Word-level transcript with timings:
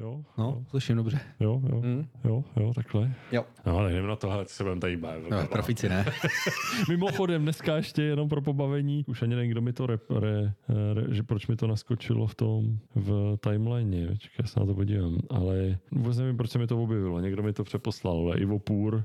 Jo, 0.00 0.24
No, 0.38 0.44
jo, 0.44 0.64
slyším 0.70 0.96
dobře. 0.96 1.20
jo, 1.40 1.62
jo, 1.72 1.80
Mm. 1.80 2.06
jo, 2.24 2.44
jo, 2.56 2.72
takhle. 2.74 3.14
Jo. 3.32 3.44
No, 3.66 3.76
tak 3.82 3.92
jdeme 3.92 4.08
na 4.08 4.16
to, 4.16 4.30
hele, 4.30 4.44
se 4.48 4.62
budeme 4.62 4.80
tady 4.80 4.96
bavit. 4.96 5.30
No, 5.30 5.46
trafici 5.46 5.88
ne. 5.88 6.04
Mimochodem, 6.88 7.42
dneska 7.42 7.76
ještě 7.76 8.02
jenom 8.02 8.28
pro 8.28 8.42
pobavení, 8.42 9.04
už 9.06 9.22
ani 9.22 9.36
nevím, 9.36 9.50
kdo 9.50 9.60
mi 9.60 9.72
to 9.72 9.86
re, 9.86 9.98
re, 10.10 10.52
re, 10.94 11.14
že 11.14 11.22
proč 11.22 11.46
mi 11.46 11.56
to 11.56 11.66
naskočilo 11.66 12.26
v 12.26 12.34
tom, 12.34 12.78
v 12.94 13.36
timeline, 13.40 14.08
Počkej, 14.08 14.30
já 14.42 14.46
se 14.46 14.60
na 14.60 14.66
to 14.66 14.74
podívám, 14.74 15.18
ale 15.30 15.78
vůbec 15.90 16.18
nevím, 16.18 16.36
proč 16.36 16.50
se 16.50 16.58
mi 16.58 16.66
to 16.66 16.82
objevilo, 16.82 17.20
někdo 17.20 17.42
mi 17.42 17.52
to 17.52 17.64
přeposlal, 17.64 18.16
ale 18.18 18.38
Ivo 18.38 18.58
Půr, 18.58 19.04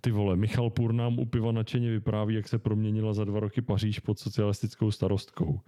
ty 0.00 0.10
vole, 0.10 0.36
Michal 0.36 0.70
Půr 0.70 0.92
nám 0.92 1.18
u 1.18 1.24
piva 1.24 1.52
nadšeně 1.52 1.90
vypráví, 1.90 2.34
jak 2.34 2.48
se 2.48 2.58
proměnila 2.58 3.12
za 3.14 3.24
dva 3.24 3.40
roky 3.40 3.62
Paříž 3.62 3.98
pod 3.98 4.18
socialistickou 4.18 4.90
starostkou. 4.90 5.60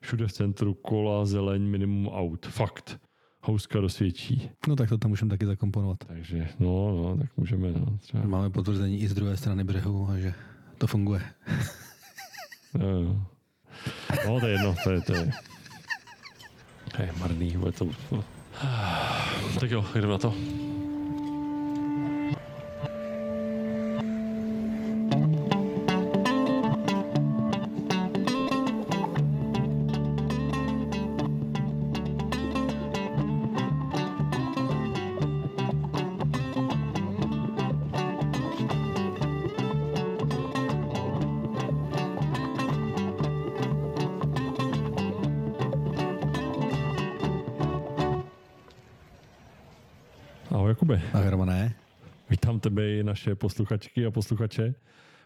Všude 0.00 0.26
v 0.26 0.32
centru 0.32 0.74
kola, 0.74 1.24
zeleň, 1.24 1.62
minimum 1.62 2.08
aut. 2.08 2.46
Fakt. 2.46 3.00
Houska 3.44 3.80
dosvědčí. 3.80 4.50
No 4.68 4.76
tak 4.76 4.88
to 4.88 4.98
tam 4.98 5.08
můžeme 5.08 5.30
taky 5.30 5.46
zakomponovat. 5.46 5.98
Takže, 6.06 6.48
no, 6.58 7.02
no, 7.02 7.16
tak 7.16 7.30
můžeme, 7.36 7.72
no, 7.72 7.98
třeba. 8.00 8.24
Máme 8.26 8.50
potvrzení 8.50 9.00
i 9.00 9.08
z 9.08 9.14
druhé 9.14 9.36
strany 9.36 9.64
břehu, 9.64 10.08
že 10.16 10.34
to 10.78 10.86
funguje. 10.86 11.22
Jo, 12.78 12.88
jo. 12.88 13.22
No, 14.26 14.40
to 14.40 14.46
je 14.46 14.52
jedno, 14.52 14.74
to 14.84 14.90
je, 14.90 15.00
to 15.00 15.12
je, 15.14 15.30
to 16.96 17.02
je 17.02 17.12
marný, 17.20 17.56
bude 17.56 17.72
to... 17.72 17.88
Tak 19.60 19.70
jo, 19.70 19.84
jdeme 19.94 20.12
na 20.12 20.18
to. 20.18 20.34
Posluchačky 53.42 54.06
a 54.06 54.10
posluchače 54.10 54.74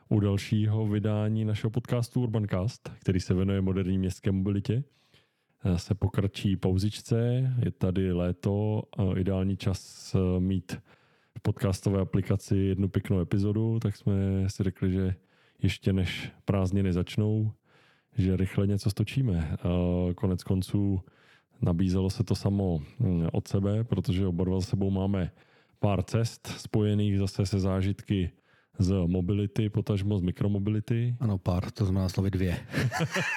u 0.09 0.21
dalšího 0.21 0.87
vydání 0.87 1.45
našeho 1.45 1.71
podcastu 1.71 2.23
Urbancast, 2.23 2.91
který 3.01 3.21
se 3.21 3.35
věnuje 3.35 3.61
moderní 3.61 3.99
městské 3.99 4.33
mobilitě. 4.33 4.85
Se 5.77 5.95
pokračí 5.95 6.57
pauzičce, 6.57 7.53
je 7.65 7.71
tady 7.71 8.13
léto, 8.13 8.83
ideální 9.17 9.57
čas 9.57 10.15
eh, 10.15 10.41
mít 10.41 10.79
v 11.39 11.41
podcastové 11.43 12.01
aplikaci 12.01 12.57
jednu 12.57 12.89
pěknou 12.89 13.21
epizodu, 13.21 13.79
tak 13.81 13.97
jsme 13.97 14.15
si 14.47 14.63
řekli, 14.63 14.93
že 14.93 15.15
ještě 15.63 15.93
než 15.93 16.33
prázdniny 16.45 16.93
začnou, 16.93 17.53
že 18.19 18.37
rychle 18.37 18.67
něco 18.67 18.91
stočíme. 18.91 19.49
Eh, 19.53 20.15
Konec 20.15 20.43
konců 20.43 21.01
nabízelo 21.61 22.11
se 22.11 22.25
to 22.25 22.35
samo 22.35 22.79
hm, 22.79 23.27
od 23.33 23.49
sebe, 23.49 23.85
protože 23.85 24.27
oba 24.27 24.45
dva 24.45 24.61
sebou 24.61 24.91
máme 24.91 25.31
pár 25.79 26.03
cest 26.03 26.47
spojených 26.47 27.19
zase 27.19 27.47
se 27.47 27.61
zážitky 27.61 28.31
z 28.79 28.93
mobility, 29.07 29.69
potažmo 29.69 30.19
z 30.19 30.23
mikromobility, 30.23 31.17
ano, 31.21 31.39
pár, 31.39 31.71
to 31.71 31.85
znamená 31.85 32.09
slovy 32.09 32.31
dvě. 32.31 32.59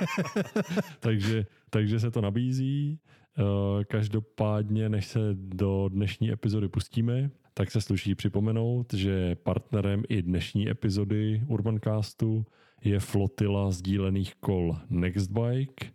takže, 0.99 1.45
takže 1.69 1.99
se 1.99 2.11
to 2.11 2.21
nabízí. 2.21 2.99
Eh, 3.39 3.85
Každopádně, 3.85 4.89
než 4.89 5.07
se 5.07 5.19
do 5.33 5.89
dnešní 5.89 6.31
epizody 6.31 6.67
pustíme, 6.67 7.29
tak 7.53 7.71
se 7.71 7.81
sluší 7.81 8.15
připomenout, 8.15 8.93
že 8.93 9.35
partnerem 9.35 10.03
i 10.09 10.21
dnešní 10.21 10.69
epizody 10.69 11.43
Urbancastu 11.47 12.45
je 12.83 12.99
flotila 12.99 13.71
sdílených 13.71 14.35
kol 14.35 14.77
Nextbike, 14.89 15.85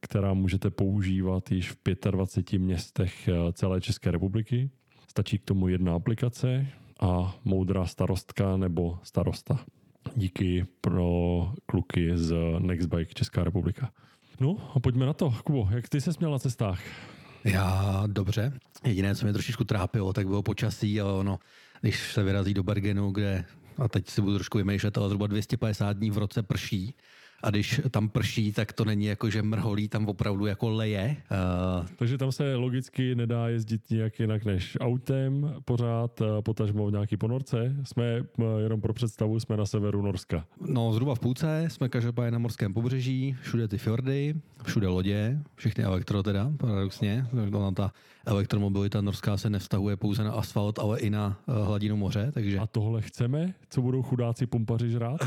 která 0.00 0.34
můžete 0.34 0.70
používat 0.70 1.50
již 1.50 1.70
v 1.70 1.78
25 2.10 2.58
městech 2.58 3.28
eh, 3.28 3.52
celé 3.52 3.80
České 3.80 4.10
republiky. 4.10 4.70
Stačí 5.10 5.38
k 5.38 5.44
tomu 5.44 5.68
jedna 5.68 5.94
aplikace 5.94 6.66
a 7.00 7.34
moudrá 7.44 7.86
starostka 7.86 8.56
nebo 8.56 8.98
starosta. 9.02 9.64
Díky 10.16 10.66
pro 10.80 11.52
kluky 11.66 12.10
z 12.14 12.34
Nextbike 12.58 13.14
Česká 13.14 13.44
republika. 13.44 13.90
No 14.40 14.56
a 14.74 14.80
pojďme 14.80 15.06
na 15.06 15.12
to. 15.12 15.34
Kubo, 15.44 15.68
jak 15.70 15.88
ty 15.88 16.00
se 16.00 16.12
směl 16.12 16.30
na 16.30 16.38
cestách? 16.38 16.80
Já 17.44 18.02
dobře. 18.06 18.52
Jediné, 18.84 19.14
co 19.14 19.26
mě 19.26 19.32
trošičku 19.32 19.64
trápilo, 19.64 20.12
tak 20.12 20.26
bylo 20.26 20.42
počasí 20.42 21.00
a 21.00 21.06
ono, 21.06 21.38
když 21.80 22.12
se 22.12 22.22
vyrazí 22.22 22.54
do 22.54 22.62
Bergenu, 22.62 23.10
kde, 23.10 23.44
a 23.78 23.88
teď 23.88 24.08
si 24.08 24.20
budu 24.20 24.34
trošku 24.34 24.58
vymýšlet, 24.58 24.98
ale 24.98 25.08
zhruba 25.08 25.26
250 25.26 25.96
dní 25.96 26.10
v 26.10 26.18
roce 26.18 26.42
prší, 26.42 26.94
a 27.42 27.50
když 27.50 27.80
tam 27.90 28.08
prší, 28.08 28.52
tak 28.52 28.72
to 28.72 28.84
není 28.84 29.04
jako, 29.04 29.30
že 29.30 29.42
mrholí, 29.42 29.88
tam 29.88 30.06
opravdu 30.06 30.46
jako 30.46 30.68
leje. 30.70 31.16
Uh, 31.80 31.86
Takže 31.96 32.18
tam 32.18 32.32
se 32.32 32.54
logicky 32.54 33.14
nedá 33.14 33.48
jezdit 33.48 33.90
nějak 33.90 34.20
jinak 34.20 34.44
než 34.44 34.78
autem 34.80 35.54
pořád, 35.64 36.20
eh, 36.20 36.42
potažmo 36.42 36.86
v 36.86 36.92
nějaký 36.92 37.16
ponorce. 37.16 37.76
Jsme, 37.84 38.04
eh, 38.06 38.44
jenom 38.62 38.80
pro 38.80 38.92
představu, 38.92 39.40
jsme 39.40 39.56
na 39.56 39.66
severu 39.66 40.02
Norska. 40.02 40.44
no 40.66 40.92
zhruba 40.92 41.14
v 41.14 41.18
půlce, 41.18 41.64
jsme 41.68 41.88
každopádně 41.88 42.30
na 42.30 42.38
morském 42.38 42.74
pobřeží, 42.74 43.36
všude 43.42 43.68
ty 43.68 43.78
fjordy, 43.78 44.34
všude 44.64 44.88
lodě, 44.88 45.38
všechny 45.54 45.84
elektro 45.84 46.22
teda, 46.22 46.52
paradoxně. 46.56 47.26
Ona 47.52 47.70
ta 47.70 47.92
elektromobilita 48.26 49.00
norská 49.00 49.36
se 49.36 49.50
nevztahuje 49.50 49.96
pouze 49.96 50.24
na 50.24 50.32
asfalt, 50.32 50.78
ale 50.78 51.00
i 51.00 51.10
na 51.10 51.38
uh, 51.46 51.66
hladinu 51.66 51.96
moře, 51.96 52.30
takže 52.34 52.58
A 52.58 52.66
tohle 52.66 53.02
chceme? 53.02 53.54
Co 53.70 53.82
budou 53.82 54.02
chudáci 54.02 54.46
pumpaři 54.46 54.90
žrát? 54.90 55.20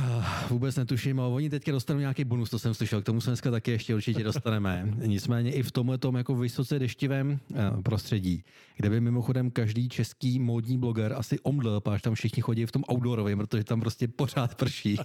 Vůbec 0.49 0.75
netuším, 0.75 1.19
ale 1.19 1.29
oni 1.33 1.49
teďka 1.49 1.71
dostanou 1.71 1.99
nějaký 2.03 2.23
bonus, 2.23 2.49
to 2.49 2.59
jsem 2.59 2.73
slyšel, 2.73 3.01
k 3.01 3.05
tomu 3.05 3.21
se 3.21 3.29
dneska 3.29 3.51
taky 3.51 3.71
ještě 3.71 3.95
určitě 3.95 4.23
dostaneme. 4.33 4.93
Nicméně 5.05 5.51
i 5.51 5.63
v 5.63 5.71
tomhle 5.71 5.99
jako 6.17 6.35
vysoce 6.35 6.79
deštivém 6.79 7.39
eh, 7.55 7.81
prostředí, 7.83 8.43
kde 8.77 8.89
by 8.89 9.01
mimochodem 9.01 9.51
každý 9.51 9.89
český 9.89 10.39
módní 10.39 10.77
bloger 10.77 11.13
asi 11.13 11.39
omdl, 11.39 11.79
páč 11.79 12.01
tam 12.01 12.15
všichni 12.15 12.41
chodí 12.41 12.65
v 12.65 12.71
tom 12.71 12.83
outdoorovém, 12.91 13.37
protože 13.37 13.63
tam 13.63 13.79
prostě 13.79 14.07
pořád 14.07 14.55
prší. 14.55 14.97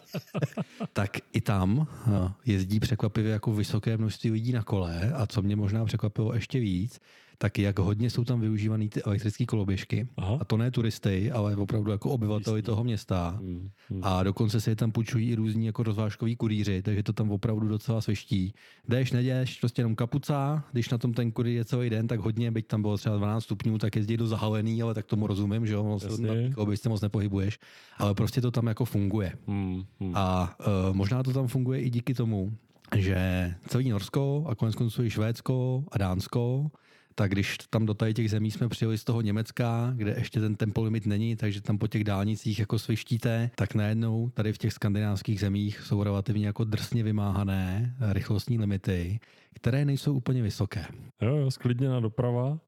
tak 0.92 1.16
i 1.32 1.40
tam 1.40 1.86
eh, 2.06 2.32
jezdí 2.46 2.80
překvapivě 2.80 3.32
jako 3.32 3.52
vysoké 3.52 3.96
množství 3.96 4.30
lidí 4.30 4.52
na 4.52 4.62
kole 4.62 5.12
a 5.14 5.26
co 5.26 5.42
mě 5.42 5.56
možná 5.56 5.84
překvapilo 5.84 6.34
ještě 6.34 6.60
víc, 6.60 7.00
tak 7.38 7.58
jak 7.58 7.78
hodně 7.78 8.10
jsou 8.10 8.24
tam 8.24 8.40
využívané 8.40 8.88
ty 8.88 9.02
elektrické 9.02 9.46
koloběžky. 9.46 10.08
Aha. 10.16 10.38
A 10.40 10.44
to 10.44 10.56
ne 10.56 10.70
turisty, 10.70 11.30
ale 11.30 11.56
opravdu 11.56 11.90
jako 11.90 12.10
obyvateli 12.10 12.62
toho 12.62 12.84
města. 12.84 13.38
Hmm, 13.40 13.70
A 14.02 14.22
dokonce 14.22 14.60
se 14.60 14.70
je 14.70 14.76
tam 14.76 14.92
půjčují 14.92 15.30
i 15.30 15.34
různí 15.34 15.66
jako 15.66 15.82
rozvážkoví 15.82 16.36
kurýři, 16.36 16.82
takže 16.82 17.02
to 17.02 17.12
tam 17.12 17.30
opravdu 17.30 17.68
docela 17.68 18.00
sviští. 18.00 18.54
Jdeš, 18.88 19.12
neděš, 19.12 19.58
prostě 19.60 19.80
jenom 19.80 19.96
kapuca, 19.96 20.64
když 20.72 20.88
na 20.88 20.98
tom 20.98 21.12
ten 21.14 21.32
kurýr 21.32 21.56
je 21.56 21.64
celý 21.64 21.90
den, 21.90 22.06
tak 22.06 22.20
hodně, 22.20 22.50
byť 22.50 22.66
tam 22.66 22.82
bylo 22.82 22.96
třeba 22.96 23.16
12 23.16 23.44
stupňů, 23.44 23.78
tak 23.78 23.96
jezdí 23.96 24.16
do 24.16 24.26
zahalený, 24.26 24.82
ale 24.82 24.94
tak 24.94 25.06
tomu 25.06 25.26
rozumím, 25.26 25.66
že 25.66 25.74
jo, 25.74 25.84
ono 25.84 26.00
se 26.00 26.22
té 26.22 26.50
koloběžce 26.50 26.88
moc 26.88 27.00
nepohybuješ, 27.00 27.58
ale 27.98 28.14
prostě 28.14 28.40
to 28.40 28.50
tam 28.50 28.66
jako 28.66 28.84
funguje. 28.84 29.32
Hmm, 29.46 29.82
hmm. 30.00 30.12
A 30.14 30.56
uh, 30.60 30.96
možná 30.96 31.22
to 31.22 31.32
tam 31.32 31.46
funguje 31.46 31.80
i 31.80 31.90
díky 31.90 32.14
tomu, 32.14 32.52
že 32.96 33.54
celý 33.66 33.88
Norsko 33.88 34.46
a 34.48 34.54
konec 34.54 34.74
konců 34.74 35.04
i 35.04 35.10
Švédsko 35.10 35.84
a 35.92 35.98
Dánsko, 35.98 36.70
tak 37.18 37.30
když 37.30 37.56
tam 37.70 37.86
do 37.86 37.94
tady 37.94 38.14
těch 38.14 38.30
zemí 38.30 38.50
jsme 38.50 38.68
přijeli 38.68 38.98
z 38.98 39.04
toho 39.04 39.20
Německa, 39.20 39.92
kde 39.96 40.14
ještě 40.18 40.40
ten 40.40 40.54
tempolimit 40.54 41.06
není, 41.06 41.36
takže 41.36 41.60
tam 41.60 41.78
po 41.78 41.86
těch 41.86 42.04
dálnicích 42.04 42.58
jako 42.58 42.78
svištíte, 42.78 43.50
tak 43.54 43.74
najednou 43.74 44.30
tady 44.30 44.52
v 44.52 44.58
těch 44.58 44.72
skandinávských 44.72 45.40
zemích 45.40 45.80
jsou 45.80 46.02
relativně 46.02 46.46
jako 46.46 46.64
drsně 46.64 47.02
vymáhané 47.02 47.94
rychlostní 48.12 48.58
limity, 48.58 49.20
které 49.54 49.84
nejsou 49.84 50.14
úplně 50.14 50.42
vysoké. 50.42 50.84
Jo, 51.22 51.36
jo, 51.36 51.50
sklidněná 51.50 52.00
doprava, 52.00 52.58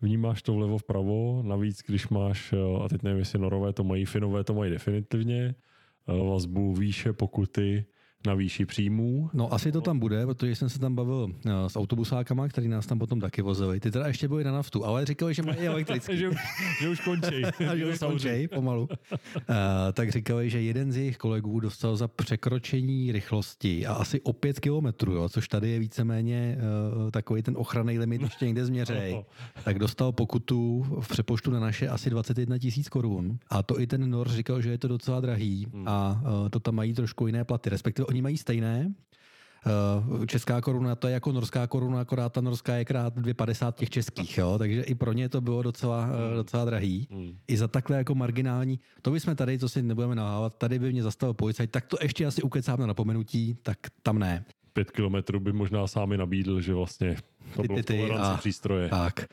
vnímáš 0.00 0.42
to 0.42 0.54
vlevo 0.54 0.78
vpravo, 0.78 1.42
navíc 1.46 1.82
když 1.86 2.08
máš, 2.08 2.52
eh, 2.52 2.84
a 2.84 2.88
teď 2.88 3.02
nevím, 3.02 3.18
jestli 3.18 3.38
norové 3.38 3.72
to 3.72 3.84
mají, 3.84 4.04
finové 4.04 4.44
to 4.44 4.54
mají 4.54 4.70
definitivně, 4.70 5.54
eh, 6.08 6.28
vazbu 6.30 6.74
výše 6.74 7.12
pokuty 7.12 7.84
na 8.26 8.34
výši 8.34 8.66
příjmů. 8.66 9.30
No 9.32 9.54
asi 9.54 9.72
to 9.72 9.80
tam 9.80 9.98
bude, 9.98 10.26
protože 10.26 10.56
jsem 10.56 10.68
se 10.68 10.78
tam 10.78 10.94
bavil 10.94 11.28
eh, 11.46 11.50
s 11.68 11.76
autobusákama, 11.76 12.48
který 12.48 12.68
nás 12.68 12.86
tam 12.86 12.98
potom 12.98 13.20
taky 13.20 13.42
vozili. 13.42 13.80
Ty 13.80 13.90
teda 13.90 14.06
ještě 14.06 14.28
byly 14.28 14.44
na 14.44 14.52
naftu, 14.52 14.84
ale 14.84 15.06
říkali, 15.06 15.34
že 15.34 15.42
mají 15.42 15.58
elektrický. 15.68 16.16
že, 16.16 16.28
už, 16.28 16.36
že 16.80 16.88
už 16.88 17.00
končí. 17.00 17.42
že 17.74 17.86
už 17.86 17.98
končí 17.98 18.48
pomalu. 18.48 18.88
Uh, 19.12 19.16
tak 19.92 20.10
říkali, 20.10 20.50
že 20.50 20.62
jeden 20.62 20.92
z 20.92 20.96
jejich 20.96 21.16
kolegů 21.16 21.60
dostal 21.60 21.96
za 21.96 22.08
překročení 22.08 23.12
rychlosti 23.12 23.86
a 23.86 23.94
asi 23.94 24.20
o 24.20 24.32
pět 24.32 24.60
kilometrů, 24.60 25.12
jo, 25.12 25.28
což 25.28 25.48
tady 25.48 25.70
je 25.70 25.78
víceméně 25.78 26.58
uh, 27.04 27.10
takový 27.10 27.42
ten 27.42 27.54
ochranný 27.56 27.98
limit 27.98 28.22
ještě 28.22 28.46
někde 28.46 28.64
změřej, 28.64 29.24
tak 29.64 29.78
dostal 29.78 30.12
pokutu 30.12 30.86
v 31.00 31.08
přepoštu 31.08 31.50
na 31.50 31.60
naše 31.60 31.88
asi 31.88 32.10
21 32.10 32.58
tisíc 32.58 32.88
korun. 32.88 33.38
A 33.48 33.62
to 33.62 33.80
i 33.80 33.86
ten 33.86 34.10
Nor 34.10 34.28
říkal, 34.28 34.60
že 34.60 34.70
je 34.70 34.78
to 34.78 34.88
docela 34.88 35.20
drahý 35.20 35.66
a 35.86 36.22
uh, 36.22 36.48
to 36.48 36.60
tam 36.60 36.74
mají 36.74 36.94
trošku 36.94 37.26
jiné 37.26 37.44
platy, 37.44 37.70
respektive 37.70 38.06
oni 38.12 38.22
mají 38.22 38.38
stejné, 38.38 38.92
Uh, 40.10 40.26
česká 40.26 40.60
koruna 40.60 40.94
to 40.94 41.06
je 41.06 41.14
jako 41.14 41.32
norská 41.32 41.66
koruna, 41.66 42.00
akorát 42.00 42.32
ta 42.32 42.40
norská 42.40 42.74
je 42.74 42.84
krát 42.84 43.16
2,50 43.16 43.72
těch 43.72 43.90
českých, 43.90 44.38
jo? 44.38 44.58
takže 44.58 44.82
i 44.82 44.94
pro 44.94 45.12
ně 45.12 45.28
to 45.28 45.40
bylo 45.40 45.62
docela, 45.62 46.06
uh, 46.06 46.36
docela 46.36 46.64
drahý. 46.64 47.08
Hmm. 47.10 47.38
I 47.48 47.56
za 47.56 47.68
takhle 47.68 47.96
jako 47.96 48.14
marginální, 48.14 48.80
to 49.02 49.10
bychom 49.10 49.36
tady, 49.36 49.58
to 49.58 49.68
si 49.68 49.82
nebudeme 49.82 50.14
nahávat, 50.14 50.58
tady 50.58 50.78
by 50.78 50.92
mě 50.92 51.02
zastavil 51.02 51.34
policajt, 51.34 51.70
tak 51.70 51.86
to 51.86 51.96
ještě 52.02 52.26
asi 52.26 52.42
ukecám 52.42 52.80
na 52.80 52.86
napomenutí, 52.86 53.54
tak 53.62 53.78
tam 54.02 54.18
ne. 54.18 54.44
Pět 54.72 54.90
kilometrů 54.90 55.40
by 55.40 55.52
možná 55.52 55.86
sám 55.86 56.16
nabídl, 56.16 56.60
že 56.60 56.74
vlastně 56.74 57.16
to 57.56 57.62
bylo 57.62 57.76
ty, 57.76 57.82
ty, 57.82 58.06
v 58.06 58.12
a, 58.12 58.36
přístroje. 58.36 58.88
Tak. 58.88 59.26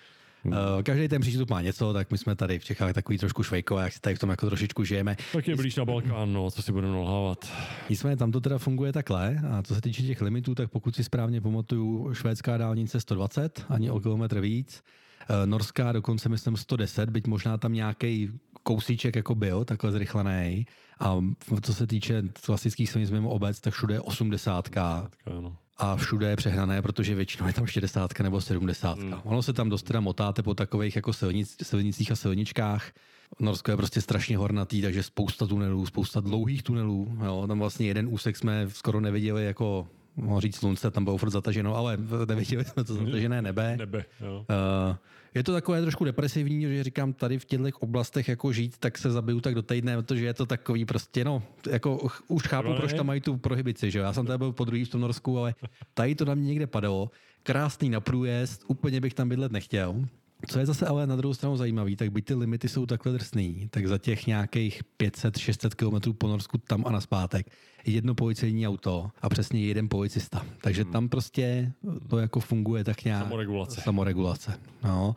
Hmm. 0.43 0.53
Uh, 0.53 0.83
každý 0.83 1.07
ten 1.07 1.21
přístup 1.21 1.49
má 1.49 1.61
něco, 1.61 1.93
tak 1.93 2.11
my 2.11 2.17
jsme 2.17 2.35
tady 2.35 2.59
v 2.59 2.63
Čechách 2.63 2.93
takový 2.93 3.17
trošku 3.17 3.43
švejkové, 3.43 3.83
jak 3.83 3.93
si 3.93 3.99
tady 3.99 4.15
v 4.15 4.19
tom 4.19 4.29
jako 4.29 4.45
trošičku 4.45 4.83
žijeme. 4.83 5.15
Tak 5.33 5.47
je 5.47 5.55
blíž 5.55 5.75
na 5.75 5.85
Balkán, 5.85 6.33
no, 6.33 6.51
co 6.51 6.61
si 6.61 6.71
budeme 6.71 6.93
nalhávat. 6.93 7.51
Nicméně 7.89 8.17
tam 8.17 8.31
to 8.31 8.41
teda 8.41 8.57
funguje 8.57 8.93
takhle 8.93 9.41
a 9.51 9.61
co 9.61 9.75
se 9.75 9.81
týče 9.81 10.03
těch 10.03 10.21
limitů, 10.21 10.55
tak 10.55 10.71
pokud 10.71 10.95
si 10.95 11.03
správně 11.03 11.41
pamatuju, 11.41 12.13
švédská 12.13 12.57
dálnice 12.57 12.99
120, 12.99 13.65
ani 13.69 13.91
o 13.91 13.99
kilometr 13.99 14.39
víc, 14.39 14.83
uh, 15.29 15.35
norská 15.45 15.91
dokonce 15.91 16.29
myslím 16.29 16.57
110, 16.57 17.09
byť 17.09 17.27
možná 17.27 17.57
tam 17.57 17.73
nějaký 17.73 18.31
kousíček 18.63 19.15
jako 19.15 19.35
byl, 19.35 19.65
takhle 19.65 19.91
zrychlený. 19.91 20.65
A 20.99 21.17
co 21.61 21.73
se 21.73 21.87
týče 21.87 22.23
klasických 22.45 22.89
silnic 22.89 23.11
mimo 23.11 23.29
obec, 23.29 23.59
tak 23.59 23.73
všude 23.73 23.93
je 23.93 24.01
80. 24.01 24.77
Ano 25.25 25.57
a 25.79 25.95
všude 25.95 26.29
je 26.29 26.35
přehnané, 26.35 26.81
protože 26.81 27.15
většinou 27.15 27.47
je 27.47 27.53
tam 27.53 27.65
60 27.65 28.19
nebo 28.19 28.41
70. 28.41 28.99
Hmm. 28.99 29.15
Ono 29.23 29.43
se 29.43 29.53
tam 29.53 29.69
dost 29.69 29.83
teda 29.83 29.99
motáte 29.99 30.43
po 30.43 30.53
takových 30.53 30.95
jako 30.95 31.13
silnic, 31.13 31.55
silnicích 31.63 32.11
a 32.11 32.15
silničkách. 32.15 32.91
Norsko 33.39 33.71
je 33.71 33.77
prostě 33.77 34.01
strašně 34.01 34.37
hornatý, 34.37 34.81
takže 34.81 35.03
spousta 35.03 35.47
tunelů, 35.47 35.85
spousta 35.85 36.19
dlouhých 36.19 36.63
tunelů. 36.63 37.17
Jo. 37.25 37.45
Tam 37.47 37.59
vlastně 37.59 37.87
jeden 37.87 38.07
úsek 38.11 38.37
jsme 38.37 38.67
skoro 38.69 39.01
neviděli 39.01 39.45
jako 39.45 39.87
mohl 40.21 40.41
říct 40.41 40.55
slunce, 40.55 40.91
tam 40.91 41.03
bylo 41.03 41.17
furt 41.17 41.29
zataženo, 41.29 41.75
ale 41.75 41.97
neviděli 42.27 42.65
jsme 42.65 42.83
to 42.83 42.93
zatažené 42.93 43.41
nebe. 43.41 43.77
nebe 43.77 44.05
jo. 44.21 44.45
Uh, 44.49 44.95
je 45.33 45.43
to 45.43 45.53
takové 45.53 45.81
trošku 45.81 46.05
depresivní, 46.05 46.61
že 46.61 46.83
říkám 46.83 47.13
tady 47.13 47.39
v 47.39 47.45
těchto 47.45 47.69
oblastech 47.79 48.27
jako 48.27 48.51
žít, 48.53 48.77
tak 48.77 48.97
se 48.97 49.11
zabiju 49.11 49.41
tak 49.41 49.55
do 49.55 49.61
týdne, 49.61 49.97
protože 49.97 50.25
je 50.25 50.33
to 50.33 50.45
takový 50.45 50.85
prostě, 50.85 51.23
no, 51.23 51.43
jako 51.69 52.07
už 52.27 52.43
chápu, 52.47 52.73
proč 52.77 52.93
tam 52.93 53.05
mají 53.05 53.21
tu 53.21 53.37
prohibici, 53.37 53.91
že 53.91 53.99
jo. 53.99 54.05
Já 54.05 54.13
jsem 54.13 54.25
tady 54.25 54.37
byl 54.37 54.51
po 54.51 54.65
druhý 54.65 54.85
v 54.85 54.89
tom 54.89 55.01
Norsku, 55.01 55.39
ale 55.39 55.55
tady 55.93 56.15
to 56.15 56.25
na 56.25 56.35
mě 56.35 56.47
někde 56.47 56.67
padalo. 56.67 57.11
Krásný 57.43 57.89
na 57.89 57.99
průjezd, 57.99 58.63
úplně 58.67 59.01
bych 59.01 59.13
tam 59.13 59.29
bydlet 59.29 59.51
nechtěl. 59.51 60.05
Co 60.47 60.59
je 60.59 60.65
zase 60.65 60.85
ale 60.85 61.07
na 61.07 61.15
druhou 61.15 61.33
stranu 61.33 61.57
zajímavý, 61.57 61.95
tak 61.95 62.11
byť 62.11 62.25
ty 62.25 62.33
limity 62.33 62.69
jsou 62.69 62.85
takhle 62.85 63.11
drsný, 63.11 63.67
tak 63.71 63.87
za 63.87 63.97
těch 63.97 64.27
nějakých 64.27 64.81
500-600 64.99 65.69
km 65.75 66.13
po 66.13 66.27
Norsku 66.27 66.57
tam 66.57 66.83
a 66.87 66.91
naspátek 66.91 67.47
jedno 67.85 68.15
policejní 68.15 68.67
auto 68.67 69.11
a 69.21 69.29
přesně 69.29 69.65
jeden 69.65 69.89
policista. 69.89 70.45
Takže 70.61 70.83
hmm. 70.83 70.91
tam 70.91 71.09
prostě 71.09 71.73
to 72.09 72.17
jako 72.17 72.39
funguje 72.39 72.83
tak 72.83 73.03
nějak. 73.03 73.23
Samoregulace. 73.23 73.81
Samoregulace. 73.81 74.59
No. 74.83 75.15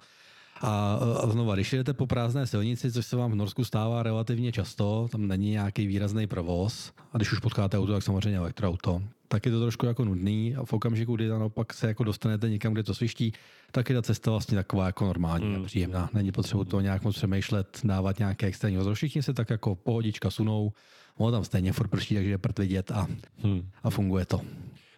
A, 0.61 0.99
a 1.23 1.27
znova, 1.27 1.55
když 1.55 1.73
jdete 1.73 1.93
po 1.93 2.07
prázdné 2.07 2.47
silnici, 2.47 2.93
což 2.93 3.07
se 3.07 3.17
vám 3.17 3.33
v 3.33 3.35
Norsku 3.35 3.65
stává 3.65 4.03
relativně 4.03 4.53
často, 4.53 5.09
tam 5.13 5.29
není 5.29 5.51
nějaký 5.51 5.87
výrazný 5.87 6.27
provoz, 6.27 6.93
a 7.13 7.17
když 7.17 7.33
už 7.33 7.39
potkáte 7.39 7.79
auto, 7.79 7.93
tak 7.93 8.03
samozřejmě 8.03 8.39
elektroauto, 8.39 9.03
tak 9.33 9.47
je 9.47 9.53
to 9.53 9.61
trošku 9.61 9.87
jako 9.87 10.05
nudný 10.05 10.57
a 10.57 10.65
v 10.65 10.73
okamžiku, 10.73 11.17
kdy 11.17 11.29
naopak 11.29 11.73
se 11.73 11.87
jako 11.87 12.05
dostanete 12.05 12.51
někam, 12.51 12.73
kde 12.73 12.83
to 12.83 12.95
sviští, 12.95 13.33
tak 13.71 13.89
je 13.89 13.95
ta 13.95 14.03
cesta 14.03 14.31
vlastně 14.31 14.57
taková 14.57 14.87
jako 14.87 15.05
normální 15.05 15.47
mm. 15.47 15.63
a 15.63 15.65
příjemná. 15.65 16.11
Není 16.15 16.33
potřeba 16.33 16.65
to 16.65 16.81
nějak 16.81 17.05
moc 17.05 17.17
přemýšlet, 17.17 17.81
dávat 17.85 18.19
nějaké 18.19 18.47
extrémní 18.47 18.79
ozor. 18.79 18.95
Všichni 18.95 19.23
se 19.23 19.35
tak 19.35 19.51
jako 19.51 19.75
pohodička 19.75 20.31
sunou, 20.31 20.73
ono 21.17 21.33
tam 21.33 21.45
stejně 21.45 21.73
furt 21.73 21.89
prší, 21.89 22.15
takže 22.15 22.31
je 22.31 22.39
prd 22.39 22.59
vidět 22.59 22.91
a, 22.91 23.07
mm. 23.45 23.69
a 23.83 23.91
funguje 23.91 24.27
to. 24.27 24.41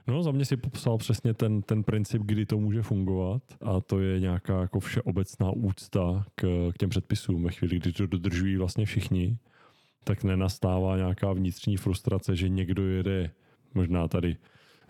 No, 0.07 0.23
za 0.23 0.31
mě 0.31 0.45
si 0.45 0.57
popsal 0.57 0.99
přesně 0.99 1.35
ten, 1.35 1.63
ten 1.63 1.83
princip, 1.83 2.23
kdy 2.23 2.47
to 2.47 2.59
může 2.59 2.83
fungovat 2.83 3.43
a 3.63 3.81
to 3.81 4.01
je 4.01 4.21
nějaká 4.21 4.61
jako 4.61 4.81
všeobecná 4.81 5.51
úcta 5.51 6.25
k, 6.35 6.71
k 6.75 6.79
těm 6.79 6.91
předpisům. 6.91 7.45
Ve 7.45 7.51
chvíli, 7.51 7.79
kdy 7.79 7.93
to 7.93 8.07
dodržují 8.07 8.57
vlastně 8.57 8.87
všichni, 8.87 9.39
tak 10.05 10.25
nenastává 10.25 10.97
nějaká 10.97 11.33
vnitřní 11.33 11.77
frustrace, 11.77 12.37
že 12.37 12.49
někdo 12.49 12.87
jede 12.87 13.31
možná 13.75 14.09
tady 14.09 14.37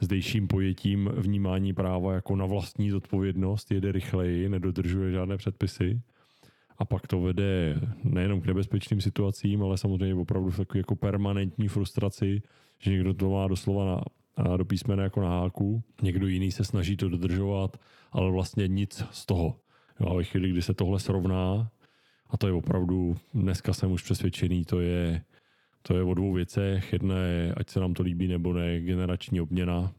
zdejším 0.00 0.48
pojetím 0.48 1.10
vnímání 1.16 1.72
práva 1.72 2.14
jako 2.14 2.36
na 2.36 2.46
vlastní 2.46 2.90
zodpovědnost, 2.90 3.70
jede 3.70 3.92
rychleji, 3.92 4.48
nedodržuje 4.48 5.12
žádné 5.12 5.36
předpisy 5.36 6.00
a 6.78 6.84
pak 6.84 7.06
to 7.06 7.20
vede 7.20 7.80
nejenom 8.04 8.40
k 8.40 8.46
nebezpečným 8.46 9.00
situacím, 9.00 9.62
ale 9.62 9.78
samozřejmě 9.78 10.14
opravdu 10.14 10.50
v 10.50 10.56
takové 10.56 10.78
jako 10.78 10.96
permanentní 10.96 11.68
frustraci, 11.68 12.42
že 12.78 12.90
někdo 12.90 13.14
to 13.14 13.30
má 13.30 13.48
doslova 13.48 13.84
na, 13.84 14.00
na 14.44 14.56
do 14.56 14.64
písmene 14.64 15.02
jako 15.02 15.20
na 15.20 15.28
háku, 15.28 15.82
někdo 16.02 16.26
jiný 16.26 16.52
se 16.52 16.64
snaží 16.64 16.96
to 16.96 17.08
dodržovat, 17.08 17.76
ale 18.12 18.30
vlastně 18.30 18.68
nic 18.68 19.04
z 19.10 19.26
toho. 19.26 19.56
Jo, 20.00 20.08
a 20.08 20.14
ve 20.14 20.24
chvíli, 20.24 20.50
kdy 20.50 20.62
se 20.62 20.74
tohle 20.74 21.00
srovná, 21.00 21.70
a 22.30 22.36
to 22.36 22.46
je 22.46 22.52
opravdu, 22.52 23.16
dneska 23.34 23.72
jsem 23.72 23.92
už 23.92 24.02
přesvědčený, 24.02 24.64
to 24.64 24.80
je 24.80 25.22
to 25.86 25.96
je 25.96 26.02
o 26.02 26.14
dvou 26.14 26.32
věcech. 26.32 26.92
Jedna 26.92 27.18
je, 27.18 27.54
ať 27.56 27.70
se 27.70 27.80
nám 27.80 27.94
to 27.94 28.02
líbí 28.02 28.28
nebo 28.28 28.52
ne, 28.52 28.80
generační 28.80 29.40
obměna. 29.40 29.92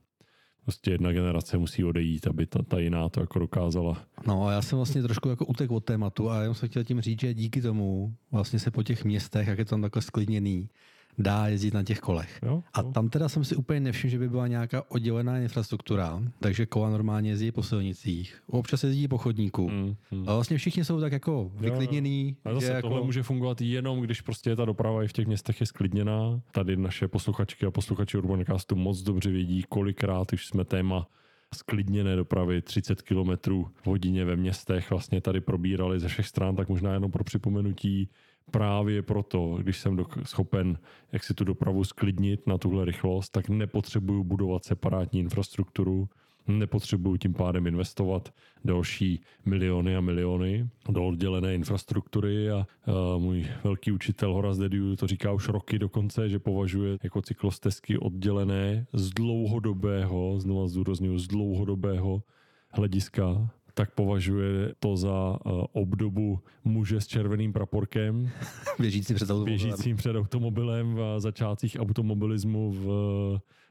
Prostě 0.64 0.92
jedna 0.92 1.12
generace 1.12 1.58
musí 1.58 1.84
odejít, 1.84 2.28
aby 2.28 2.46
ta, 2.46 2.64
ta 2.64 2.80
jiná 2.80 3.10
to 3.10 3.22
jako 3.22 3.40
dokázala. 3.40 4.06
No 4.28 4.48
a 4.48 4.52
já 4.52 4.62
jsem 4.62 4.78
vlastně 4.78 5.04
trošku 5.04 5.30
jako 5.30 5.46
utek 5.46 5.72
od 5.72 5.86
tématu 5.86 6.30
a 6.30 6.42
jenom 6.42 6.56
jsem 6.56 6.70
chtěl 6.70 6.84
tím 6.84 7.02
říct, 7.02 7.22
že 7.22 7.34
díky 7.34 7.62
tomu 7.62 8.16
vlastně 8.32 8.60
se 8.60 8.72
po 8.72 8.84
těch 8.84 9.06
městech, 9.06 9.48
jak 9.48 9.60
je 9.60 9.66
tam 9.66 9.82
takhle 9.82 10.02
sklidněný, 10.02 10.70
dá 11.18 11.48
jezdit 11.48 11.74
na 11.74 11.84
těch 11.84 12.00
kolech. 12.00 12.40
Jo, 12.44 12.50
jo. 12.50 12.64
A 12.74 12.84
tam 12.84 13.10
teda 13.10 13.30
jsem 13.30 13.44
si 13.44 13.56
úplně 13.56 13.80
nevšiml, 13.80 14.12
že 14.12 14.20
by 14.20 14.30
byla 14.30 14.48
nějaká 14.48 14.92
oddělená 14.92 15.38
infrastruktura, 15.38 16.22
takže 16.40 16.66
kola 16.66 16.90
normálně 16.90 17.30
jezdí 17.30 17.52
po 17.52 17.64
silnicích, 17.64 18.42
občas 18.48 18.84
jezdí 18.84 19.08
po 19.08 19.18
chodníku. 19.18 19.70
Mm, 19.70 19.96
mm. 20.12 20.30
A 20.30 20.34
vlastně 20.34 20.58
všichni 20.58 20.86
jsou 20.86 21.00
tak 21.00 21.12
jako 21.12 21.52
vyklidněný. 21.56 22.36
A 22.46 22.54
zase 22.54 22.66
že 22.66 22.82
tohle 22.82 22.98
jako... 22.98 23.06
může 23.06 23.24
fungovat 23.24 23.62
jenom, 23.62 24.02
když 24.02 24.22
prostě 24.22 24.56
ta 24.56 24.66
doprava 24.66 25.04
i 25.04 25.08
v 25.08 25.14
těch 25.14 25.28
městech 25.28 25.60
je 25.60 25.66
sklidněná. 25.66 26.42
Tady 26.52 26.78
naše 26.78 27.08
posluchačky 27.08 27.66
a 27.66 27.72
posluchači 27.72 28.18
Urbancastu 28.18 28.76
moc 28.76 29.02
dobře 29.02 29.32
vědí, 29.32 29.64
kolikrát 29.70 30.34
už 30.34 30.48
jsme 30.48 30.66
téma 30.66 31.08
sklidněné 31.56 32.16
dopravy 32.16 32.62
30 32.62 33.02
km 33.02 33.32
v 33.76 33.88
hodině 33.88 34.26
ve 34.26 34.36
městech 34.36 34.90
vlastně 34.90 35.22
tady 35.22 35.42
probírali 35.42 36.00
ze 36.00 36.08
všech 36.08 36.28
stran, 36.28 36.56
tak 36.56 36.70
možná 36.70 36.94
jenom 36.94 37.12
pro 37.12 37.24
připomenutí 37.24 38.10
právě 38.52 39.02
proto, 39.02 39.58
když 39.62 39.78
jsem 39.78 40.06
schopen 40.24 40.78
jak 41.12 41.24
si 41.24 41.34
tu 41.34 41.44
dopravu 41.44 41.84
sklidnit 41.84 42.48
na 42.48 42.58
tuhle 42.58 42.86
rychlost, 42.86 43.30
tak 43.30 43.50
nepotřebuju 43.50 44.24
budovat 44.24 44.66
separátní 44.66 45.20
infrastrukturu, 45.20 46.10
nepotřebuju 46.48 47.18
tím 47.18 47.34
pádem 47.34 47.68
investovat 47.68 48.34
další 48.66 49.22
miliony 49.46 49.96
a 49.96 50.02
miliony 50.02 50.70
do 50.90 51.06
oddělené 51.06 51.56
infrastruktury 51.56 52.52
a, 52.52 52.58
a 52.58 53.18
můj 53.18 53.48
velký 53.64 53.92
učitel 53.92 54.34
Horace 54.34 54.62
Dediu 54.62 54.96
to 54.96 55.08
říká 55.08 55.32
už 55.32 55.48
roky 55.48 55.80
dokonce, 55.80 56.30
že 56.30 56.40
považuje 56.40 56.98
jako 57.04 57.22
cyklostezky 57.22 57.98
oddělené 57.98 58.86
z 58.94 59.10
dlouhodobého, 59.10 60.40
znovu 60.40 60.68
zdůraznuju, 60.68 61.20
z 61.20 61.28
dlouhodobého 61.28 62.24
hlediska 62.70 63.50
tak 63.76 63.92
považuje 63.92 64.74
to 64.80 64.98
za 64.98 65.38
uh, 65.46 65.64
obdobu 65.72 66.40
muže 66.64 67.02
s 67.02 67.08
červeným 67.08 67.54
praporkem. 67.54 68.32
Běžícím 68.80 69.16
před 69.16 69.30
automobilem. 69.30 69.60
Běžícím 69.60 69.96
před 69.96 70.16
automobilem 70.16 70.96
v 70.96 71.20
začátcích 71.20 71.78
automobilismu 71.80 72.72
v 72.72 72.86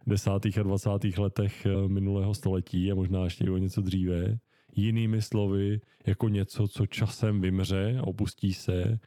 desátých 0.07 0.59
a 0.59 0.63
dvacátých 0.63 1.19
letech 1.19 1.67
eh, 1.67 1.89
minulého 1.89 2.35
století 2.35 2.93
a 2.93 2.95
možná 2.95 3.25
ještě 3.25 3.45
i 3.45 3.51
o 3.51 3.57
něco 3.57 3.81
dříve. 3.81 4.39
Jinými 4.77 5.23
slovy, 5.23 5.81
jako 6.07 6.29
něco, 6.29 6.69
co 6.69 6.87
časem 6.87 7.41
vymře 7.41 7.97
a 8.01 8.07
opustí 8.07 8.55
se, 8.55 8.99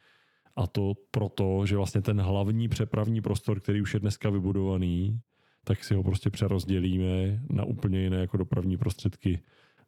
a 0.56 0.66
to 0.66 0.94
proto, 1.10 1.66
že 1.66 1.76
vlastně 1.76 2.00
ten 2.00 2.20
hlavní 2.20 2.68
přepravní 2.68 3.20
prostor, 3.20 3.60
který 3.60 3.82
už 3.82 3.94
je 3.94 4.00
dneska 4.00 4.30
vybudovaný, 4.30 5.20
tak 5.64 5.84
si 5.84 5.94
ho 5.94 6.02
prostě 6.02 6.30
přerozdělíme 6.30 7.40
na 7.50 7.64
úplně 7.64 8.00
jiné 8.00 8.16
jako 8.16 8.36
dopravní 8.36 8.76
prostředky 8.76 9.40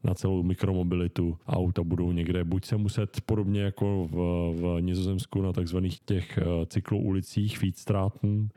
na 0.05 0.15
celou 0.15 0.43
mikromobilitu. 0.43 1.39
Auta 1.47 1.83
budou 1.83 2.13
někde 2.13 2.45
buď 2.45 2.65
se 2.65 2.77
muset 2.77 3.21
podobně 3.21 3.61
jako 3.61 4.09
v, 4.11 4.17
v 4.61 4.81
Nizozemsku 4.81 5.43
na 5.43 5.53
takzvaných 5.53 6.01
těch 6.01 6.39
eh, 6.39 6.67
cykloulicích 6.67 7.59
Feedstraten, 7.59 8.49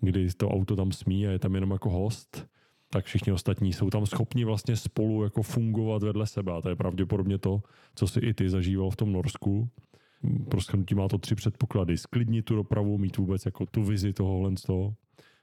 kdy 0.00 0.28
to 0.36 0.48
auto 0.48 0.76
tam 0.76 0.92
smí 0.92 1.26
a 1.26 1.30
je 1.30 1.38
tam 1.38 1.54
jenom 1.54 1.70
jako 1.70 1.90
host, 1.90 2.46
tak 2.90 3.04
všichni 3.04 3.32
ostatní 3.32 3.72
jsou 3.72 3.90
tam 3.90 4.06
schopni 4.06 4.44
vlastně 4.44 4.76
spolu 4.76 5.24
jako 5.24 5.42
fungovat 5.42 6.02
vedle 6.02 6.26
sebe. 6.26 6.52
A 6.52 6.60
to 6.60 6.68
je 6.68 6.76
pravděpodobně 6.76 7.38
to, 7.38 7.62
co 7.94 8.06
si 8.06 8.20
i 8.20 8.34
ty 8.34 8.50
zažíval 8.50 8.90
v 8.90 8.96
tom 8.96 9.12
Norsku. 9.12 9.68
Pro 10.48 10.60
schrnutí 10.60 10.94
má 10.94 11.08
to 11.08 11.18
tři 11.18 11.34
předpoklady. 11.34 11.98
Sklidnit 11.98 12.44
tu 12.44 12.56
dopravu, 12.56 12.98
mít 12.98 13.16
vůbec 13.16 13.46
jako 13.46 13.66
tu 13.66 13.82
vizi 13.82 14.12
tohohle 14.12 14.56
z 14.56 14.62
toho. 14.62 14.94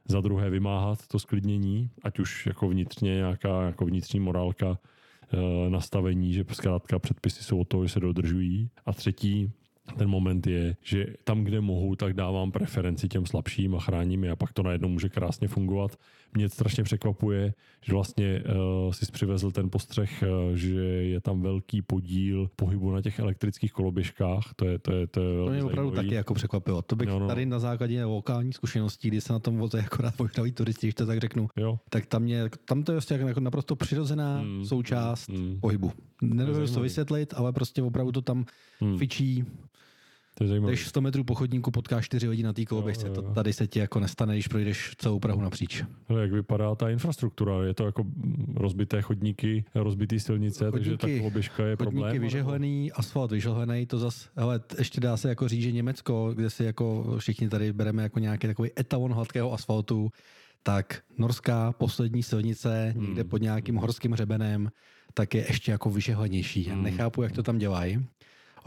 Za 0.09 0.21
druhé 0.21 0.49
vymáhat 0.49 1.07
to 1.07 1.19
sklidnění, 1.19 1.89
ať 2.03 2.19
už 2.19 2.45
jako 2.45 2.69
vnitřně 2.69 3.15
nějaká 3.15 3.61
jako 3.61 3.85
vnitřní 3.85 4.19
morálka 4.19 4.79
nastavení, 5.69 6.33
že 6.33 6.45
zkrátka 6.51 6.99
předpisy 6.99 7.43
jsou 7.43 7.59
o 7.59 7.65
to, 7.65 7.85
že 7.85 7.89
se 7.89 7.99
dodržují. 7.99 8.69
A 8.85 8.93
třetí, 8.93 9.51
ten 9.97 10.09
moment 10.09 10.47
je, 10.47 10.75
že 10.83 11.05
tam, 11.23 11.43
kde 11.43 11.61
mohu, 11.61 11.95
tak 11.95 12.13
dávám 12.13 12.51
preferenci 12.51 13.07
těm 13.07 13.25
slabším 13.25 13.75
a 13.75 13.79
chráním 13.79 14.23
je 14.23 14.31
a 14.31 14.35
pak 14.35 14.53
to 14.53 14.63
najednou 14.63 14.89
může 14.89 15.09
krásně 15.09 15.47
fungovat. 15.47 15.99
Mě 16.37 16.49
strašně 16.49 16.83
překvapuje, 16.83 17.53
že 17.85 17.93
vlastně 17.93 18.43
uh, 18.85 18.91
si 18.91 19.05
přivezl 19.11 19.51
ten 19.51 19.69
postřeh, 19.69 20.23
uh, 20.23 20.55
že 20.55 20.81
je 20.81 21.21
tam 21.21 21.41
velký 21.41 21.81
podíl 21.81 22.49
pohybu 22.55 22.91
na 22.91 23.01
těch 23.01 23.19
elektrických 23.19 23.71
koloběžkách. 23.71 24.53
To 24.55 24.65
je, 24.65 24.79
to 24.79 24.93
je, 24.93 25.07
to 25.07 25.21
je 25.21 25.45
to 25.45 25.51
mě 25.51 25.63
opravdu 25.63 25.89
zajímavý. 25.89 26.07
taky 26.07 26.15
jako 26.15 26.33
překvapilo. 26.33 26.81
To 26.81 26.95
bych 26.95 27.09
no, 27.09 27.19
no. 27.19 27.27
tady 27.27 27.45
na 27.45 27.59
základě 27.59 28.05
lokální 28.05 28.53
zkušeností, 28.53 29.07
kdy 29.07 29.21
se 29.21 29.33
na 29.33 29.39
tom 29.39 29.57
voze 29.57 29.79
akorát 29.79 30.15
pohydaví 30.15 30.51
turisti, 30.51 30.87
když 30.87 30.95
to 30.95 31.05
tak 31.05 31.19
řeknu, 31.19 31.47
jo. 31.57 31.79
tak 31.89 32.05
tam, 32.05 32.23
mě, 32.23 32.49
tam 32.65 32.83
to 32.83 32.91
je 32.91 32.95
vlastně 32.95 33.17
jako 33.17 33.39
naprosto 33.39 33.75
přirozená 33.75 34.39
hmm. 34.39 34.65
součást 34.65 35.29
hmm. 35.29 35.59
pohybu. 35.59 35.91
Nedovedu 36.21 36.73
to 36.73 36.79
vysvětlit, 36.79 37.33
ale 37.37 37.53
prostě 37.53 37.83
opravdu 37.83 38.11
to 38.11 38.21
tam 38.21 38.45
hmm. 38.79 38.97
fičí 38.97 39.45
to 40.37 40.43
je 40.43 40.47
zajímavé. 40.47 40.73
Když 40.73 40.87
100 40.87 41.01
metrů 41.01 41.23
po 41.23 41.35
chodníku 41.35 41.71
potkáš 41.71 42.05
4 42.05 42.27
hodiny 42.27 42.45
na 42.45 42.53
té 42.53 42.65
koloběžce, 42.65 43.09
to 43.09 43.21
tady 43.21 43.53
se 43.53 43.67
ti 43.67 43.79
jako 43.79 43.99
nestane, 43.99 44.33
když 44.33 44.47
projdeš 44.47 44.91
celou 44.97 45.19
Prahu 45.19 45.41
napříč. 45.41 45.83
Ale 46.09 46.21
jak 46.21 46.31
vypadá 46.31 46.75
ta 46.75 46.89
infrastruktura? 46.89 47.63
Je 47.63 47.73
to 47.73 47.85
jako 47.85 48.03
rozbité 48.55 49.01
chodníky, 49.01 49.65
rozbitý 49.75 50.19
silnice, 50.19 50.71
chodníky, 50.71 50.97
takže 50.97 50.97
ta 50.97 51.19
koloběžka 51.19 51.65
je 51.65 51.75
chodníky 51.75 51.95
problém? 51.95 52.21
vyžehlený, 52.21 52.91
asfalt 52.91 53.31
vyžehlený, 53.31 53.85
to 53.85 53.97
zas, 53.97 54.29
ale 54.35 54.59
ještě 54.77 55.01
dá 55.01 55.17
se 55.17 55.29
jako 55.29 55.47
říct, 55.47 55.61
že 55.61 55.71
Německo, 55.71 56.31
kde 56.35 56.49
si 56.49 56.63
jako 56.63 57.15
všichni 57.19 57.49
tady 57.49 57.73
bereme 57.73 58.03
jako 58.03 58.19
nějaký 58.19 58.47
takový 58.47 58.69
etalon 58.79 59.13
hladkého 59.13 59.53
asfaltu, 59.53 60.09
tak 60.63 61.01
norská 61.17 61.71
poslední 61.71 62.23
silnice 62.23 62.93
hmm. 62.95 63.05
někde 63.05 63.23
pod 63.23 63.41
nějakým 63.41 63.75
horským 63.75 64.11
hřebenem, 64.11 64.71
tak 65.13 65.33
je 65.33 65.45
ještě 65.47 65.71
jako 65.71 65.89
vyžehlenější. 65.89 66.63
Hmm. 66.63 66.83
Nechápu, 66.83 67.21
jak 67.21 67.31
to 67.31 67.43
tam 67.43 67.57
dělají. 67.57 68.05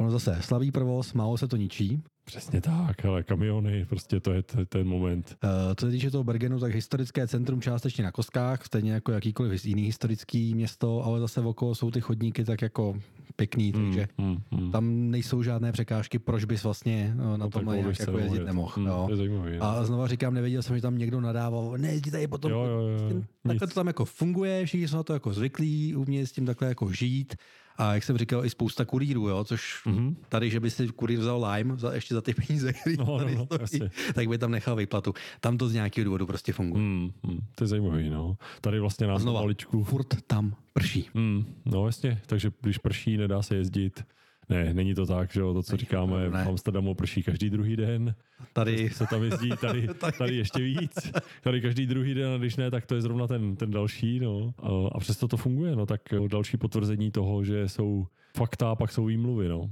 Ono 0.01 0.11
zase 0.11 0.37
slaví 0.41 0.71
provoz, 0.71 1.13
málo 1.13 1.39
se 1.39 1.49
to 1.49 1.57
ničí. 1.57 2.03
Přesně 2.25 2.61
tak, 2.61 3.05
ale 3.05 3.23
kamiony, 3.23 3.87
prostě 3.89 4.21
to 4.21 4.33
je 4.33 4.43
t- 4.43 4.67
ten 4.67 4.89
moment. 4.89 5.37
Uh, 5.45 5.51
co 5.77 5.87
se 5.87 5.93
týče 5.93 6.11
toho 6.11 6.25
Bergenu, 6.25 6.59
tak 6.59 6.75
historické 6.75 7.27
centrum 7.27 7.61
částečně 7.61 8.05
na 8.05 8.13
Koskách, 8.13 8.65
stejně 8.65 8.93
jako 8.93 9.13
jakýkoliv 9.13 9.65
jiný 9.65 9.83
historický 9.83 10.55
město, 10.55 11.05
ale 11.05 11.21
zase 11.21 11.41
okolo 11.41 11.75
jsou 11.75 11.91
ty 11.91 12.01
chodníky 12.01 12.45
tak 12.45 12.63
jako 12.63 12.95
pěkný, 13.37 13.73
hmm, 13.73 13.85
takže 13.85 14.09
mm, 14.19 14.37
mm. 14.51 14.73
tam 14.73 15.11
nejsou 15.11 15.43
žádné 15.43 15.73
překážky, 15.73 16.19
proč 16.19 16.45
bys 16.45 16.65
vlastně 16.65 17.13
no, 17.17 17.31
na 17.31 17.37
no, 17.37 17.51
tom 17.51 17.67
nějak 17.67 18.01
jako 18.01 18.19
jezdit 18.19 18.45
nemohl. 18.45 18.73
Mm, 18.77 18.87
jo. 18.87 19.07
Je 19.11 19.17
zajímavý, 19.17 19.57
a 19.61 19.85
znova 19.85 20.07
říkám, 20.07 20.35
nevěděl 20.35 20.63
jsem, 20.63 20.77
že 20.77 20.83
tam 20.83 20.99
někdo 20.99 21.21
nadával, 21.21 21.75
nejezdí 21.79 22.11
tady 22.11 22.27
potom. 22.27 22.53
Jo, 22.53 22.65
jo, 22.65 22.81
jo, 22.81 23.23
takhle 23.47 23.69
to 23.69 23.75
tam 23.75 23.87
jako 23.87 24.05
funguje, 24.05 24.67
všichni 24.67 24.89
jsou 24.89 24.97
na 24.97 25.03
to 25.03 25.13
jako 25.13 25.33
zvyklí, 25.33 25.97
umějí 25.97 26.27
s 26.27 26.33
tím 26.33 26.47
takhle 26.47 26.69
jako 26.69 26.93
žít. 26.93 27.35
A 27.81 27.95
jak 27.95 28.05
jsem 28.05 28.19
říkal, 28.19 28.45
i 28.45 28.51
spousta 28.51 28.85
kurýrů, 28.85 29.29
jo, 29.29 29.45
což 29.45 29.83
mm-hmm. 29.87 30.17
tady, 30.29 30.51
že 30.51 30.61
by 30.61 30.71
si 30.71 30.89
kurýr 30.89 31.19
vzal 31.19 31.47
lime 31.53 31.77
za, 31.77 31.93
ještě 31.93 32.15
za 32.15 32.21
ty 32.21 32.35
peníze, 32.35 32.73
které 32.73 32.97
no, 32.97 33.19
tady 33.19 33.35
no, 33.35 33.47
stojí, 33.67 33.91
tak 34.15 34.29
by 34.29 34.39
tam 34.39 34.51
nechal 34.51 34.77
výplatu. 34.77 35.15
Tam 35.41 35.59
to 35.59 35.69
z 35.69 35.75
nějakého 35.75 36.05
důvodu 36.05 36.27
prostě 36.27 36.53
funguje. 36.53 36.83
Mm, 36.83 37.11
mm, 37.23 37.39
to 37.55 37.65
je 37.65 37.69
zajímavý, 37.69 38.11
no. 38.11 38.37
Tady 38.61 38.81
vlastně 38.81 39.07
na 39.07 39.19
maličku. 39.19 39.85
furt 39.85 40.23
tam 40.27 40.55
prší. 40.73 41.09
Mm, 41.15 41.45
no 41.65 41.87
jasně, 41.87 42.21
takže 42.27 42.53
když 42.61 42.79
prší, 42.79 43.17
nedá 43.17 43.43
se 43.43 43.57
jezdit. 43.57 44.05
Ne, 44.51 44.75
není 44.75 44.95
to 44.95 45.07
tak, 45.07 45.33
že 45.33 45.41
to, 45.41 45.63
co 45.63 45.73
není 45.73 45.79
říkáme, 45.79 46.29
v 46.29 46.49
Amsterdamu 46.49 46.95
prší 46.95 47.23
každý 47.23 47.51
druhý 47.51 47.77
den. 47.77 48.15
Tady 48.53 48.91
se 48.91 49.07
tam 49.07 49.23
jezdí, 49.23 49.51
tady, 49.61 49.89
tady 50.19 50.37
ještě 50.37 50.63
víc. 50.63 51.13
Tady 51.43 51.61
každý 51.61 51.87
druhý 51.87 52.15
den, 52.15 52.33
a 52.33 52.39
když 52.39 52.57
ne, 52.57 52.71
tak 52.71 52.87
to 52.87 52.95
je 52.95 53.01
zrovna 53.01 53.27
ten, 53.27 53.57
ten 53.57 53.71
další. 53.71 54.21
No. 54.21 54.55
A 54.93 54.99
přesto 54.99 55.29
to 55.29 55.37
funguje, 55.37 55.77
no 55.77 55.87
tak 55.87 56.01
další 56.29 56.57
potvrzení 56.57 57.11
toho, 57.11 57.45
že 57.45 57.69
jsou 57.69 58.07
fakta 58.37 58.71
a 58.71 58.77
pak 58.77 58.93
jsou 58.93 59.05
výmluvy. 59.05 59.49
No. 59.49 59.71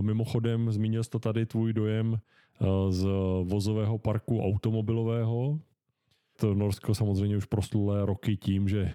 Mimochodem, 0.00 0.72
zmínil 0.72 1.04
jsi 1.04 1.10
to 1.10 1.18
tady 1.18 1.46
tvůj 1.46 1.72
dojem 1.72 2.18
z 2.88 3.06
vozového 3.42 3.98
parku 3.98 4.42
automobilového. 4.42 5.58
To 6.36 6.54
Norsko 6.54 6.94
samozřejmě 6.94 7.36
už 7.36 7.44
proslulé 7.44 8.06
roky 8.06 8.36
tím, 8.36 8.68
že 8.68 8.92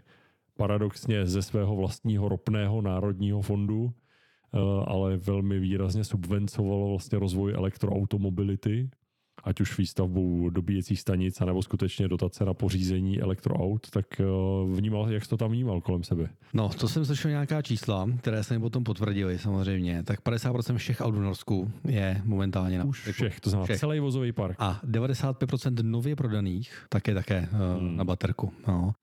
paradoxně 0.58 1.26
ze 1.26 1.42
svého 1.42 1.76
vlastního 1.76 2.30
ropného 2.30 2.82
národního 2.82 3.42
fondu 3.42 3.94
ale 4.86 5.18
velmi 5.18 5.60
výrazně 5.60 6.04
subvencovalo 6.04 6.90
vlastně 6.90 7.20
rozvoj 7.20 7.54
elektroautomobility, 7.54 8.90
ať 9.48 9.62
už 9.62 9.78
výstavbou 9.78 10.50
dobíjecích 10.50 11.00
stanic, 11.00 11.40
nebo 11.40 11.64
skutečně 11.64 12.08
dotace 12.08 12.46
na 12.46 12.54
pořízení 12.54 13.22
elektroaut, 13.22 13.90
tak 13.90 14.06
eh, 14.20 14.24
vnímal, 14.76 15.12
jak 15.12 15.24
jsi 15.24 15.30
to 15.30 15.38
tam 15.38 15.52
vnímal 15.52 15.82
kolem 15.82 16.04
sebe? 16.04 16.30
No, 16.54 16.70
to 16.70 16.88
jsem 16.88 17.06
slyšel 17.06 17.32
nějaká 17.32 17.62
čísla, 17.62 18.10
které 18.20 18.44
se 18.44 18.54
mi 18.54 18.60
potom 18.60 18.84
potvrdily 18.84 19.40
samozřejmě. 19.40 20.04
Tak 20.04 20.22
50% 20.26 20.78
všech 20.78 21.02
aut 21.02 21.16
v 21.16 21.20
Norsku 21.20 21.72
je 21.88 22.22
momentálně 22.26 22.80
na 22.80 22.86
Už 22.86 23.10
všech, 23.12 23.40
to 23.40 23.50
znamená 23.50 23.66
všech. 23.66 23.80
celý 23.80 24.00
vozový 24.00 24.32
park. 24.32 24.56
A 24.60 24.82
95% 24.86 25.84
nově 25.84 26.16
prodaných 26.16 26.86
tak 26.90 27.08
je 27.08 27.14
také 27.14 27.50
uh, 27.52 27.82
hmm. 27.82 27.98
na 27.98 28.04
baterku. 28.04 28.54
No. 28.68 28.94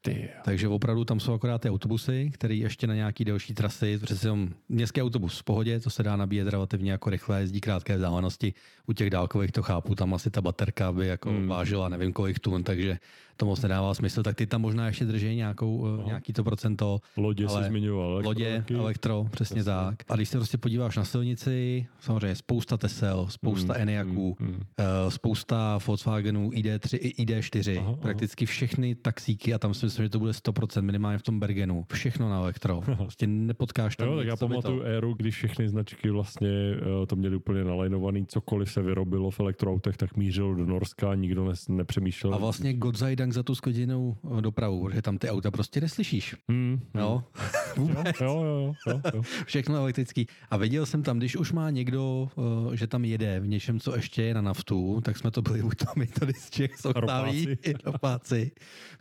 Takže 0.44 0.68
opravdu 0.68 1.04
tam 1.04 1.20
jsou 1.20 1.32
akorát 1.32 1.58
ty 1.58 1.70
autobusy, 1.70 2.30
které 2.34 2.54
ještě 2.54 2.86
na 2.86 2.94
nějaký 2.94 3.24
delší 3.24 3.54
trasy, 3.54 3.98
přece 3.98 4.26
jenom 4.26 4.48
městský 4.68 5.02
autobus 5.02 5.38
v 5.38 5.44
pohodě, 5.44 5.80
to 5.80 5.90
se 5.90 6.02
dá 6.02 6.16
nabíjet 6.16 6.48
relativně 6.48 6.92
jako 6.92 7.10
rychle, 7.10 7.40
jezdí 7.40 7.60
krátké 7.60 7.96
vzdálenosti. 7.96 8.54
U 8.86 8.92
těch 8.92 9.10
dálkových 9.10 9.52
to 9.52 9.62
chápu, 9.62 9.94
tam 9.94 10.14
asi 10.14 10.30
ta 10.34 10.40
baterka 10.40 10.92
by 10.92 11.06
jako 11.06 11.30
hmm. 11.30 11.48
vážila 11.48 11.88
nevím 11.88 12.12
kolik 12.12 12.38
tun, 12.38 12.64
takže 12.64 12.98
to 13.36 13.46
moc 13.46 13.62
nedává 13.62 13.94
smysl, 13.94 14.22
tak 14.22 14.36
ty 14.36 14.46
tam 14.46 14.60
možná 14.60 14.86
ještě 14.86 15.04
drží 15.04 15.36
nějakou, 15.36 15.86
no. 15.86 16.02
nějaký 16.06 16.32
to 16.32 16.44
procento. 16.44 16.98
Lodě 17.16 17.48
si 17.48 17.64
zmiňoval. 17.64 18.12
Elektro, 18.12 18.28
lodě, 18.28 18.56
taky. 18.56 18.74
elektro, 18.74 19.26
přesně 19.30 19.58
Jasně. 19.58 19.72
tak. 19.72 19.94
A 20.08 20.16
když 20.16 20.28
se 20.28 20.38
prostě 20.38 20.58
podíváš 20.58 20.96
na 20.96 21.04
silnici, 21.04 21.86
samozřejmě 22.00 22.34
spousta 22.34 22.76
Tesel, 22.76 23.26
spousta 23.30 23.72
mm, 23.72 23.80
Enyaqů, 23.80 24.36
mm, 24.40 24.46
mm. 24.46 24.60
spousta 25.08 25.78
Volkswagenů 25.86 26.50
ID3 26.50 26.98
i 27.00 27.24
ID4, 27.24 27.78
aha, 27.78 27.96
prakticky 28.02 28.44
aha. 28.44 28.50
všechny 28.50 28.94
taxíky 28.94 29.54
a 29.54 29.58
tam 29.58 29.74
si 29.74 29.86
myslím, 29.86 30.04
že 30.04 30.08
to 30.08 30.18
bude 30.18 30.32
100% 30.32 30.82
minimálně 30.82 31.18
v 31.18 31.22
tom 31.22 31.40
Bergenu. 31.40 31.84
Všechno 31.92 32.30
na 32.30 32.36
elektro. 32.36 32.82
Prostě 32.96 33.26
nepotkáš 33.26 33.96
tam 33.96 34.08
jo, 34.08 34.16
tak 34.16 34.26
já 34.26 34.36
pamatuju 34.36 34.78
to... 34.78 34.84
éru, 34.84 35.14
když 35.14 35.34
všechny 35.34 35.68
značky 35.68 36.10
vlastně 36.10 36.48
eh, 36.48 37.06
to 37.06 37.16
měly 37.16 37.36
úplně 37.36 37.64
nalajnovaný, 37.64 38.26
cokoliv 38.26 38.72
se 38.72 38.82
vyrobilo 38.82 39.30
v 39.30 39.40
elektroautech, 39.40 39.96
tak 39.96 40.16
mířilo 40.16 40.54
do 40.54 40.66
Norska, 40.66 41.14
nikdo 41.14 41.44
ne, 41.44 41.52
nepřemýšlel. 41.68 42.34
A 42.34 42.38
vlastně 42.38 42.74
Godzajda 42.74 43.23
Dank 43.24 43.34
za 43.34 43.42
tu 43.42 43.54
skliděnou 43.54 44.16
eh, 44.38 44.42
dopravu, 44.42 44.84
protože 44.84 45.02
tam 45.02 45.18
ty 45.18 45.30
auta 45.30 45.50
prostě 45.50 45.80
neslyšíš. 45.80 46.36
Hmm, 46.48 46.80
no. 46.94 47.24
Vůbec. 47.76 48.20
Jo, 48.20 48.44
jo, 48.44 48.74
jo, 48.86 49.00
jo. 49.14 49.22
Všechno 49.46 49.76
elektrický. 49.76 50.26
A 50.50 50.56
viděl 50.56 50.86
jsem 50.86 51.02
tam, 51.02 51.18
když 51.18 51.36
už 51.36 51.52
má 51.52 51.70
někdo, 51.70 52.28
uh, 52.34 52.74
že 52.74 52.86
tam 52.86 53.04
jede 53.04 53.40
v 53.40 53.46
něčem, 53.46 53.80
co 53.80 53.96
ještě 53.96 54.22
je 54.22 54.34
na 54.34 54.40
naftu, 54.40 55.00
tak 55.04 55.16
jsme 55.16 55.30
to 55.30 55.42
byli 55.42 55.62
u 55.62 55.70
to 55.70 55.86
my 55.96 56.06
tady 56.06 56.32
z 56.32 56.50
Čech, 56.50 56.76
z 56.76 56.84
Octaví, 56.84 57.48
ropáci. 57.84 58.50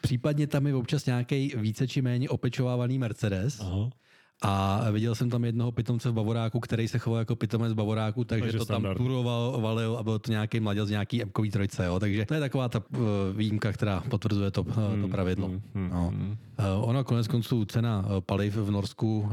Případně 0.01 0.47
tam 0.47 0.67
je 0.67 0.75
občas 0.75 1.05
nějaký 1.05 1.53
více 1.55 1.87
či 1.87 2.01
méně 2.01 2.29
opečovávaný 2.29 2.99
Mercedes. 2.99 3.59
Aha. 3.59 3.89
A 4.43 4.85
viděl 4.91 5.15
jsem 5.15 5.29
tam 5.29 5.45
jednoho 5.45 5.71
pitomce 5.71 6.09
v 6.09 6.13
Bavoráku, 6.13 6.59
který 6.59 6.87
se 6.87 6.99
choval 6.99 7.19
jako 7.19 7.35
pitomec 7.35 7.73
Bavoráku, 7.73 8.23
takže, 8.23 8.43
takže 8.43 8.57
to 8.57 8.65
standard. 8.65 8.97
tam 8.97 9.05
turoval, 9.05 9.61
valil 9.61 9.97
a 9.99 10.03
byl 10.03 10.19
to 10.19 10.31
nějaký 10.31 10.59
mladil 10.59 10.85
z 10.85 10.89
nějaký 10.89 11.21
m 11.21 11.29
trojce. 11.51 11.85
Jo. 11.85 11.99
Takže 11.99 12.25
to 12.25 12.33
je 12.33 12.39
taková 12.39 12.69
ta 12.69 12.79
uh, 12.79 12.99
výjimka, 13.35 13.71
která 13.71 14.03
potvrzuje 14.09 14.51
to, 14.51 14.61
uh, 14.61 14.73
to 14.73 14.81
hmm, 14.81 15.11
pravidlo. 15.11 15.47
Hmm, 15.47 15.61
hmm, 15.75 15.89
no. 15.89 16.09
hmm. 16.09 16.37
Uh, 16.59 16.89
ono 16.89 17.03
konec 17.03 17.27
konců 17.27 17.65
cena 17.65 18.05
paliv 18.19 18.55
v 18.55 18.71
Norsku. 18.71 19.29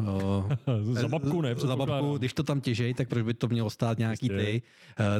Za 0.82 1.08
babku 1.08 1.40
ne? 1.40 1.54
Za 1.54 1.76
babku, 1.76 2.18
když 2.18 2.32
to 2.32 2.42
tam 2.42 2.60
těžej, 2.60 2.94
tak 2.94 3.08
proč 3.08 3.22
by 3.22 3.34
to 3.34 3.48
mělo 3.48 3.70
stát 3.70 3.98
nějaký 3.98 4.28
ty? 4.28 4.62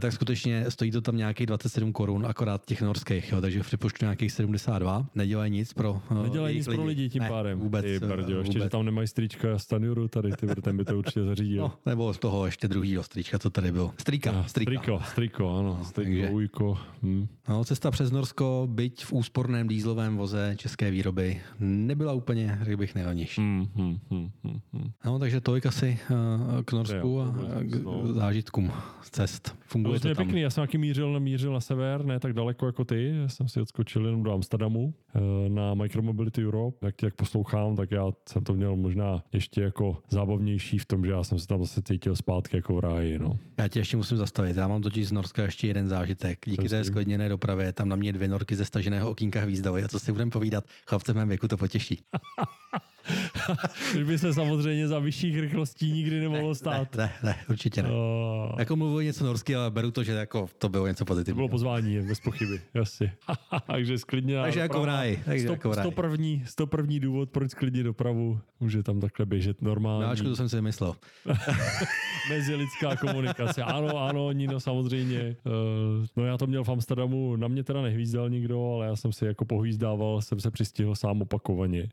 Tak 0.01 0.13
skutečně 0.13 0.65
stojí 0.69 0.91
to 0.91 1.01
tam 1.01 1.17
nějakých 1.17 1.47
27 1.47 1.93
korun, 1.93 2.27
akorát 2.27 2.65
těch 2.65 2.83
norských, 2.83 3.33
jo, 3.33 3.41
takže 3.41 3.63
v 3.63 3.67
přepočtu 3.67 4.05
nějakých 4.05 4.33
72. 4.33 5.07
Nedělají 5.15 5.53
nic 5.53 5.73
pro 5.73 6.01
Nedělají 6.23 6.57
nic 6.57 6.67
lidi. 6.67 6.77
pro 6.77 6.87
lidi 6.87 7.09
tím 7.09 7.23
ne, 7.23 7.29
pádem. 7.29 7.59
Vůbec. 7.59 7.85
Ty, 7.85 7.91
ještě, 7.91 8.07
vůbec. 8.07 8.53
že 8.53 8.69
tam 8.69 8.85
nemají 8.85 9.09
strička 9.09 9.59
Stanjuru 9.81 10.09
tady, 10.09 10.31
ty, 10.33 10.47
ten 10.47 10.77
by 10.77 10.85
to 10.85 10.99
určitě 10.99 11.25
zařídil. 11.25 11.63
No, 11.63 11.73
nebo 11.87 12.15
z 12.15 12.19
toho 12.19 12.47
ještě 12.47 12.69
druhýho 12.69 13.03
strička, 13.03 13.39
co 13.39 13.51
tady 13.51 13.73
byl. 13.73 13.91
Strika. 13.99 14.33
No, 14.33 14.45
strika. 14.45 14.71
Striko, 14.71 15.01
striko, 15.05 15.57
ano. 15.59 15.77
No, 15.79 15.85
striko, 15.85 16.11
takže, 16.11 16.31
ujko. 16.31 16.79
Hm. 17.03 17.27
No, 17.49 17.65
cesta 17.65 17.91
přes 17.91 18.11
Norsko, 18.11 18.69
byť 18.71 19.05
v 19.05 19.13
úsporném 19.13 19.69
dýzlovém 19.69 20.17
voze 20.17 20.55
české 20.57 20.91
výroby, 20.91 21.41
nebyla 21.61 22.13
úplně, 22.13 22.59
řekl 22.63 22.77
bych, 22.77 22.95
nejlevnější. 22.95 23.41
Hmm, 23.41 23.67
hmm, 23.75 23.99
hmm, 24.11 24.31
hmm, 24.45 24.61
hmm. 24.73 24.91
No, 25.05 25.19
takže 25.19 25.41
tolik 25.41 25.67
asi 25.67 25.99
uh, 26.11 26.63
k 26.63 26.73
Norsku 26.73 27.09
jo, 27.09 27.35
a 27.57 27.63
k 27.63 27.83
no. 27.83 28.13
zážitkům 28.13 28.73
z 29.03 29.11
cest. 29.11 29.57
Funguje 29.67 29.95
no, 29.95 30.01
to, 30.01 30.09
to 30.09 30.15
tam. 30.15 30.27
pěkný, 30.27 30.41
já 30.41 30.51
jsem 30.51 30.63
taky 30.63 30.79
mířil, 30.79 31.21
mířil 31.21 31.53
na 31.53 31.61
sever, 31.61 32.05
ne 32.05 32.21
tak 32.21 32.33
daleko 32.33 32.67
jako 32.67 32.85
ty, 32.85 33.13
já 33.23 33.29
jsem 33.29 33.49
si 33.49 33.61
odskočil 33.61 34.07
jenom 34.07 34.23
do 34.23 34.33
Amsterdamu 34.33 34.85
uh, 34.85 35.23
na 35.49 35.75
Micromobility 35.75 36.47
Europe, 36.47 36.77
tak 36.81 37.03
jak 37.03 37.15
poslouchám, 37.15 37.77
tak 37.77 37.91
já 37.91 38.07
jsem 38.29 38.45
to 38.45 38.55
měl 38.55 38.77
možná 38.77 39.23
ještě 39.33 39.70
jako 39.71 39.97
zábavnější 40.09 40.79
v 40.79 40.87
tom, 40.87 41.05
že 41.05 41.13
já 41.13 41.25
jsem 41.25 41.39
se 41.39 41.47
tam 41.47 41.61
zase 41.61 41.83
cítil 41.83 42.17
zpátky 42.17 42.57
jako 42.57 42.75
v 42.75 42.79
ráji. 42.79 43.19
No. 43.19 43.39
Já 43.59 43.69
tě 43.69 43.79
ještě 43.79 43.97
musím 43.97 44.17
zastavit. 44.17 44.57
Já 44.57 44.69
mám 44.69 44.83
totiž 44.83 45.09
z 45.09 45.13
Norska 45.13 45.43
ještě 45.43 45.67
jeden 45.67 45.89
zážitek. 45.89 46.39
Díky 46.47 46.69
té 46.69 46.85
sklidněné 46.85 47.29
dopravě 47.29 47.73
tam 47.73 47.89
na 47.89 47.97
mě 47.97 48.13
dvě 48.13 48.29
norky 48.29 48.57
ze 48.57 48.65
staženého 48.65 49.11
okýnka 49.11 49.41
hvízdovaly. 49.41 49.85
A 49.85 49.89
co 49.89 49.99
si 49.99 50.13
budeme 50.13 50.31
povídat, 50.31 50.65
chlapce 50.87 51.15
mém 51.15 51.29
věku 51.29 51.49
to 51.49 51.57
potěší. 51.57 51.99
by 54.07 54.19
se 54.19 54.35
samozřejmě 54.35 54.89
za 54.89 54.99
vyšších 54.99 55.41
rychlostí 55.41 55.93
nikdy 55.93 56.21
nemohlo 56.21 56.55
stát. 56.55 56.97
Ne, 56.97 57.05
ne, 57.05 57.13
ne 57.23 57.37
určitě 57.51 57.83
ne. 57.83 57.89
Uh... 57.89 58.59
Jako 58.59 58.77
mluví 58.77 59.07
něco 59.07 59.25
norsky, 59.25 59.57
ale 59.57 59.71
beru 59.71 59.91
to, 59.91 60.05
že 60.05 60.13
jako 60.13 60.49
to 60.59 60.69
bylo 60.69 60.87
něco 60.87 61.05
pozitivního. 61.05 61.35
To 61.35 61.49
bylo 61.49 61.49
pozvání, 61.49 62.01
bez 62.01 62.21
pochyby, 62.21 62.61
jasně. 62.75 63.13
takže 63.67 63.99
sklidně. 63.99 64.43
Takže 64.43 64.61
jako 64.61 64.83
v 64.83 64.85
ráji. 64.85 65.23
Takže 65.25 65.45
sto, 65.45 65.53
jako 65.53 65.71
v 65.71 65.75
ráji. 65.75 65.91
první, 65.91 66.43
sto 66.47 66.67
první 66.67 67.01
důvod, 67.01 67.31
proč 67.31 67.51
sklidně 67.51 67.83
dopravu, 67.83 68.41
může 68.61 68.83
tam 68.83 69.01
takhle 69.01 69.27
běžet 69.27 69.50
normálně. 69.61 70.23
No, 70.23 70.31
to 70.31 70.37
jsem 70.37 70.49
si 70.49 70.63
myslel. 70.63 70.95
Mezilidská 72.29 72.97
komunikace. 72.97 73.63
Ano, 73.63 73.99
ano, 73.99 74.33
Nino, 74.33 74.61
samozřejmě. 74.61 75.37
Uh, 75.47 76.07
no 76.17 76.27
já 76.27 76.39
to 76.39 76.47
měl 76.47 76.65
v 76.65 76.69
Amsterdamu, 76.69 77.37
na 77.37 77.49
mě 77.49 77.65
teda 77.65 77.83
nehvízdal 77.83 78.31
nikdo, 78.31 78.73
ale 78.75 78.87
já 78.87 78.97
jsem 78.97 79.13
si 79.13 79.25
jako 79.25 79.45
pohvízdával, 79.45 80.23
jsem 80.23 80.41
se 80.41 80.51
přistihl 80.51 80.95
sám 80.95 81.23
opakovaně. 81.23 81.89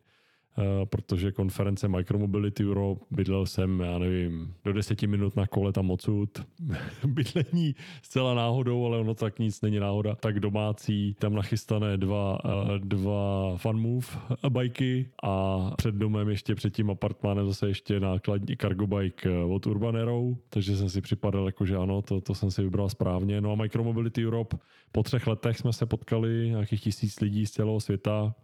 Eh, 0.60 0.86
protože 0.86 1.32
konference 1.32 1.88
Micromobility 1.88 2.66
Europe 2.66 3.06
bydlel 3.12 3.46
jsem, 3.46 3.80
já 3.80 3.98
nevím, 3.98 4.54
do 4.66 4.74
deseti 4.74 5.08
minut 5.08 5.36
na 5.36 5.48
kole 5.48 5.74
tam 5.74 5.92
odsud. 5.92 6.30
Bydlení 7.06 7.76
zcela 8.02 8.34
náhodou, 8.34 8.86
ale 8.86 8.98
ono 8.98 9.14
tak 9.14 9.40
nic 9.40 9.62
není 9.62 9.80
náhoda. 9.80 10.16
Tak 10.16 10.40
domácí, 10.40 11.16
tam 11.20 11.34
nachystané 11.34 11.98
dva, 11.98 12.38
eh, 12.46 12.80
dva 12.80 13.54
fanmove 13.58 14.08
bajky 14.50 15.10
a 15.24 15.58
před 15.78 15.96
domem 15.96 16.30
ještě 16.30 16.56
před 16.56 16.74
tím 16.74 16.90
apartmánem 16.90 17.48
zase 17.48 17.68
ještě 17.68 18.00
nákladní 18.00 18.58
cargo 18.58 18.88
bike 18.88 19.30
eh, 19.30 19.44
od 19.44 19.68
Urban 19.68 19.98
Arrow, 19.98 20.36
takže 20.50 20.78
jsem 20.78 20.90
si 20.90 21.02
připadal 21.02 21.46
jako, 21.46 21.66
že 21.66 21.76
ano, 21.76 22.02
to, 22.02 22.22
to 22.22 22.36
jsem 22.36 22.52
si 22.52 22.64
vybral 22.64 22.90
správně. 22.90 23.42
No 23.42 23.52
a 23.52 23.56
Micromobility 23.56 24.26
Europe 24.26 24.58
po 24.92 25.04
třech 25.04 25.28
letech 25.28 25.58
jsme 25.58 25.74
se 25.74 25.86
potkali, 25.86 26.50
nějakých 26.50 26.82
tisíc 26.82 27.20
lidí 27.20 27.46
z 27.46 27.52
celého 27.52 27.80
světa. 27.80 28.36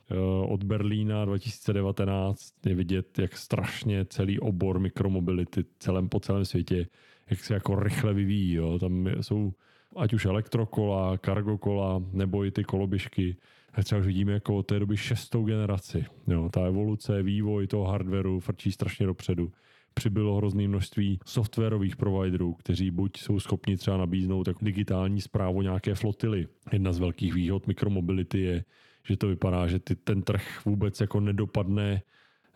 Od 0.48 0.63
Berlína 0.63 1.25
2019 1.25 2.02
2019 2.05 2.53
je 2.65 2.75
vidět, 2.75 3.19
jak 3.19 3.38
strašně 3.38 4.05
celý 4.05 4.39
obor 4.39 4.79
mikromobility 4.79 5.65
celém, 5.79 6.10
po 6.10 6.19
celém 6.19 6.45
světě, 6.45 6.88
jak 7.29 7.39
se 7.39 7.53
jako 7.53 7.79
rychle 7.79 8.13
vyvíjí. 8.13 8.53
Jo. 8.53 8.79
Tam 8.79 9.07
jsou 9.22 9.53
ať 9.95 10.13
už 10.13 10.25
elektrokola, 10.25 11.17
kargokola, 11.17 12.03
nebo 12.12 12.45
i 12.45 12.51
ty 12.51 12.63
koloběžky. 12.63 13.38
A 13.74 13.83
třeba 13.83 14.01
už 14.01 14.07
vidíme 14.07 14.31
jako 14.31 14.57
od 14.57 14.63
té 14.63 14.79
doby 14.79 14.98
šestou 14.98 15.45
generaci. 15.45 16.05
Jo. 16.27 16.50
Ta 16.53 16.65
evoluce, 16.65 17.24
vývoj 17.24 17.67
toho 17.67 17.86
hardwareu 17.86 18.39
frčí 18.39 18.72
strašně 18.72 19.05
dopředu 19.05 19.51
přibylo 19.93 20.38
hrozný 20.38 20.67
množství 20.67 21.19
softwarových 21.25 21.95
providerů, 21.95 22.53
kteří 22.53 22.91
buď 22.91 23.17
jsou 23.17 23.39
schopni 23.39 23.77
třeba 23.77 23.98
nabídnout 23.98 24.48
jako 24.48 24.65
digitální 24.65 25.22
zprávu 25.22 25.62
nějaké 25.62 25.95
flotily. 25.95 26.48
Jedna 26.72 26.93
z 26.93 27.00
velkých 27.00 27.33
výhod 27.33 27.67
mikromobility 27.67 28.39
je, 28.39 28.63
že 29.03 29.17
to 29.17 29.27
vypadá, 29.27 29.67
že 29.67 29.79
ty, 29.79 29.95
ten 29.95 30.22
trh 30.22 30.65
vůbec 30.65 31.01
jako 31.01 31.19
nedopadne 31.19 32.01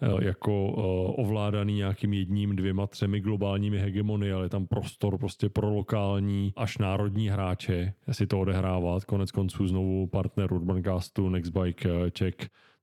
eh, 0.02 0.26
jako 0.26 0.74
eh, 0.78 1.22
ovládaný 1.22 1.76
nějakým 1.76 2.14
jedním, 2.14 2.56
dvěma, 2.56 2.88
třemi 2.88 3.20
globálními 3.20 3.78
hegemony, 3.78 4.32
ale 4.32 4.46
je 4.46 4.50
tam 4.50 4.68
prostor 4.68 5.18
prostě 5.18 5.50
pro 5.50 5.70
lokální 5.70 6.54
až 6.56 6.78
národní 6.78 7.30
hráče 7.30 7.94
si 8.12 8.28
to 8.28 8.40
odehrávat. 8.40 9.06
Konec 9.06 9.32
konců 9.32 9.68
znovu 9.68 10.08
partner 10.08 10.54
Urbancastu, 10.54 11.30
Nextbike, 11.30 11.90
eh, 11.90 12.12
Czech, 12.12 12.36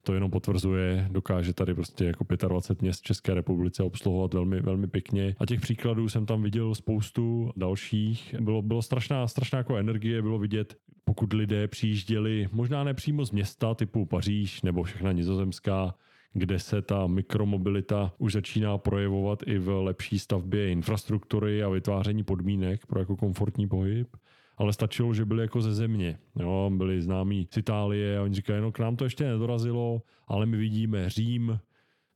to 0.05 0.15
jenom 0.15 0.31
potvrzuje, 0.31 1.09
dokáže 1.11 1.53
tady 1.53 1.75
prostě 1.75 2.05
jako 2.05 2.25
25 2.49 2.83
měst 2.83 3.03
České 3.03 3.35
republice 3.35 3.83
obsluhovat 3.83 4.35
velmi, 4.35 4.61
velmi 4.61 4.87
pěkně. 4.87 5.37
A 5.39 5.47
těch 5.47 5.61
příkladů 5.61 6.09
jsem 6.09 6.27
tam 6.27 6.43
viděl 6.43 6.75
spoustu 6.75 7.51
dalších. 7.57 8.35
Bylo, 8.41 8.63
bylo 8.63 8.83
strašná, 8.83 9.29
strašná 9.29 9.59
jako 9.59 9.77
energie, 9.77 10.23
bylo 10.23 10.39
vidět, 10.39 10.77
pokud 11.05 11.33
lidé 11.33 11.69
přijížděli, 11.69 12.49
možná 12.53 12.85
ne 12.85 12.95
přímo 12.95 13.25
z 13.25 13.31
města 13.31 13.75
typu 13.75 14.07
Paříž 14.07 14.63
nebo 14.63 14.83
všechna 14.83 15.13
nizozemská, 15.13 15.95
kde 16.33 16.59
se 16.59 16.83
ta 16.83 17.07
mikromobilita 17.07 18.13
už 18.19 18.33
začíná 18.33 18.79
projevovat 18.79 19.43
i 19.47 19.59
v 19.59 19.69
lepší 19.69 20.19
stavbě 20.19 20.71
infrastruktury 20.71 21.63
a 21.63 21.69
vytváření 21.69 22.23
podmínek 22.23 22.87
pro 22.87 23.01
jako 23.01 23.17
komfortní 23.17 23.69
pohyb 23.69 24.17
ale 24.57 24.73
stačilo, 24.73 25.15
že 25.15 25.25
byli 25.25 25.43
jako 25.43 25.61
ze 25.61 25.75
země. 25.75 26.19
Jo, 26.37 26.71
byli 26.75 27.03
známí 27.03 27.49
z 27.51 27.57
Itálie 27.57 28.19
a 28.19 28.23
oni 28.23 28.35
říkají, 28.35 28.63
no 28.63 28.73
k 28.73 28.79
nám 28.79 28.97
to 28.97 29.05
ještě 29.05 29.25
nedorazilo, 29.25 30.03
ale 30.27 30.47
my 30.47 30.57
vidíme 30.57 31.11
Řím, 31.11 31.61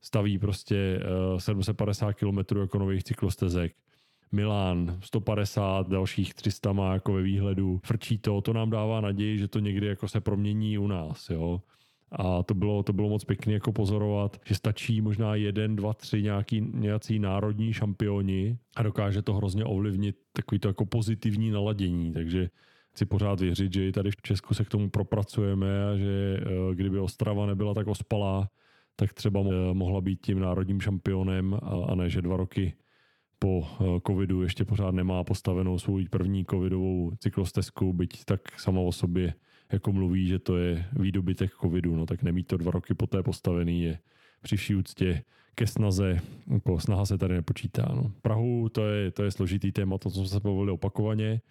staví 0.01 0.37
prostě 0.37 0.99
uh, 1.31 1.37
eh, 1.37 1.39
750 1.39 2.13
km 2.13 2.57
jako 2.59 2.79
nových 2.79 3.03
cyklostezek. 3.03 3.75
Milán 4.31 4.99
150, 5.03 5.87
dalších 5.87 6.33
300 6.33 6.73
má 6.73 6.93
jako 6.93 7.13
ve 7.13 7.21
výhledu. 7.21 7.79
Frčí 7.83 8.17
to, 8.17 8.41
to 8.41 8.53
nám 8.53 8.69
dává 8.69 9.01
naději, 9.01 9.37
že 9.37 9.47
to 9.47 9.59
někdy 9.59 9.87
jako 9.87 10.07
se 10.07 10.21
promění 10.21 10.77
u 10.77 10.87
nás, 10.87 11.29
jo. 11.29 11.61
A 12.11 12.43
to 12.43 12.53
bylo, 12.53 12.83
to 12.83 12.93
bylo 12.93 13.09
moc 13.09 13.25
pěkné 13.25 13.53
jako 13.53 13.71
pozorovat, 13.71 14.37
že 14.45 14.55
stačí 14.55 15.01
možná 15.01 15.35
jeden, 15.35 15.75
dva, 15.75 15.93
tři 15.93 16.21
nějaký, 16.21 16.61
nějací 16.73 17.19
národní 17.19 17.73
šampioni 17.73 18.57
a 18.75 18.83
dokáže 18.83 19.21
to 19.21 19.33
hrozně 19.33 19.65
ovlivnit 19.65 20.15
takový 20.33 20.59
to 20.59 20.67
jako 20.67 20.85
pozitivní 20.85 21.51
naladění. 21.51 22.13
Takže 22.13 22.49
chci 22.91 23.05
pořád 23.05 23.39
věřit, 23.39 23.73
že 23.73 23.87
i 23.87 23.91
tady 23.91 24.11
v 24.11 24.21
Česku 24.21 24.53
se 24.53 24.65
k 24.65 24.69
tomu 24.69 24.89
propracujeme 24.89 25.85
a 25.85 25.97
že 25.97 26.39
eh, 26.41 26.75
kdyby 26.75 26.99
Ostrava 26.99 27.45
nebyla 27.45 27.73
tak 27.73 27.87
ospalá, 27.87 28.49
tak 28.95 29.13
třeba 29.13 29.43
mohla 29.73 30.01
být 30.01 30.21
tím 30.21 30.39
národním 30.39 30.81
šampionem 30.81 31.59
a 31.87 31.95
ne, 31.95 32.09
že 32.09 32.21
dva 32.21 32.37
roky 32.37 32.73
po 33.39 33.63
eh, 33.63 33.99
covidu 34.07 34.41
ještě 34.41 34.65
pořád 34.65 34.91
nemá 34.91 35.23
postavenou 35.23 35.79
svou 35.79 35.99
první 36.09 36.45
covidovou 36.45 37.11
cyklostezku, 37.19 37.93
byť 37.93 38.25
tak 38.25 38.59
sama 38.59 38.81
o 38.81 38.91
sobě 38.91 39.33
jako 39.71 39.91
mluví, 39.91 40.27
že 40.27 40.39
to 40.39 40.57
je 40.57 40.85
výdobytek 40.99 41.51
covidu, 41.61 41.95
no 41.95 42.05
tak 42.05 42.23
nemít 42.23 42.47
to 42.47 42.57
dva 42.57 42.71
roky 42.71 42.93
poté 42.93 43.23
postavený 43.23 43.81
je 43.81 43.99
při 44.41 44.57
vší 44.57 44.75
úctě 44.75 45.23
ke 45.55 45.67
snaze, 45.67 46.21
jako 46.53 46.79
snaha 46.79 47.05
se 47.05 47.17
tady 47.17 47.33
nepočítá. 47.33 47.91
No. 47.95 48.11
Prahu 48.21 48.69
to 48.69 48.87
je, 48.87 49.11
to 49.11 49.23
je 49.23 49.31
složitý 49.31 49.71
téma, 49.71 49.97
to 49.97 50.09
jsme 50.09 50.27
se 50.27 50.39
povolili 50.39 50.71
opakovaně. 50.71 51.41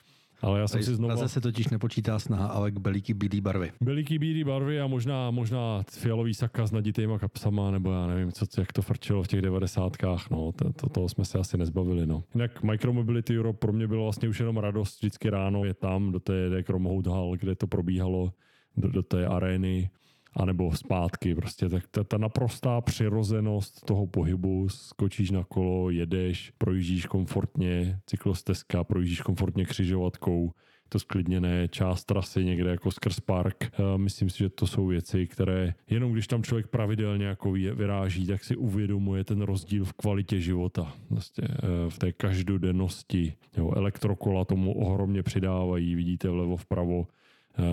Ale 0.43 0.61
já 0.61 0.69
jsem 0.69 0.83
si 0.83 0.95
znovu... 0.95 1.09
Praze 1.09 1.29
se 1.29 1.41
totiž 1.41 1.69
nepočítá 1.69 2.19
snaha, 2.19 2.47
ale 2.47 2.71
k 2.71 2.79
belíky 2.79 3.15
bílý 3.15 3.41
barvy. 3.41 3.73
Belíky 3.81 4.19
bílý 4.19 4.45
barvy 4.45 4.81
a 4.81 4.87
možná, 4.87 5.31
možná 5.31 5.83
fialový 5.91 6.35
saka 6.35 6.67
s 6.67 6.73
naditýma 6.73 7.19
kapsama, 7.19 7.71
nebo 7.71 7.93
já 7.93 8.07
nevím, 8.07 8.33
co, 8.33 8.61
jak 8.61 8.73
to 8.73 8.83
frčilo 8.83 9.23
v 9.23 9.29
těch 9.29 9.43
devadesátkách, 9.43 10.31
no, 10.31 10.53
to, 10.53 10.73
to, 10.73 10.89
toho 10.89 11.09
jsme 11.09 11.25
se 11.25 11.39
asi 11.39 11.59
nezbavili, 11.59 12.07
no. 12.07 12.25
Jinak 12.35 12.63
Micromobility 12.63 13.39
Europe 13.39 13.59
pro 13.59 13.73
mě 13.73 13.87
bylo 13.87 14.03
vlastně 14.03 14.29
už 14.29 14.41
jenom 14.41 14.57
radost, 14.57 14.99
vždycky 14.99 15.31
ráno 15.31 15.65
je 15.65 15.75
tam 15.75 16.13
do 16.13 16.21
té 16.21 16.49
Dek 16.49 16.69
Hall, 17.07 17.37
kde 17.37 17.55
to 17.55 17.67
probíhalo, 17.67 18.33
do, 18.77 18.89
do 18.89 19.03
té 19.03 19.27
arény 19.27 19.91
anebo 20.37 20.73
zpátky. 20.73 21.35
Prostě 21.35 21.69
tak 21.69 21.87
ta, 21.91 22.05
ta 22.05 22.19
naprostá 22.19 22.81
přirozenost 22.81 23.85
toho 23.85 24.07
pohybu, 24.07 24.69
skočíš 24.69 25.31
na 25.31 25.45
kolo, 25.45 25.91
jedeš, 25.91 26.53
projíždíš 26.59 27.07
komfortně, 27.07 28.01
cyklostezka, 28.07 28.85
projíždíš 28.85 29.21
komfortně 29.21 29.65
křižovatkou, 29.65 30.53
to 30.89 30.99
sklidněné, 30.99 31.69
část 31.69 32.05
trasy 32.05 32.45
někde 32.45 32.71
jako 32.71 32.91
skrz 32.91 33.21
park. 33.21 33.73
Myslím 33.97 34.31
si, 34.31 34.39
že 34.39 34.49
to 34.49 34.67
jsou 34.67 34.87
věci, 34.87 35.27
které 35.27 35.75
jenom 35.91 36.13
když 36.13 36.27
tam 36.27 36.43
člověk 36.43 36.67
pravidelně 36.67 37.27
jako 37.27 37.53
vyráží, 37.53 38.27
tak 38.27 38.45
si 38.45 38.57
uvědomuje 38.57 39.25
ten 39.25 39.43
rozdíl 39.43 39.85
v 39.85 39.93
kvalitě 39.93 40.41
života. 40.41 40.93
Vlastně 41.11 41.49
v 41.89 41.99
té 41.99 42.13
každodennosti. 42.13 43.33
Jo, 43.57 43.73
elektrokola 43.77 44.45
tomu 44.45 44.73
ohromně 44.73 45.23
přidávají, 45.23 45.95
vidíte 45.95 46.29
vlevo 46.29 46.57
vpravo 46.57 47.07
Eh, 47.07 47.28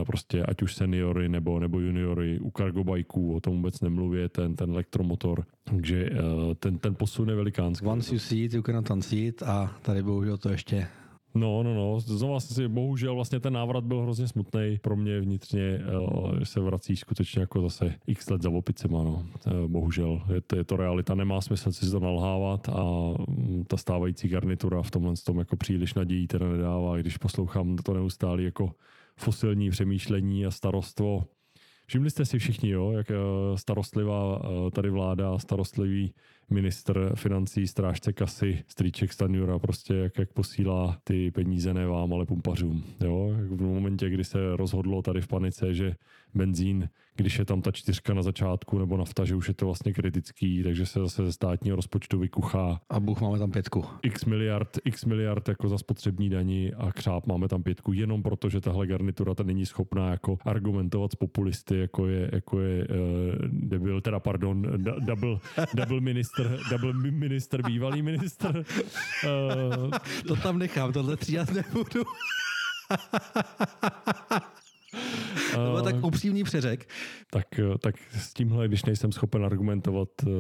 prostě 0.06 0.44
ať 0.44 0.62
už 0.62 0.76
seniory 0.76 1.30
nebo, 1.30 1.60
nebo 1.60 1.80
juniory 1.80 2.40
u 2.40 2.52
cargo 2.58 2.84
bikeů, 2.84 3.36
o 3.36 3.40
tom 3.40 3.56
vůbec 3.56 3.82
nemluvě, 3.82 4.30
ten, 4.30 4.56
ten 4.56 4.72
elektromotor, 4.72 5.46
takže 5.64 6.10
eh, 6.12 6.56
ten, 6.56 6.78
ten 6.78 6.96
posun 6.96 7.30
je 7.30 7.36
velikánský. 7.36 7.86
Once 7.86 8.16
you 8.16 8.20
see 8.20 8.44
it, 8.44 8.54
you 8.54 8.62
cannot 8.62 8.90
unsee 8.90 9.28
it 9.28 9.44
a 9.44 9.76
tady 9.82 10.04
bohužel 10.04 10.38
to 10.38 10.50
ještě 10.50 10.88
No, 11.36 11.64
no, 11.64 11.74
no. 11.74 12.00
Znovu 12.00 12.40
si, 12.40 12.68
bohužel 12.68 13.16
vlastně 13.16 13.40
ten 13.40 13.54
návrat 13.54 13.84
byl 13.84 14.02
hrozně 14.02 14.28
smutný 14.28 14.80
pro 14.82 14.96
mě 14.96 15.20
vnitřně, 15.20 15.62
eh, 15.62 16.40
že 16.40 16.46
se 16.46 16.60
vrací 16.60 16.96
skutečně 16.96 17.42
jako 17.42 17.62
zase 17.62 17.96
x 18.08 18.30
let 18.30 18.42
za 18.42 18.50
opicema, 18.50 19.04
no. 19.04 19.26
Bohužel. 19.68 20.22
Je 20.34 20.42
to, 20.42 20.56
je 20.56 20.64
to 20.64 20.78
realita, 20.78 21.16
nemá 21.16 21.42
smysl 21.42 21.72
si 21.72 21.92
to 21.92 22.00
nalhávat 22.00 22.70
a 22.70 22.84
mm, 23.28 23.64
ta 23.68 23.78
stávající 23.78 24.28
garnitura 24.28 24.82
v 24.82 24.92
tomhle 24.92 25.14
tom 25.26 25.40
jako 25.40 25.56
příliš 25.56 25.94
nadějí 25.94 26.28
teda 26.28 26.50
nedává, 26.50 26.98
když 26.98 27.18
poslouchám 27.18 27.76
to 27.76 27.94
neustále 27.94 28.44
jako 28.44 28.72
fosilní 29.20 29.70
přemýšlení 29.70 30.46
a 30.46 30.52
starostvo. 30.52 31.24
Všimli 31.88 32.10
jste 32.10 32.26
si 32.26 32.40
všichni, 32.40 32.70
jo, 32.70 32.92
jak 32.92 33.12
eh, 33.12 33.16
starostlivá 33.56 34.42
eh, 34.44 34.72
tady 34.72 34.90
vláda, 34.90 35.38
starostlivý 35.38 36.14
ministr 36.50 37.12
financí, 37.16 37.68
strážce 37.68 38.14
kasy, 38.14 38.64
strýček 38.68 39.14
Stanjura, 39.14 39.60
prostě 39.60 39.94
jak, 39.94 40.18
jak 40.20 40.34
posílá 40.34 40.98
ty 41.04 41.32
peníze 41.32 41.74
ne 41.74 41.88
vám, 41.88 42.14
ale 42.14 42.26
pumpařům. 42.26 42.84
Jo? 43.04 43.32
V 43.50 43.62
momentě, 43.62 44.10
kdy 44.10 44.24
se 44.24 44.56
rozhodlo 44.56 45.02
tady 45.02 45.22
v 45.22 45.28
panice, 45.28 45.74
že 45.74 45.96
benzín, 46.34 46.90
když 47.16 47.40
je 47.40 47.46
tam 47.46 47.62
ta 47.62 47.72
čtyřka 47.72 48.14
na 48.14 48.22
začátku 48.22 48.80
nebo 48.80 48.98
nafta, 48.98 49.26
že 49.26 49.36
už 49.36 49.48
je 49.48 49.54
to 49.54 49.66
vlastně 49.66 49.94
kritický, 49.94 50.64
takže 50.64 50.86
se 50.86 51.00
zase 51.00 51.26
ze 51.26 51.32
státního 51.32 51.76
rozpočtu 51.76 52.20
vykuchá. 52.20 52.82
A 52.90 53.00
Bůh 53.00 53.22
máme 53.22 53.40
tam 53.40 53.52
pětku. 53.52 53.86
X 54.04 54.26
miliard, 54.26 54.78
x 54.86 55.06
miliard 55.06 55.48
jako 55.48 55.70
za 55.70 55.78
spotřební 55.78 56.30
daní 56.30 56.74
a 56.74 56.92
křáp 56.92 57.28
máme 57.28 57.48
tam 57.48 57.64
pětku, 57.64 57.94
jenom 57.94 58.24
proto, 58.24 58.50
že 58.50 58.62
tahle 58.62 58.88
garnitura 58.88 59.36
ta 59.36 59.44
není 59.44 59.66
schopná 59.66 60.12
jako 60.12 60.38
argumentovat 60.46 61.12
s 61.12 61.16
populisty, 61.16 61.80
jako 61.80 62.08
je, 62.08 62.30
jako 62.34 62.60
je 62.60 62.88
uh, 62.88 62.96
debil, 63.50 64.02
teda 64.02 64.20
pardon, 64.20 64.62
d- 64.62 64.96
double, 65.00 65.38
double 65.74 66.02
minister, 66.02 66.35
double 66.70 66.94
minister, 66.94 67.62
bývalý 67.62 68.02
minister. 68.02 68.58
Uh, 68.58 69.92
to 70.28 70.36
tam 70.36 70.60
nechám, 70.60 70.94
tohle 70.94 71.18
třídat 71.18 71.50
nebudu. 71.52 72.04
to 75.54 75.72
byl 75.72 75.82
tak 75.82 76.04
upřímný 76.04 76.44
přeřek. 76.44 76.90
Tak, 77.32 77.48
tak 77.80 77.96
s 78.12 78.34
tímhle, 78.34 78.68
když 78.68 78.86
nejsem 78.86 79.12
schopen 79.12 79.46
argumentovat 79.46 80.10
uh, 80.26 80.32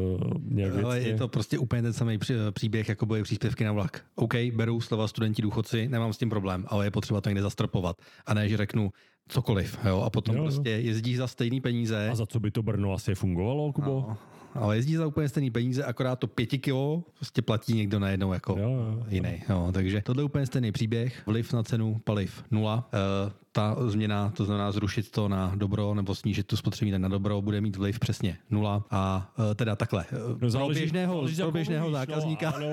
nějak 0.42 0.74
Ale 0.84 0.96
věcně. 0.96 1.12
je 1.12 1.18
to 1.18 1.28
prostě 1.28 1.58
úplně 1.58 1.82
ten 1.82 1.94
samý 1.94 2.20
příběh, 2.52 2.90
jako 2.90 3.06
byly 3.06 3.24
příspěvky 3.24 3.64
na 3.64 3.72
vlak. 3.72 4.06
OK, 4.16 4.34
beru 4.56 4.82
slova 4.82 5.08
studenti 5.08 5.42
důchodci, 5.42 5.88
nemám 5.88 6.14
s 6.14 6.18
tím 6.18 6.30
problém, 6.30 6.66
ale 6.68 6.86
je 6.86 6.92
potřeba 6.92 7.22
to 7.22 7.30
někde 7.30 7.42
zastropovat. 7.42 7.98
A 8.26 8.34
ne, 8.34 8.50
že 8.50 8.58
řeknu, 8.58 8.92
cokoliv, 9.28 9.80
jo, 9.86 10.02
a 10.02 10.10
potom 10.10 10.36
jo, 10.36 10.44
prostě 10.44 10.70
jezdí 10.70 11.16
za 11.16 11.28
stejný 11.28 11.62
peníze. 11.62 12.10
A 12.10 12.16
za 12.16 12.26
co 12.26 12.40
by 12.40 12.52
to 12.52 12.64
Brno 12.64 12.94
asi 12.94 13.16
fungovalo, 13.16 13.74
Kubo? 13.74 14.06
No, 14.10 14.18
ale 14.56 14.76
jezdí 14.76 14.96
za 14.96 15.08
úplně 15.08 15.30
stejný 15.30 15.52
peníze, 15.52 15.84
akorát 15.84 16.16
to 16.16 16.28
pěti 16.28 16.58
kilo 16.58 17.04
prostě 17.16 17.42
platí 17.42 17.74
někdo 17.74 18.00
najednou 18.00 18.34
jako 18.34 18.56
jo, 18.60 18.70
jo, 18.70 19.04
jiný. 19.10 19.44
Jo, 19.50 19.70
takže 19.74 20.02
tohle 20.02 20.22
je 20.22 20.26
úplně 20.26 20.46
stejný 20.46 20.72
příběh. 20.72 21.22
Vliv 21.26 21.54
na 21.54 21.64
cenu 21.64 22.02
paliv 22.04 22.44
nula. 22.52 22.90
E, 22.94 23.45
ta 23.56 23.76
změna, 23.90 24.30
to 24.30 24.46
znamená 24.46 24.72
zrušit 24.72 25.12
to 25.12 25.30
na 25.30 25.52
dobro 25.56 25.94
nebo 25.94 26.16
snížit 26.16 26.48
tu 26.48 26.58
spotřební 26.58 27.00
na 27.00 27.08
dobro, 27.08 27.42
bude 27.42 27.62
mít 27.62 27.76
vliv 27.76 28.00
přesně 28.00 28.38
nula. 28.50 28.86
A 28.92 29.34
e, 29.52 29.56
teda 29.56 29.76
takhle. 29.76 30.06
No, 30.42 30.50
záleží, 30.50 30.80
pro 30.80 30.82
běžného, 30.82 31.14
záleží, 31.14 31.42
pro 31.42 31.52
běžného 31.52 31.90
mluvíš, 31.90 32.00
zákazníka 32.00 32.54
no, 32.60 32.68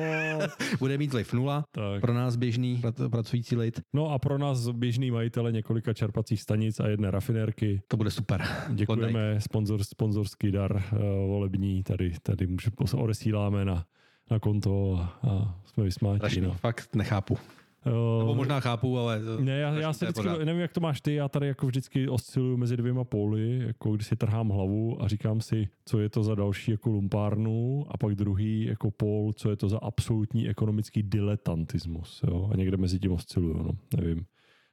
bude 0.78 0.98
mít 0.98 1.12
vliv 1.12 1.32
nula. 1.32 1.64
Tak. 1.72 2.00
Pro 2.00 2.14
nás 2.14 2.36
běžný 2.36 2.82
pracující 3.10 3.56
lid. 3.56 3.80
No 3.92 4.10
a 4.10 4.18
pro 4.18 4.38
nás 4.38 4.68
běžný 4.68 5.10
majitele 5.10 5.52
několika 5.52 5.92
čerpacích 5.92 6.42
stanic 6.42 6.80
a 6.80 6.88
jedné 6.88 7.10
rafinérky. 7.10 7.82
To 7.88 7.96
bude 7.96 8.10
super. 8.10 8.44
Děkujeme, 8.68 9.40
sponzor, 9.40 9.84
sponzorský 9.84 10.52
dar 10.52 10.72
uh, 10.76 10.98
volební, 11.28 11.82
tady, 11.82 12.12
tady 12.22 12.46
může, 12.46 12.70
odesíláme 12.96 13.64
na, 13.64 13.84
na 14.30 14.38
konto 14.38 15.06
a 15.22 15.58
jsme 15.64 15.84
vysmátí. 15.84 16.40
No. 16.40 16.52
Fakt 16.52 16.94
nechápu. 16.94 17.38
Nebo 17.86 18.34
možná 18.34 18.60
chápu, 18.60 18.98
ale... 18.98 19.20
Ne, 19.40 19.58
já, 19.58 19.74
já 19.74 19.92
se 19.92 20.04
vždycky, 20.04 20.28
nevím, 20.44 20.60
jak 20.60 20.72
to 20.72 20.80
máš 20.80 21.00
ty, 21.00 21.14
já 21.14 21.28
tady 21.28 21.46
jako 21.46 21.66
vždycky 21.66 22.08
osciluju 22.08 22.56
mezi 22.56 22.76
dvěma 22.76 23.04
póly, 23.04 23.58
jako 23.58 23.92
když 23.92 24.06
si 24.06 24.16
trhám 24.16 24.48
hlavu 24.48 25.02
a 25.02 25.08
říkám 25.08 25.40
si, 25.40 25.68
co 25.84 26.00
je 26.00 26.08
to 26.08 26.22
za 26.22 26.34
další 26.34 26.70
jako 26.70 26.90
lumpárnu 26.90 27.84
a 27.88 27.98
pak 27.98 28.14
druhý 28.14 28.64
jako 28.64 28.90
pól, 28.90 29.32
co 29.32 29.50
je 29.50 29.56
to 29.56 29.68
za 29.68 29.78
absolutní 29.78 30.48
ekonomický 30.48 31.02
diletantismus, 31.02 32.22
jo? 32.26 32.48
A 32.52 32.56
někde 32.56 32.76
mezi 32.76 32.98
tím 32.98 33.12
osciluju, 33.12 33.54
no, 33.62 33.70
nevím. 33.96 34.24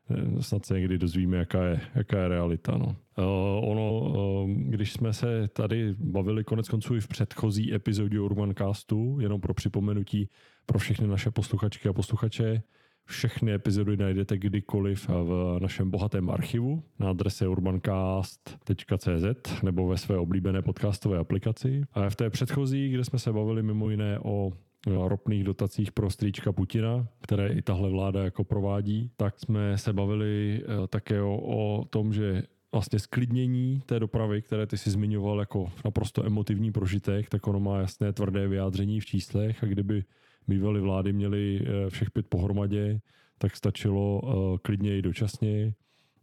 Eh, 0.10 0.44
snad 0.44 0.66
se 0.66 0.74
někdy 0.74 0.98
dozvíme, 0.98 1.38
jaká 1.38 1.64
je, 1.64 1.82
jaká 1.96 2.22
je 2.22 2.28
realita. 2.28 2.78
No. 2.78 2.86
Uh, 3.18 3.70
ono, 3.72 4.02
uh, 4.02 4.50
když 4.50 4.94
jsme 4.94 5.14
se 5.14 5.48
tady 5.48 5.96
bavili 6.00 6.44
konec 6.44 6.70
konců 6.70 6.96
i 6.96 7.00
v 7.00 7.08
předchozí 7.08 7.74
epizodě 7.74 8.20
Urbancastu, 8.20 9.18
jenom 9.20 9.42
pro 9.42 9.54
připomenutí 9.54 10.30
pro 10.66 10.80
všechny 10.80 11.08
naše 11.08 11.32
posluchačky 11.32 11.90
a 11.90 11.94
posluchače, 11.94 12.62
všechny 13.10 13.54
epizody 13.54 13.98
najdete 13.98 14.38
kdykoliv 14.38 15.10
v 15.10 15.58
našem 15.62 15.92
bohatém 15.92 16.30
archivu 16.30 16.84
na 17.00 17.10
adrese 17.10 17.48
urbancast.cz 17.48 19.62
nebo 19.64 19.88
ve 19.88 19.98
své 19.98 20.18
oblíbené 20.18 20.62
podcastové 20.62 21.18
aplikaci. 21.18 21.82
A 21.94 22.10
v 22.10 22.16
té 22.16 22.30
předchozí, 22.30 22.90
kde 22.90 23.06
jsme 23.06 23.20
se 23.20 23.34
bavili 23.34 23.64
mimo 23.64 23.90
jiné 23.90 24.20
o 24.20 24.52
ropných 24.88 25.44
dotacích 25.44 25.92
pro 25.92 26.10
strýčka 26.10 26.52
Putina, 26.52 27.08
které 27.22 27.48
i 27.48 27.62
tahle 27.62 27.90
vláda 27.90 28.24
jako 28.24 28.44
provádí, 28.44 29.12
tak 29.18 29.40
jsme 29.40 29.78
se 29.78 29.94
bavili 29.94 30.64
eh, 30.64 30.88
také 30.88 31.22
o, 31.22 31.38
o 31.38 31.86
tom, 31.86 32.14
že 32.14 32.44
vlastně 32.72 33.00
sklidnění 33.00 33.82
té 33.86 34.00
dopravy, 34.00 34.42
které 34.42 34.68
ty 34.68 34.78
si 34.78 34.90
zmiňoval 34.90 35.40
jako 35.40 35.72
naprosto 35.86 36.26
emotivní 36.26 36.72
prožitek, 36.72 37.30
tak 37.30 37.48
ono 37.48 37.60
má 37.60 37.80
jasné 37.80 38.14
tvrdé 38.14 38.48
vyjádření 38.48 39.00
v 39.00 39.06
číslech 39.06 39.64
a 39.64 39.68
kdyby 39.68 40.04
bývaly 40.50 40.82
vlády 40.82 41.14
měly 41.14 41.62
eh, 41.62 41.90
všech 41.90 42.12
pět 42.12 42.28
pohromadě, 42.30 43.00
tak 43.38 43.56
stačilo 43.56 44.22
eh, 44.24 44.58
klidně 44.62 44.98
i 44.98 45.02
dočasně 45.02 45.74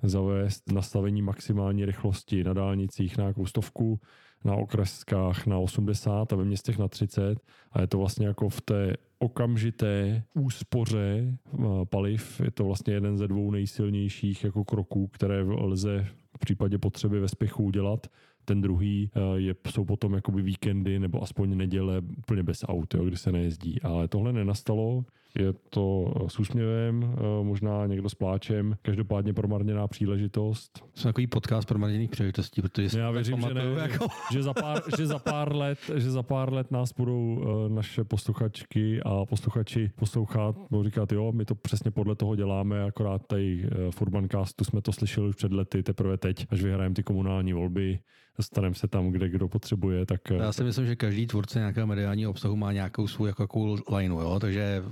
zavést 0.03 0.73
nastavení 0.73 1.23
maximální 1.23 1.85
rychlosti 1.85 2.45
na 2.45 2.53
dálnicích 2.53 3.19
na 3.19 3.23
nějakou 3.23 3.47
stovku, 3.47 4.01
na 4.45 4.55
okreskách 4.55 5.47
na 5.47 5.59
80 5.59 6.33
a 6.33 6.37
ve 6.37 6.45
městech 6.45 6.79
na 6.79 6.89
30 6.89 7.41
a 7.73 7.81
je 7.81 7.87
to 7.87 7.99
vlastně 7.99 8.27
jako 8.27 8.49
v 8.49 8.61
té 8.61 8.93
okamžité 9.19 10.23
úspoře 10.35 11.25
eh, 11.27 11.65
paliv. 11.85 12.41
Je 12.45 12.51
to 12.51 12.65
vlastně 12.65 12.95
jeden 12.95 13.19
ze 13.19 13.29
dvou 13.29 13.51
nejsilnějších 13.51 14.45
jako 14.45 14.65
kroků, 14.65 15.07
které 15.07 15.43
lze 15.43 16.07
v 16.37 16.39
případě 16.39 16.79
potřeby 16.79 17.21
ve 17.21 17.29
spěchu 17.29 17.65
udělat. 17.65 18.07
Ten 18.47 18.61
druhý 18.61 19.11
eh, 19.15 19.21
je, 19.41 19.55
jsou 19.71 19.85
potom 19.85 20.15
jakoby 20.15 20.43
víkendy 20.43 20.99
nebo 20.99 21.23
aspoň 21.23 21.57
neděle 21.57 22.03
úplně 22.19 22.43
bez 22.43 22.65
aut, 22.69 22.95
jo, 22.95 23.05
kdy 23.05 23.17
se 23.17 23.33
nejezdí. 23.33 23.83
Ale 23.83 24.09
tohle 24.09 24.33
nenastalo. 24.33 25.05
Je 25.39 25.53
to 25.71 26.15
eh, 26.17 26.29
s 26.29 26.39
úsměvem, 26.39 27.03
eh, 27.05 27.45
možná 27.45 27.87
někdo 27.87 28.09
s 28.09 28.15
pláčem, 28.15 28.77
každopádně 28.83 29.33
promarněná 29.33 29.89
příležitost. 29.89 30.85
Jsou 30.95 31.09
takový 31.09 31.27
podcast 31.27 31.69
promarněných 31.69 32.11
příležitostí, 32.11 32.63
protože 32.63 32.99
já 32.99 33.11
věřím, 33.11 33.41
že, 33.41 33.55
ne, 33.55 33.63
jako... 33.79 34.07
že, 34.33 34.43
za 34.43 34.55
pár, 34.55 34.83
že, 34.99 35.07
za 35.07 35.19
pár 35.19 35.57
let, 35.57 35.79
že 35.97 36.11
za 36.11 36.23
pár 36.23 36.53
let 36.53 36.71
nás 36.71 36.93
budou 36.93 37.45
naše 37.69 38.05
posluchačky 38.05 39.01
a 39.03 39.25
posluchači 39.25 39.91
poslouchat, 39.97 40.57
budou 40.71 40.85
říkat, 40.85 41.13
jo, 41.13 41.33
my 41.33 41.45
to 41.45 41.55
přesně 41.55 41.91
podle 41.91 42.15
toho 42.17 42.37
děláme, 42.37 42.85
akorát 42.85 43.27
tady 43.27 43.69
v 43.91 44.03
Urbancastu 44.03 44.65
jsme 44.65 44.83
to 44.83 44.93
slyšeli 44.93 45.29
už 45.29 45.37
před 45.37 45.53
lety, 45.53 45.83
teprve 45.83 46.17
teď, 46.17 46.47
až 46.51 46.63
vyhrajeme 46.63 46.95
ty 46.95 47.03
komunální 47.03 47.53
volby, 47.53 47.99
dostaneme 48.37 48.75
se 48.75 48.89
tam, 48.89 49.11
kde 49.11 49.29
kdo 49.29 49.49
potřebuje. 49.49 50.07
Tak... 50.07 50.21
Já 50.31 50.53
si 50.53 50.65
myslím, 50.65 50.87
že 50.87 50.97
každý 50.97 51.27
tvůrce 51.27 51.59
nějakého 51.59 51.87
mediálního 51.87 52.31
obsahu 52.31 52.57
má 52.57 52.73
nějakou 52.73 53.09
svou 53.09 53.27
jako 53.27 53.49
cool 53.49 53.79
lineu, 53.97 54.21
jo? 54.21 54.41
takže 54.41 54.83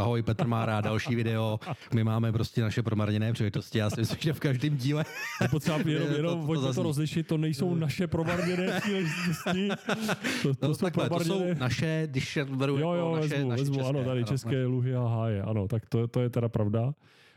ahoj, 0.00 0.22
Petr 0.22 0.46
má 0.46 0.66
rád 0.66 0.80
další 0.80 1.14
video, 1.14 1.60
my 1.94 2.04
máme 2.04 2.32
prostě 2.32 2.62
naše 2.62 2.82
promarněné 2.82 3.32
příležitosti, 3.32 3.78
já 3.78 3.90
si 3.90 4.00
myslím, 4.00 4.18
že 4.20 4.32
v 4.32 4.40
každém 4.40 4.76
díle... 4.76 5.04
Je 5.42 5.48
potřeba 5.48 5.78
jenom, 5.86 6.12
jenom 6.12 6.46
to, 6.46 6.54
to, 6.54 6.60
to, 6.60 6.74
to 6.74 6.82
rozlišit, 6.82 7.26
to 7.26 7.38
nejsou 7.38 7.74
naše 7.74 8.06
promarněné 8.06 8.80
příležitosti, 8.80 9.68
to, 10.42 10.54
to, 10.54 10.68
no, 10.68 10.74
jsou 10.74 10.84
takhle, 10.84 11.06
promarněné... 11.06 11.38
to 11.38 11.54
jsou 11.54 11.60
naše, 11.60 12.08
když 12.10 12.38
beru 12.44 12.78
jo, 12.78 12.92
jo, 12.92 13.16
naše, 13.16 13.28
vezmu, 13.28 13.48
naše 13.48 13.62
vezmu, 13.62 13.74
české, 13.74 13.88
ano, 13.88 14.04
tady 14.04 14.20
ano, 14.20 14.28
české 14.28 14.66
luhy 14.66 14.94
a 14.94 15.06
háje, 15.08 15.42
ano, 15.42 15.68
tak 15.68 15.86
to, 15.86 16.08
to 16.08 16.20
je 16.20 16.30
teda 16.30 16.48
pravda. 16.48 16.94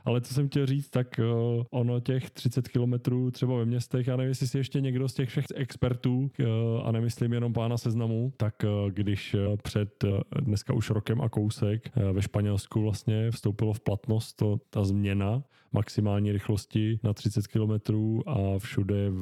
Ale 0.08 0.22
co 0.22 0.34
jsem 0.34 0.48
chtěl 0.48 0.66
říct, 0.66 0.90
tak 0.90 1.20
uh, 1.20 1.64
ono 1.70 2.00
těch 2.00 2.30
30 2.30 2.68
kilometrů 2.68 3.32
třeba 3.32 3.58
ve 3.58 3.66
městech, 3.66 4.08
já 4.08 4.16
nevím, 4.16 4.30
jestli 4.30 4.48
si 4.48 4.58
ještě 4.58 4.82
někdo 4.82 5.10
z 5.10 5.14
těch 5.14 5.30
všech 5.30 5.46
expertů, 5.56 6.20
uh, 6.20 6.48
a 6.84 6.92
nemyslím 6.92 7.34
jenom 7.34 7.54
pána 7.54 7.78
seznamu, 7.78 8.34
tak 8.38 8.56
uh, 8.64 8.92
když 8.92 9.34
uh, 9.34 9.58
před 9.64 10.04
uh, 10.04 10.20
dneska 10.40 10.74
už 10.74 10.90
rokem 10.90 11.22
a 11.22 11.30
kousek 11.30 11.92
uh, 11.96 12.04
ve 12.12 12.22
Španělsku 12.22 12.82
vlastně 12.82 13.32
vstoupilo 13.32 13.74
v 13.74 13.80
platnost 13.80 14.34
to, 14.34 14.60
ta 14.70 14.84
změna 14.84 15.44
maximální 15.72 16.32
rychlosti 16.32 17.00
na 17.04 17.14
30 17.14 17.48
km 17.48 17.96
a 18.28 18.60
všude 18.60 19.10
v, 19.10 19.22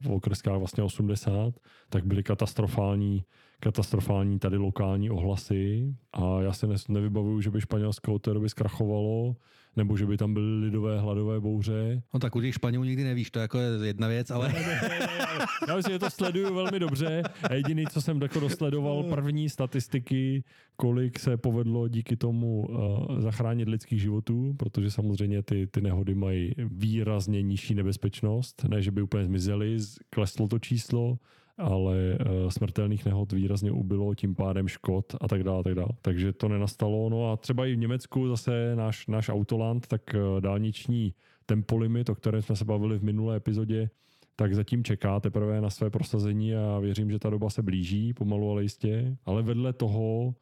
v 0.00 0.10
okreskách 0.10 0.58
vlastně 0.58 0.82
80, 0.82 1.54
tak 1.88 2.06
byly 2.06 2.22
katastrofální 2.22 3.24
katastrofální 3.60 4.38
tady 4.38 4.56
lokální 4.56 5.10
ohlasy. 5.10 5.94
A 6.12 6.40
já 6.40 6.52
se 6.52 6.66
nevybavuju, 6.88 7.40
že 7.40 7.50
by 7.50 7.60
Španělsko 7.60 8.14
od 8.14 8.22
té 8.22 8.34
doby 8.34 8.48
zkrachovalo 8.48 9.36
nebo 9.76 9.96
že 9.96 10.06
by 10.06 10.16
tam 10.16 10.34
byly 10.34 10.64
lidové 10.64 11.00
hladové 11.00 11.40
bouře. 11.40 12.02
No 12.14 12.20
tak 12.20 12.36
u 12.36 12.40
těch 12.40 12.54
Španělů 12.54 12.84
nikdy 12.84 13.04
nevíš, 13.04 13.30
to 13.30 13.38
jako 13.38 13.58
je 13.58 13.86
jedna 13.86 14.08
věc, 14.08 14.30
ale... 14.30 14.48
Ne, 14.48 14.60
ne, 14.60 14.80
ne, 14.82 14.98
ne, 14.98 15.46
já 15.68 15.76
myslím, 15.76 15.92
že 15.92 15.98
to 15.98 16.10
sleduju 16.10 16.54
velmi 16.54 16.78
dobře. 16.78 17.22
A 17.42 17.54
jediný, 17.54 17.84
co 17.86 18.02
jsem 18.02 18.22
jako 18.22 18.40
dosledoval, 18.40 19.02
první 19.02 19.48
statistiky, 19.48 20.44
kolik 20.76 21.18
se 21.18 21.36
povedlo 21.36 21.88
díky 21.88 22.16
tomu 22.16 22.66
uh, 22.68 23.20
zachránit 23.20 23.68
lidských 23.68 24.00
životů, 24.00 24.54
protože 24.56 24.90
samozřejmě 24.90 25.42
ty, 25.42 25.66
ty 25.66 25.80
nehody 25.80 26.14
mají 26.14 26.52
výrazně 26.58 27.42
nižší 27.42 27.74
nebezpečnost, 27.74 28.64
ne, 28.68 28.82
že 28.82 28.90
by 28.90 29.02
úplně 29.02 29.24
zmizely, 29.24 29.76
kleslo 30.10 30.48
to 30.48 30.58
číslo, 30.58 31.18
ale 31.58 32.18
uh, 32.20 32.48
smrtelných 32.48 33.04
nehod 33.04 33.32
výrazně 33.32 33.70
ubylo, 33.70 34.14
tím 34.14 34.34
pádem 34.34 34.68
škod 34.68 35.14
a 35.20 35.28
tak 35.28 35.42
dále, 35.42 35.62
tak 35.64 35.74
dále. 35.74 35.88
Takže 36.02 36.32
to 36.32 36.48
nenastalo. 36.48 37.08
No 37.10 37.32
a 37.32 37.36
třeba 37.36 37.66
i 37.66 37.72
v 37.72 37.78
Německu 37.78 38.28
zase 38.28 38.76
náš, 38.76 39.06
náš 39.06 39.28
Autoland, 39.28 39.86
tak 39.86 40.02
uh, 40.14 40.40
dálniční 40.40 41.14
tempolimit, 41.46 42.08
o 42.08 42.14
kterém 42.14 42.42
jsme 42.42 42.56
se 42.56 42.64
bavili 42.64 42.98
v 42.98 43.04
minulé 43.04 43.36
epizodě, 43.36 43.90
tak 44.36 44.54
zatím 44.54 44.84
čeká 44.84 45.20
teprve 45.20 45.60
na 45.60 45.70
své 45.70 45.90
prosazení 45.90 46.54
a 46.54 46.78
věřím, 46.78 47.10
že 47.10 47.18
ta 47.18 47.30
doba 47.30 47.50
se 47.50 47.62
blíží 47.62 48.12
pomalu, 48.12 48.50
ale 48.50 48.62
jistě. 48.62 49.16
Ale 49.24 49.42
vedle 49.42 49.72
toho 49.72 50.34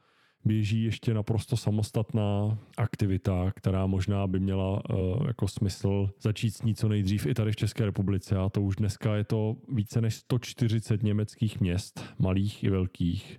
běží 0.44 0.84
ještě 0.84 1.14
naprosto 1.14 1.56
samostatná 1.56 2.58
aktivita, 2.76 3.52
která 3.56 3.86
možná 3.86 4.26
by 4.26 4.40
měla 4.40 4.90
uh, 4.90 5.26
jako 5.26 5.48
smysl 5.48 6.10
začít 6.20 6.50
s 6.50 6.62
ní 6.62 6.74
co 6.74 6.88
nejdřív 6.88 7.26
i 7.26 7.34
tady 7.34 7.52
v 7.52 7.56
České 7.56 7.84
republice. 7.84 8.36
A 8.36 8.48
to 8.48 8.62
už 8.62 8.76
dneska 8.76 9.16
je 9.16 9.24
to 9.24 9.56
více 9.68 10.00
než 10.00 10.14
140 10.14 11.02
německých 11.02 11.60
měst, 11.60 12.04
malých 12.18 12.64
i 12.64 12.70
velkých, 12.70 13.38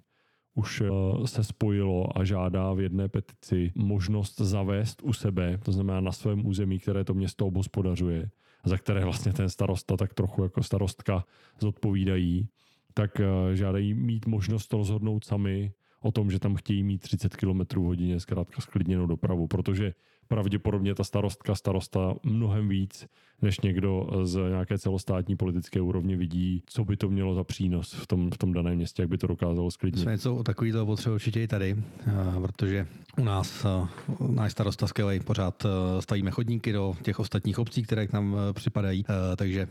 už 0.56 0.82
uh, 0.82 1.26
se 1.26 1.44
spojilo 1.44 2.18
a 2.18 2.24
žádá 2.24 2.74
v 2.74 2.80
jedné 2.80 3.10
petici 3.10 3.72
možnost 3.76 4.42
zavést 4.42 5.02
u 5.04 5.14
sebe, 5.14 5.58
to 5.64 5.72
znamená 5.72 6.02
na 6.02 6.12
svém 6.12 6.46
území, 6.46 6.80
které 6.80 7.04
to 7.04 7.14
město 7.14 7.48
obhospodařuje, 7.48 8.30
za 8.66 8.78
které 8.78 9.06
vlastně 9.06 9.34
ten 9.34 9.50
starosta 9.50 9.98
tak 9.98 10.14
trochu 10.14 10.44
jako 10.44 10.64
starostka 10.64 11.26
zodpovídají, 11.60 12.48
tak 12.94 13.20
uh, 13.20 13.54
žádají 13.54 13.94
mít 13.94 14.26
možnost 14.26 14.74
rozhodnout 14.74 15.26
sami 15.26 15.72
o 16.06 16.12
tom, 16.12 16.32
že 16.32 16.40
tam 16.40 16.56
chtějí 16.56 16.84
mít 16.84 17.02
30 17.02 17.36
km 17.36 17.62
hodině 17.78 18.20
zkrátka 18.20 18.62
sklidněnou 18.62 19.06
dopravu, 19.06 19.48
protože 19.48 19.94
pravděpodobně 20.28 20.96
ta 20.96 21.04
starostka 21.04 21.56
starosta 21.56 22.14
mnohem 22.24 22.70
víc 22.70 23.08
než 23.42 23.60
někdo 23.60 24.10
z 24.24 24.40
nějaké 24.50 24.78
celostátní 24.78 25.36
politické 25.36 25.82
úrovně 25.82 26.18
vidí, 26.18 26.64
co 26.66 26.86
by 26.86 26.98
to 26.98 27.10
mělo 27.10 27.36
za 27.36 27.44
přínos 27.44 27.94
v 27.94 28.08
tom, 28.08 28.32
v 28.32 28.38
tom 28.38 28.54
daném 28.54 28.76
městě, 28.76 29.02
jak 29.02 29.10
by 29.10 29.18
to 29.18 29.28
dokázalo 29.28 29.72
sklidnit. 29.72 30.02
Jsme 30.02 30.12
něco 30.12 30.44
takového 30.44 30.86
potřebu 30.86 31.16
určitě 31.16 31.44
i 31.44 31.48
tady, 31.48 31.76
eh, 32.08 32.14
protože 32.42 32.88
u 33.18 33.24
nás 33.24 33.66
eh, 33.66 33.88
náš 34.28 34.52
starosta 34.52 34.88
skvělý, 34.88 35.20
pořád 35.20 35.66
eh, 35.66 36.02
stavíme 36.02 36.32
chodníky 36.32 36.74
do 36.74 36.96
těch 37.02 37.20
ostatních 37.20 37.60
obcí, 37.60 37.84
které 37.84 38.08
k 38.08 38.14
nám 38.14 38.38
připadají, 38.54 39.06
takže 39.36 39.68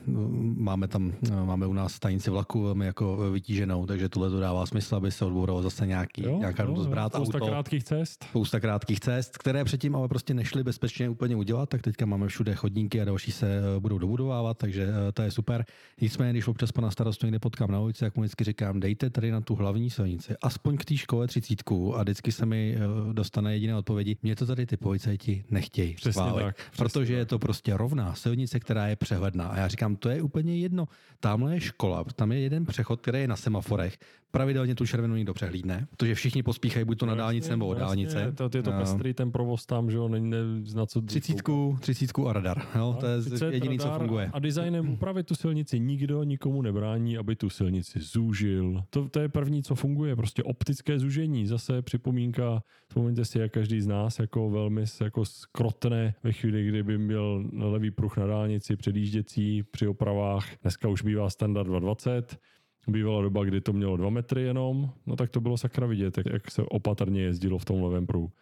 máme 0.56 0.88
tam, 0.88 1.12
máme 1.44 1.66
u 1.66 1.72
nás 1.72 1.92
stanici 1.92 2.30
vlaku 2.30 2.62
velmi 2.62 2.86
jako 2.86 3.30
vytíženou, 3.30 3.86
takže 3.86 4.08
tohle 4.08 4.30
to 4.30 4.40
dává 4.40 4.66
smysl, 4.66 4.96
aby 4.96 5.10
se 5.10 5.24
odbouralo 5.24 5.62
zase 5.62 5.86
nějaký, 5.86 6.22
jo, 6.22 6.38
nějaká 6.38 6.64
nutnost 6.64 6.86
brát 6.86 7.14
spousta 7.14 7.38
auto. 7.38 7.46
krátkých 7.46 7.84
cest. 7.84 8.24
Spousta 8.24 8.60
krátkých 8.60 9.00
cest, 9.00 9.38
které 9.38 9.64
předtím 9.64 9.96
ale 9.96 10.08
prostě 10.08 10.34
nešly 10.44 10.64
bezpečně 10.64 11.08
úplně 11.08 11.36
udělat, 11.36 11.68
tak 11.68 11.82
teďka 11.82 12.06
máme 12.06 12.28
všude 12.28 12.54
chodníky 12.54 13.00
a 13.00 13.04
další 13.04 13.32
se 13.32 13.54
Eh, 13.76 13.80
budou 13.80 13.98
dobudovávat, 13.98 14.58
takže 14.58 14.88
eh, 15.08 15.12
to 15.12 15.22
je 15.22 15.30
super. 15.30 15.64
Nicméně, 16.00 16.32
když 16.32 16.48
občas 16.48 16.72
pana 16.72 16.90
starostu 16.90 17.26
někde 17.26 17.38
potkám 17.38 17.70
na 17.70 17.80
ulici, 17.80 18.04
jak 18.04 18.16
mu 18.16 18.22
vždycky 18.22 18.44
říkám, 18.44 18.80
dejte 18.80 19.10
tady 19.10 19.30
na 19.30 19.40
tu 19.40 19.54
hlavní 19.54 19.90
silnici, 19.90 20.34
aspoň 20.42 20.76
k 20.76 20.84
té 20.84 20.96
škole 20.96 21.26
třicítku 21.26 21.96
a 21.96 22.02
vždycky 22.02 22.32
se 22.32 22.46
mi 22.46 22.76
eh, 22.76 23.12
dostane 23.12 23.54
jediné 23.54 23.76
odpovědi, 23.76 24.16
mě 24.22 24.36
to 24.36 24.46
tady 24.46 24.66
ty 24.66 24.76
policajti 24.76 25.44
nechtějí 25.50 25.94
přesně 25.94 26.32
tak, 26.34 26.56
přesně 26.56 26.84
protože 26.84 27.12
tak. 27.12 27.18
je 27.18 27.26
to 27.26 27.38
prostě 27.38 27.76
rovná 27.76 28.14
silnice, 28.14 28.60
která 28.60 28.86
je 28.86 28.96
přehledná. 28.96 29.48
A 29.48 29.58
já 29.58 29.68
říkám, 29.68 29.96
to 29.96 30.08
je 30.08 30.22
úplně 30.22 30.58
jedno. 30.58 30.88
Tamhle 31.20 31.54
je 31.54 31.60
škola, 31.60 32.04
tam 32.04 32.32
je 32.32 32.40
jeden 32.40 32.66
přechod, 32.66 33.00
který 33.00 33.20
je 33.20 33.28
na 33.28 33.36
semaforech. 33.36 33.98
Pravidelně 34.34 34.74
tu 34.74 34.86
červenou 34.86 35.14
někdo 35.14 35.34
přehlídne, 35.34 35.86
protože 35.90 36.14
všichni 36.14 36.42
pospíchají 36.42 36.84
buď 36.84 36.98
to 36.98 37.06
na 37.06 37.14
dálnici 37.14 37.50
nebo 37.50 37.66
o 37.66 37.74
dálnice. 37.74 38.32
To, 38.32 38.50
je 38.56 38.62
to 38.62 38.72
pestrý 38.72 39.14
ten 39.14 39.32
provoz 39.32 39.66
tam, 39.66 39.90
že 39.90 39.96
jo, 39.96 40.08
není 40.08 40.30
ne, 40.30 40.38
na 40.74 40.86
co 40.86 41.02
třicítku, 41.02 41.78
třicítku 41.80 42.28
a 42.28 42.32
radar. 42.32 42.62
Jo, 42.74 42.96
to 43.38 43.44
je 43.44 43.52
jediný, 43.52 43.78
co 43.78 43.90
funguje. 43.90 44.30
A 44.32 44.38
designem 44.38 44.88
upravit 44.90 45.26
tu 45.26 45.34
silnici 45.34 45.80
nikdo 45.80 46.22
nikomu 46.22 46.62
nebrání, 46.62 47.18
aby 47.18 47.36
tu 47.36 47.50
silnici 47.50 48.00
zúžil. 48.00 48.82
To, 48.90 49.08
to 49.08 49.20
je 49.20 49.28
první, 49.28 49.62
co 49.62 49.74
funguje, 49.74 50.16
prostě 50.16 50.42
optické 50.42 50.98
zúžení. 50.98 51.46
Zase 51.46 51.82
připomínka, 51.82 52.62
vzpomeňte 52.88 53.24
si, 53.24 53.38
jak 53.38 53.52
každý 53.52 53.80
z 53.80 53.86
nás 53.86 54.18
jako 54.18 54.50
velmi 54.50 54.84
jako 55.00 55.24
skrotné 55.24 56.14
ve 56.22 56.32
chvíli, 56.32 56.68
kdyby 56.68 56.98
měl 56.98 57.44
levý 57.52 57.90
pruh 57.90 58.16
na 58.16 58.26
dálnici 58.26 58.76
předjížděcí 58.76 59.62
při 59.62 59.86
opravách. 59.86 60.46
Dneska 60.62 60.88
už 60.88 61.02
bývá 61.02 61.30
standard 61.30 61.66
220, 61.66 62.38
Bývala 62.88 63.22
doba, 63.22 63.44
kdy 63.44 63.60
to 63.60 63.72
mělo 63.72 63.96
2 63.96 64.10
metry 64.10 64.42
jenom, 64.42 64.90
no 65.06 65.16
tak 65.16 65.30
to 65.30 65.40
bylo 65.40 65.56
sakra 65.56 65.86
vidět, 65.86 66.18
jak 66.32 66.50
se 66.50 66.62
opatrně 66.62 67.22
jezdilo 67.22 67.58
v 67.58 67.64
tom 67.64 67.82
levém 67.82 68.06
pruhu 68.06 68.32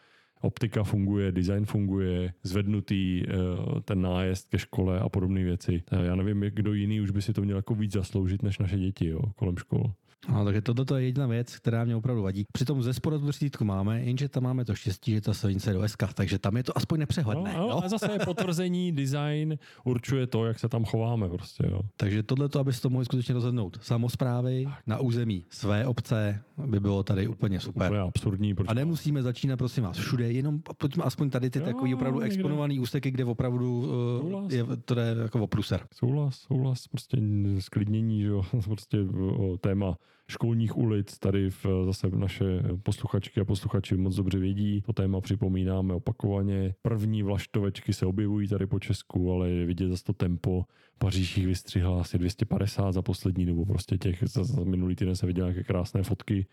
optika 0.42 0.84
funguje, 0.84 1.32
design 1.32 1.64
funguje, 1.64 2.32
zvednutý 2.42 3.22
eh, 3.22 3.34
ten 3.80 4.02
nájezd 4.02 4.48
ke 4.48 4.58
škole 4.58 5.00
a 5.00 5.08
podobné 5.08 5.44
věci. 5.44 5.82
Eh, 5.92 6.04
já 6.04 6.14
nevím, 6.14 6.40
kdo 6.40 6.74
jiný 6.74 7.00
už 7.00 7.10
by 7.10 7.22
si 7.22 7.32
to 7.32 7.42
měl 7.42 7.56
jako 7.56 7.74
víc 7.74 7.92
zasloužit 7.92 8.42
než 8.42 8.58
naše 8.58 8.78
děti 8.78 9.06
jo, 9.06 9.20
kolem 9.36 9.56
škol. 9.56 9.92
No, 10.28 10.44
takže 10.44 10.60
toto 10.60 10.96
je 10.96 11.06
jedna 11.06 11.26
věc, 11.26 11.56
která 11.56 11.84
mě 11.84 11.96
opravdu 11.96 12.22
vadí. 12.22 12.46
Přitom 12.52 12.82
ze 12.82 12.94
sporu 12.94 13.20
tu 13.58 13.64
máme, 13.64 14.02
jenže 14.02 14.28
tam 14.28 14.42
máme 14.42 14.64
to 14.64 14.74
štěstí, 14.74 15.12
že 15.12 15.20
ta 15.20 15.34
silnice 15.34 15.70
je 15.70 15.74
do 15.74 15.88
SK, 15.88 16.02
takže 16.14 16.38
tam 16.38 16.56
je 16.56 16.62
to 16.64 16.78
aspoň 16.78 16.98
nepřehledné. 16.98 17.54
No, 17.56 17.68
no, 17.68 17.84
a 17.84 17.88
zase 17.88 18.18
potvrzení, 18.24 18.92
design 18.92 19.58
určuje 19.84 20.26
to, 20.26 20.46
jak 20.46 20.58
se 20.58 20.68
tam 20.68 20.84
chováme. 20.84 21.28
Prostě, 21.28 21.66
jo. 21.70 21.80
Takže 21.96 22.22
tohle 22.22 22.48
to, 22.48 22.60
abyste 22.60 22.82
to 22.82 22.90
mohli 22.90 23.04
skutečně 23.04 23.34
rozhodnout. 23.34 23.78
Samozprávy 23.82 24.66
na 24.86 24.98
území 24.98 25.44
své 25.50 25.86
obce 25.86 26.42
by 26.66 26.80
bylo 26.80 27.02
tady 27.02 27.28
úplně 27.28 27.60
super. 27.60 27.86
Úplně 27.86 28.00
absurdní. 28.00 28.54
Proč 28.54 28.68
a 28.68 28.74
nemusíme 28.74 29.22
začínat, 29.22 29.56
prosím 29.56 29.84
vás, 29.84 29.98
všude, 29.98 30.32
jenom 30.32 30.60
pojďme 30.78 31.04
aspoň 31.04 31.30
tady 31.30 31.50
ty 31.50 31.58
jo, 31.58 31.64
takový 31.64 31.94
opravdu 31.94 32.20
někde. 32.20 32.34
exponovaný 32.34 32.80
úseky, 32.80 33.10
kde 33.10 33.24
opravdu 33.24 33.80
uh, 34.22 34.52
je 34.52 34.64
to 34.84 35.00
je 35.00 35.16
jako 35.22 35.38
opruser. 35.40 35.80
Souhlas, 35.94 36.34
souhlas, 36.34 36.88
prostě 36.88 37.16
sklidnění, 37.58 38.20
že 38.20 38.26
jo, 38.28 38.42
prostě 38.64 38.98
o 39.38 39.58
téma 39.58 39.96
školních 40.32 40.76
ulic. 40.76 41.18
Tady 41.18 41.50
v, 41.50 41.66
zase 41.84 42.10
naše 42.10 42.62
posluchačky 42.82 43.40
a 43.40 43.44
posluchači 43.44 43.96
moc 43.96 44.16
dobře 44.16 44.38
vědí. 44.38 44.82
To 44.82 44.92
téma 44.92 45.20
připomínáme 45.20 45.94
opakovaně. 45.94 46.74
První 46.82 47.22
vlaštovečky 47.22 47.92
se 47.92 48.06
objevují 48.06 48.48
tady 48.48 48.66
po 48.66 48.80
Česku, 48.80 49.32
ale 49.32 49.50
je 49.50 49.66
vidět 49.66 49.88
zase 49.88 50.04
to 50.04 50.12
tempo. 50.12 50.64
Paříž 50.98 51.36
jich 51.36 51.46
vystřihla 51.46 52.00
asi 52.00 52.18
250 52.18 52.92
za 52.92 53.02
poslední 53.02 53.46
dobu. 53.46 53.64
Prostě 53.64 53.98
těch 53.98 54.24
za, 54.26 54.44
za 54.44 54.64
minulý 54.64 54.96
týden 54.96 55.16
se 55.16 55.26
viděl 55.26 55.44
nějaké 55.44 55.64
krásné 55.64 56.02
fotky 56.02 56.46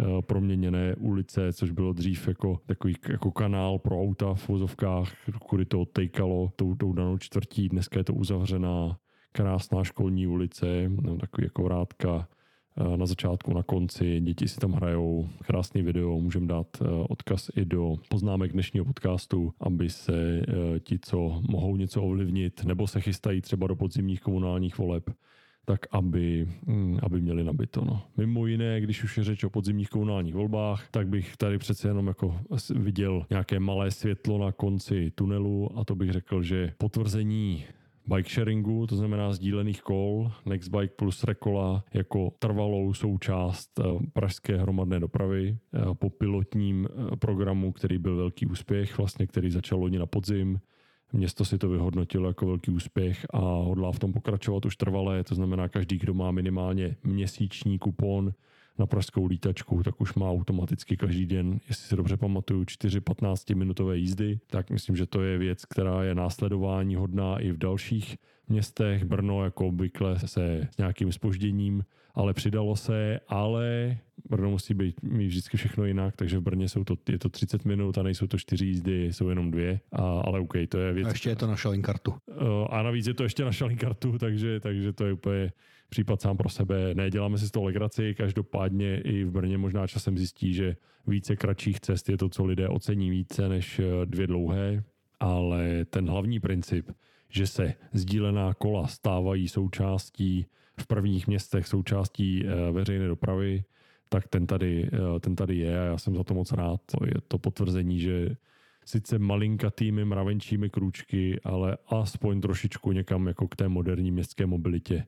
eh, 0.00 0.22
proměněné 0.22 0.96
ulice, 0.96 1.52
což 1.52 1.70
bylo 1.70 1.92
dřív 1.92 2.28
jako 2.28 2.60
takový 2.66 2.94
jako 3.08 3.30
kanál 3.30 3.78
pro 3.78 4.00
auta 4.00 4.34
v 4.34 4.48
vozovkách, 4.48 5.12
kudy 5.48 5.64
to 5.64 5.80
odtejkalo 5.80 6.52
tou, 6.56 6.74
tou 6.74 6.92
danou 6.92 7.18
čtvrtí. 7.18 7.68
Dneska 7.68 8.00
je 8.00 8.04
to 8.04 8.14
uzavřená 8.14 8.98
krásná 9.32 9.84
školní 9.84 10.26
ulice, 10.26 10.66
no, 10.88 11.16
takový 11.16 11.44
jako 11.44 11.62
vrátka 11.62 12.28
na 12.96 13.06
začátku, 13.06 13.54
na 13.54 13.62
konci, 13.62 14.20
děti 14.20 14.48
si 14.48 14.60
tam 14.60 14.72
hrajou, 14.72 15.28
krásný 15.42 15.82
video, 15.82 16.20
můžeme 16.20 16.46
dát 16.46 16.66
eh, 16.80 16.88
odkaz 17.08 17.50
i 17.56 17.64
do 17.64 17.96
poznámek 18.08 18.52
dnešního 18.52 18.84
podcastu, 18.84 19.52
aby 19.60 19.90
se 19.90 20.12
eh, 20.14 20.80
ti, 20.80 20.98
co 20.98 21.42
mohou 21.48 21.76
něco 21.76 22.02
ovlivnit, 22.02 22.64
nebo 22.64 22.86
se 22.86 23.00
chystají 23.00 23.40
třeba 23.40 23.66
do 23.66 23.76
podzimních 23.76 24.20
komunálních 24.20 24.78
voleb, 24.78 25.10
tak 25.64 25.86
aby, 25.90 26.48
hm, 26.66 26.98
aby 27.02 27.20
měli 27.20 27.44
nabito. 27.44 27.84
No. 27.84 28.02
Mimo 28.16 28.46
jiné, 28.46 28.80
když 28.80 29.04
už 29.04 29.18
je 29.18 29.24
řeč 29.24 29.44
o 29.44 29.50
podzimních 29.50 29.88
komunálních 29.88 30.34
volbách, 30.34 30.88
tak 30.90 31.08
bych 31.08 31.36
tady 31.36 31.58
přece 31.58 31.88
jenom 31.88 32.06
jako 32.06 32.40
viděl 32.74 33.26
nějaké 33.30 33.60
malé 33.60 33.90
světlo 33.90 34.38
na 34.38 34.52
konci 34.52 35.10
tunelu 35.14 35.78
a 35.78 35.84
to 35.84 35.94
bych 35.94 36.12
řekl, 36.12 36.42
že 36.42 36.72
potvrzení 36.78 37.64
bike 38.06 38.30
sharingu, 38.30 38.86
to 38.86 38.96
znamená 38.96 39.32
sdílených 39.32 39.82
kol, 39.82 40.32
Nextbike 40.46 40.94
plus 40.96 41.24
Recola 41.24 41.84
jako 41.94 42.32
trvalou 42.38 42.94
součást 42.94 43.70
eh, 43.80 43.82
pražské 44.12 44.56
hromadné 44.56 45.00
dopravy 45.00 45.56
eh, 45.74 45.80
po 45.94 46.10
pilotním 46.10 46.88
eh, 46.90 47.16
programu, 47.16 47.72
který 47.72 47.98
byl 47.98 48.16
velký 48.16 48.46
úspěch, 48.46 48.98
vlastně 48.98 49.26
který 49.26 49.50
začal 49.50 49.78
loni 49.78 49.98
na 49.98 50.06
podzim. 50.06 50.60
Město 51.12 51.44
si 51.44 51.58
to 51.58 51.68
vyhodnotilo 51.68 52.28
jako 52.28 52.46
velký 52.46 52.70
úspěch 52.70 53.26
a 53.30 53.38
hodlá 53.40 53.92
v 53.92 53.98
tom 53.98 54.12
pokračovat 54.12 54.64
už 54.64 54.76
trvalé, 54.76 55.24
to 55.24 55.34
znamená 55.34 55.68
každý, 55.68 55.98
kdo 55.98 56.14
má 56.14 56.30
minimálně 56.30 56.96
měsíční 57.04 57.78
kupon 57.78 58.32
na 58.78 58.86
pražskou 58.86 59.26
lítačku, 59.26 59.82
tak 59.82 60.00
už 60.00 60.14
má 60.14 60.30
automaticky 60.30 60.96
každý 60.96 61.26
den, 61.26 61.60
jestli 61.68 61.88
si 61.88 61.96
dobře 61.96 62.16
pamatuju, 62.16 62.64
4 62.64 63.00
15 63.00 63.50
minutové 63.50 63.98
jízdy, 63.98 64.38
tak 64.46 64.70
myslím, 64.70 64.96
že 64.96 65.06
to 65.06 65.22
je 65.22 65.38
věc, 65.38 65.64
která 65.64 66.02
je 66.02 66.14
následování 66.14 66.94
hodná 66.94 67.38
i 67.38 67.52
v 67.52 67.58
dalších 67.58 68.16
městech. 68.48 69.04
Brno 69.04 69.44
jako 69.44 69.66
obvykle 69.66 70.18
se 70.18 70.68
s 70.70 70.76
nějakým 70.76 71.12
spožděním, 71.12 71.84
ale 72.14 72.34
přidalo 72.34 72.76
se, 72.76 73.20
ale 73.28 73.96
Brno 74.30 74.50
musí 74.50 74.74
být 74.74 75.02
mít 75.02 75.26
vždycky 75.26 75.56
všechno 75.56 75.84
jinak, 75.84 76.16
takže 76.16 76.38
v 76.38 76.42
Brně 76.42 76.68
jsou 76.68 76.84
to, 76.84 76.94
je 77.08 77.18
to 77.18 77.28
30 77.28 77.64
minut 77.64 77.98
a 77.98 78.02
nejsou 78.02 78.26
to 78.26 78.38
čtyři 78.38 78.66
jízdy, 78.66 79.12
jsou 79.12 79.28
jenom 79.28 79.50
dvě, 79.50 79.80
a, 79.92 80.20
ale 80.20 80.40
OK, 80.40 80.52
to 80.68 80.78
je 80.78 80.92
věc. 80.92 81.06
A 81.06 81.10
ještě 81.10 81.28
je 81.28 81.36
to 81.36 81.46
na 81.46 81.56
šalinkartu. 81.56 82.14
A 82.70 82.82
navíc 82.82 83.06
je 83.06 83.14
to 83.14 83.22
ještě 83.22 83.44
na 83.44 83.52
šalinkartu, 83.52 84.18
takže, 84.18 84.60
takže 84.60 84.92
to 84.92 85.06
je 85.06 85.12
úplně 85.12 85.52
případ 85.88 86.20
sám 86.20 86.36
pro 86.36 86.48
sebe. 86.48 86.94
Neděláme 86.94 87.38
si 87.38 87.46
z 87.46 87.50
toho 87.50 87.64
legraci, 87.66 88.14
každopádně 88.14 89.00
i 89.00 89.24
v 89.24 89.30
Brně 89.30 89.58
možná 89.58 89.86
časem 89.86 90.18
zjistí, 90.18 90.54
že 90.54 90.76
více 91.06 91.36
kratších 91.36 91.80
cest 91.80 92.08
je 92.08 92.16
to, 92.16 92.28
co 92.28 92.44
lidé 92.44 92.68
ocení 92.68 93.10
více 93.10 93.48
než 93.48 93.78
eh, 93.78 94.06
dvě 94.06 94.26
dlouhé, 94.26 94.84
ale 95.20 95.84
ten 95.84 96.10
hlavní 96.10 96.40
princip, 96.40 96.90
že 97.28 97.46
se 97.46 97.74
sdílená 97.92 98.54
kola 98.54 98.86
stávají 98.86 99.48
součástí 99.48 100.46
v 100.80 100.86
prvních 100.86 101.26
městech 101.26 101.66
součástí 101.66 102.44
eh, 102.46 102.72
veřejné 102.72 103.06
dopravy, 103.08 103.64
tak 104.08 104.28
ten 104.28 104.46
tady, 104.46 104.90
eh, 104.92 105.20
ten 105.20 105.36
tady 105.36 105.56
je 105.56 105.80
a 105.80 105.84
já 105.84 105.98
jsem 105.98 106.16
za 106.16 106.24
to 106.24 106.34
moc 106.34 106.52
rád. 106.52 106.80
To 106.98 107.06
je 107.06 107.14
to 107.28 107.38
potvrzení, 107.38 108.00
že 108.00 108.36
sice 108.84 109.18
malinkatými 109.18 110.04
mravenčími 110.04 110.70
krůčky, 110.70 111.40
ale 111.44 111.76
aspoň 111.86 112.40
trošičku 112.40 112.92
někam 112.92 113.26
jako 113.26 113.48
k 113.48 113.56
té 113.56 113.68
moderní 113.68 114.10
městské 114.10 114.46
mobilitě 114.46 115.06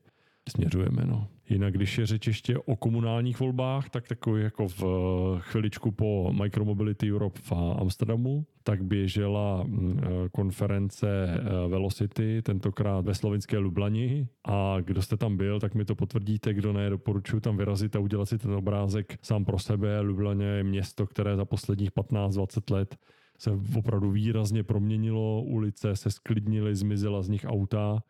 směřujeme. 0.49 1.05
No. 1.05 1.27
Jinak, 1.49 1.73
když 1.73 1.97
je 1.97 2.05
řeč 2.05 2.27
ještě 2.27 2.57
o 2.57 2.75
komunálních 2.75 3.39
volbách, 3.39 3.89
tak 3.89 4.07
takový 4.07 4.43
jako 4.43 4.67
v 4.67 4.83
eh, 4.83 5.39
chviličku 5.39 5.91
po 5.91 6.33
Micromobility 6.41 7.13
Europe 7.13 7.39
v 7.43 7.51
Amsterdamu, 7.51 8.45
tak 8.63 8.83
běžela 8.83 9.63
mm, 9.63 9.99
eh, 10.03 10.29
konference 10.31 11.07
eh, 11.09 11.67
Velocity, 11.67 12.41
tentokrát 12.41 13.05
ve 13.05 13.15
slovinské 13.15 13.57
Lublani 13.57 14.27
a 14.47 14.77
kdo 14.81 15.01
jste 15.01 15.17
tam 15.17 15.37
byl, 15.37 15.59
tak 15.59 15.75
mi 15.75 15.85
to 15.85 15.95
potvrdíte, 15.95 16.53
kdo 16.53 16.73
ne, 16.73 16.89
doporučuji 16.89 17.39
tam 17.39 17.57
vyrazit 17.57 17.95
a 17.95 17.99
udělat 17.99 18.25
si 18.25 18.37
ten 18.37 18.51
obrázek 18.51 19.17
sám 19.21 19.45
pro 19.45 19.59
sebe. 19.59 19.99
Lublaně 19.99 20.45
je 20.45 20.63
město, 20.63 21.07
které 21.07 21.35
za 21.35 21.45
posledních 21.45 21.91
15-20 21.91 22.73
let 22.73 22.97
se 23.37 23.51
opravdu 23.77 24.11
výrazně 24.11 24.63
proměnilo, 24.63 25.41
ulice 25.41 25.95
se 25.95 26.11
sklidnily, 26.11 26.75
zmizela 26.75 27.21
z 27.21 27.29
nich 27.29 27.45
auta, 27.47 28.03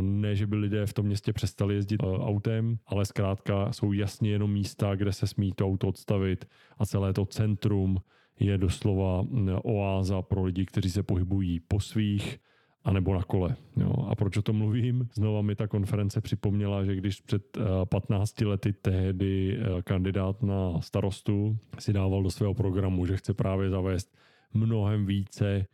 ne, 0.00 0.36
že 0.36 0.46
by 0.46 0.56
lidé 0.56 0.86
v 0.86 0.92
tom 0.92 1.06
městě 1.06 1.32
přestali 1.32 1.74
jezdit 1.74 2.02
eh, 2.02 2.06
autem, 2.06 2.78
ale 2.86 3.04
zkrátka 3.04 3.72
jsou 3.72 3.92
jasně 3.92 4.30
jenom 4.30 4.52
místa, 4.52 4.94
kde 4.94 5.12
se 5.12 5.26
smí 5.26 5.52
to 5.52 5.66
auto 5.66 5.88
odstavit 5.88 6.48
a 6.78 6.86
celé 6.86 7.12
to 7.12 7.26
centrum 7.26 7.98
je 8.40 8.58
doslova 8.58 9.22
mm, 9.22 9.48
oáza 9.64 10.22
pro 10.22 10.44
lidi, 10.44 10.66
kteří 10.66 10.90
se 10.90 11.02
pohybují 11.02 11.60
po 11.60 11.80
svých 11.80 12.38
a 12.84 12.92
nebo 12.92 13.14
na 13.14 13.22
kole. 13.22 13.56
Jo. 13.76 13.92
A 14.08 14.14
proč 14.14 14.36
o 14.36 14.42
tom 14.42 14.56
mluvím? 14.56 15.08
Znova 15.14 15.42
mi 15.42 15.54
ta 15.54 15.66
konference 15.66 16.20
připomněla, 16.20 16.84
že 16.84 16.96
když 16.96 17.20
před 17.20 17.58
15 17.84 18.42
eh, 18.42 18.46
lety 18.46 18.72
tehdy 18.72 19.58
kandidát 19.84 20.42
na 20.42 20.80
starostu 20.80 21.58
si 21.78 21.92
dával 21.92 22.22
do 22.22 22.30
svého 22.30 22.54
programu, 22.54 23.06
že 23.06 23.16
chce 23.16 23.34
právě 23.34 23.70
zavést 23.70 24.16
mnohem 24.54 25.06
více 25.06 25.56
Eh, 25.56 25.66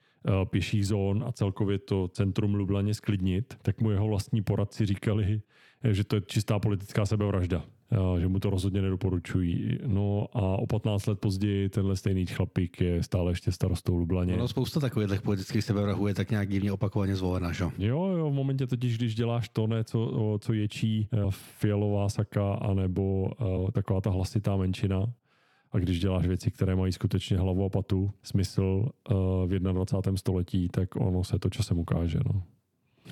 pěších 0.44 0.86
zón 0.86 1.24
a 1.26 1.32
celkově 1.32 1.78
to 1.78 2.08
centrum 2.08 2.54
Lublaně 2.54 2.94
sklidnit, 2.94 3.54
tak 3.62 3.80
mu 3.80 3.90
jeho 3.90 4.08
vlastní 4.08 4.42
poradci 4.42 4.86
říkali, 4.86 5.40
eh, 5.82 5.94
že 5.94 6.04
to 6.04 6.16
je 6.16 6.22
čistá 6.26 6.58
politická 6.58 7.06
sebevražda 7.06 7.64
eh, 7.92 8.20
že 8.20 8.28
mu 8.28 8.38
to 8.38 8.50
rozhodně 8.50 8.82
nedoporučují. 8.82 9.78
No 9.86 10.26
a 10.32 10.40
o 10.40 10.66
15 10.66 11.06
let 11.06 11.20
později 11.20 11.68
tenhle 11.68 11.96
stejný 11.96 12.26
chlapík 12.26 12.80
je 12.80 13.02
stále 13.02 13.32
ještě 13.32 13.52
starostou 13.52 13.96
Lublaně. 13.96 14.36
No 14.36 14.48
spousta 14.48 14.80
takových 14.80 15.22
politických 15.22 15.64
sebevrahů 15.64 16.06
je 16.06 16.14
tak 16.14 16.30
nějak 16.30 16.48
divně 16.48 16.72
opakovaně 16.72 17.16
zvolena, 17.16 17.52
že? 17.52 17.64
Jo, 17.78 18.04
jo, 18.04 18.30
v 18.30 18.34
momentě 18.34 18.66
totiž, 18.66 18.98
když 18.98 19.14
děláš 19.14 19.48
to, 19.48 19.66
ne, 19.66 19.84
co, 19.84 20.38
co 20.40 20.52
ječí 20.52 21.08
fialová 21.30 22.08
saka, 22.08 22.54
anebo 22.54 23.30
taková 23.72 24.00
ta 24.00 24.10
hlasitá 24.10 24.56
menšina, 24.56 25.06
a 25.72 25.78
když 25.78 26.00
děláš 26.00 26.26
věci, 26.26 26.50
které 26.50 26.76
mají 26.76 26.92
skutečně 26.92 27.38
hlavu 27.38 27.64
a 27.64 27.68
patu, 27.68 28.10
smysl 28.22 28.88
uh, 29.10 29.16
v 29.46 29.58
21. 29.58 30.16
století, 30.16 30.68
tak 30.68 30.96
ono 30.96 31.24
se 31.24 31.38
to 31.38 31.50
časem 31.50 31.78
ukáže. 31.78 32.18
No. 32.32 32.42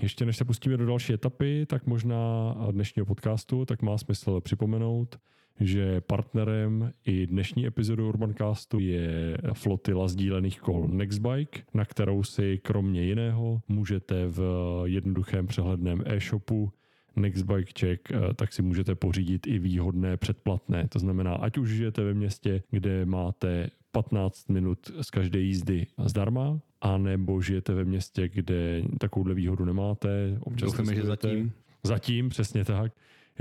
Ještě 0.03 0.27
než 0.27 0.37
se 0.37 0.44
pustíme 0.44 0.77
do 0.77 0.87
další 0.87 1.12
etapy, 1.12 1.66
tak 1.66 1.87
možná 1.87 2.55
dnešního 2.71 3.07
podcastu, 3.07 3.64
tak 3.64 3.83
má 3.83 3.99
smysl 3.99 4.40
připomenout, 4.40 5.18
že 5.61 6.01
partnerem 6.01 6.92
i 7.05 7.27
dnešní 7.27 7.66
epizody 7.66 8.03
Urbancastu 8.03 8.79
je 8.79 9.38
flotila 9.53 10.09
sdílených 10.09 10.61
kol 10.61 10.88
Nextbike, 10.88 11.61
na 11.75 11.85
kterou 11.85 12.23
si 12.23 12.59
kromě 12.62 13.03
jiného 13.03 13.61
můžete 13.68 14.27
v 14.27 14.42
jednoduchém 14.85 15.47
přehledném 15.47 16.03
e-shopu 16.07 16.73
Nextbike 17.16 17.73
Check, 17.81 18.11
eh, 18.11 18.35
tak 18.35 18.53
si 18.53 18.62
můžete 18.62 18.94
pořídit 18.94 19.47
i 19.47 19.59
výhodné 19.59 20.16
předplatné. 20.16 20.88
To 20.88 20.99
znamená, 20.99 21.35
ať 21.35 21.59
už 21.59 21.68
žijete 21.71 22.05
ve 22.05 22.14
městě, 22.14 22.62
kde 22.71 23.07
máte 23.07 23.71
15 23.92 24.49
minut 24.49 24.79
z 25.01 25.11
každé 25.11 25.38
jízdy 25.38 25.87
zdarma, 26.07 26.61
a 26.81 26.99
nebo 26.99 27.42
žijete 27.42 27.75
ve 27.75 27.85
městě, 27.85 28.29
kde 28.29 28.83
takovouhle 28.99 29.35
výhodu 29.35 29.64
nemáte. 29.64 30.38
Občas 30.40 30.71
Doufáme, 30.71 30.94
že 30.94 31.03
zatím. 31.03 31.53
Zatím, 31.83 32.29
přesně 32.29 32.64
tak. 32.64 32.92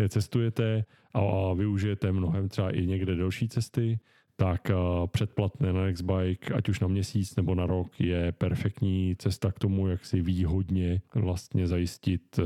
Cestujete 0.09 0.85
a 1.13 1.53
využijete 1.53 2.11
mnohem 2.11 2.49
třeba 2.49 2.71
i 2.71 2.85
někde 2.85 3.15
delší 3.15 3.47
cesty, 3.47 3.99
tak 4.39 4.69
eh, 4.69 4.75
předplatné 5.07 5.73
na 5.73 5.83
Nextbike, 5.83 6.53
ať 6.53 6.69
už 6.69 6.79
na 6.79 6.87
měsíc 6.87 7.35
nebo 7.35 7.55
na 7.55 7.65
rok, 7.65 7.99
je 7.99 8.31
perfektní 8.31 9.15
cesta 9.19 9.51
k 9.51 9.59
tomu, 9.59 9.87
jak 9.87 10.05
si 10.05 10.21
výhodně 10.21 11.01
vlastně 11.15 11.67
zajistit 11.67 12.39
eh, 12.39 12.43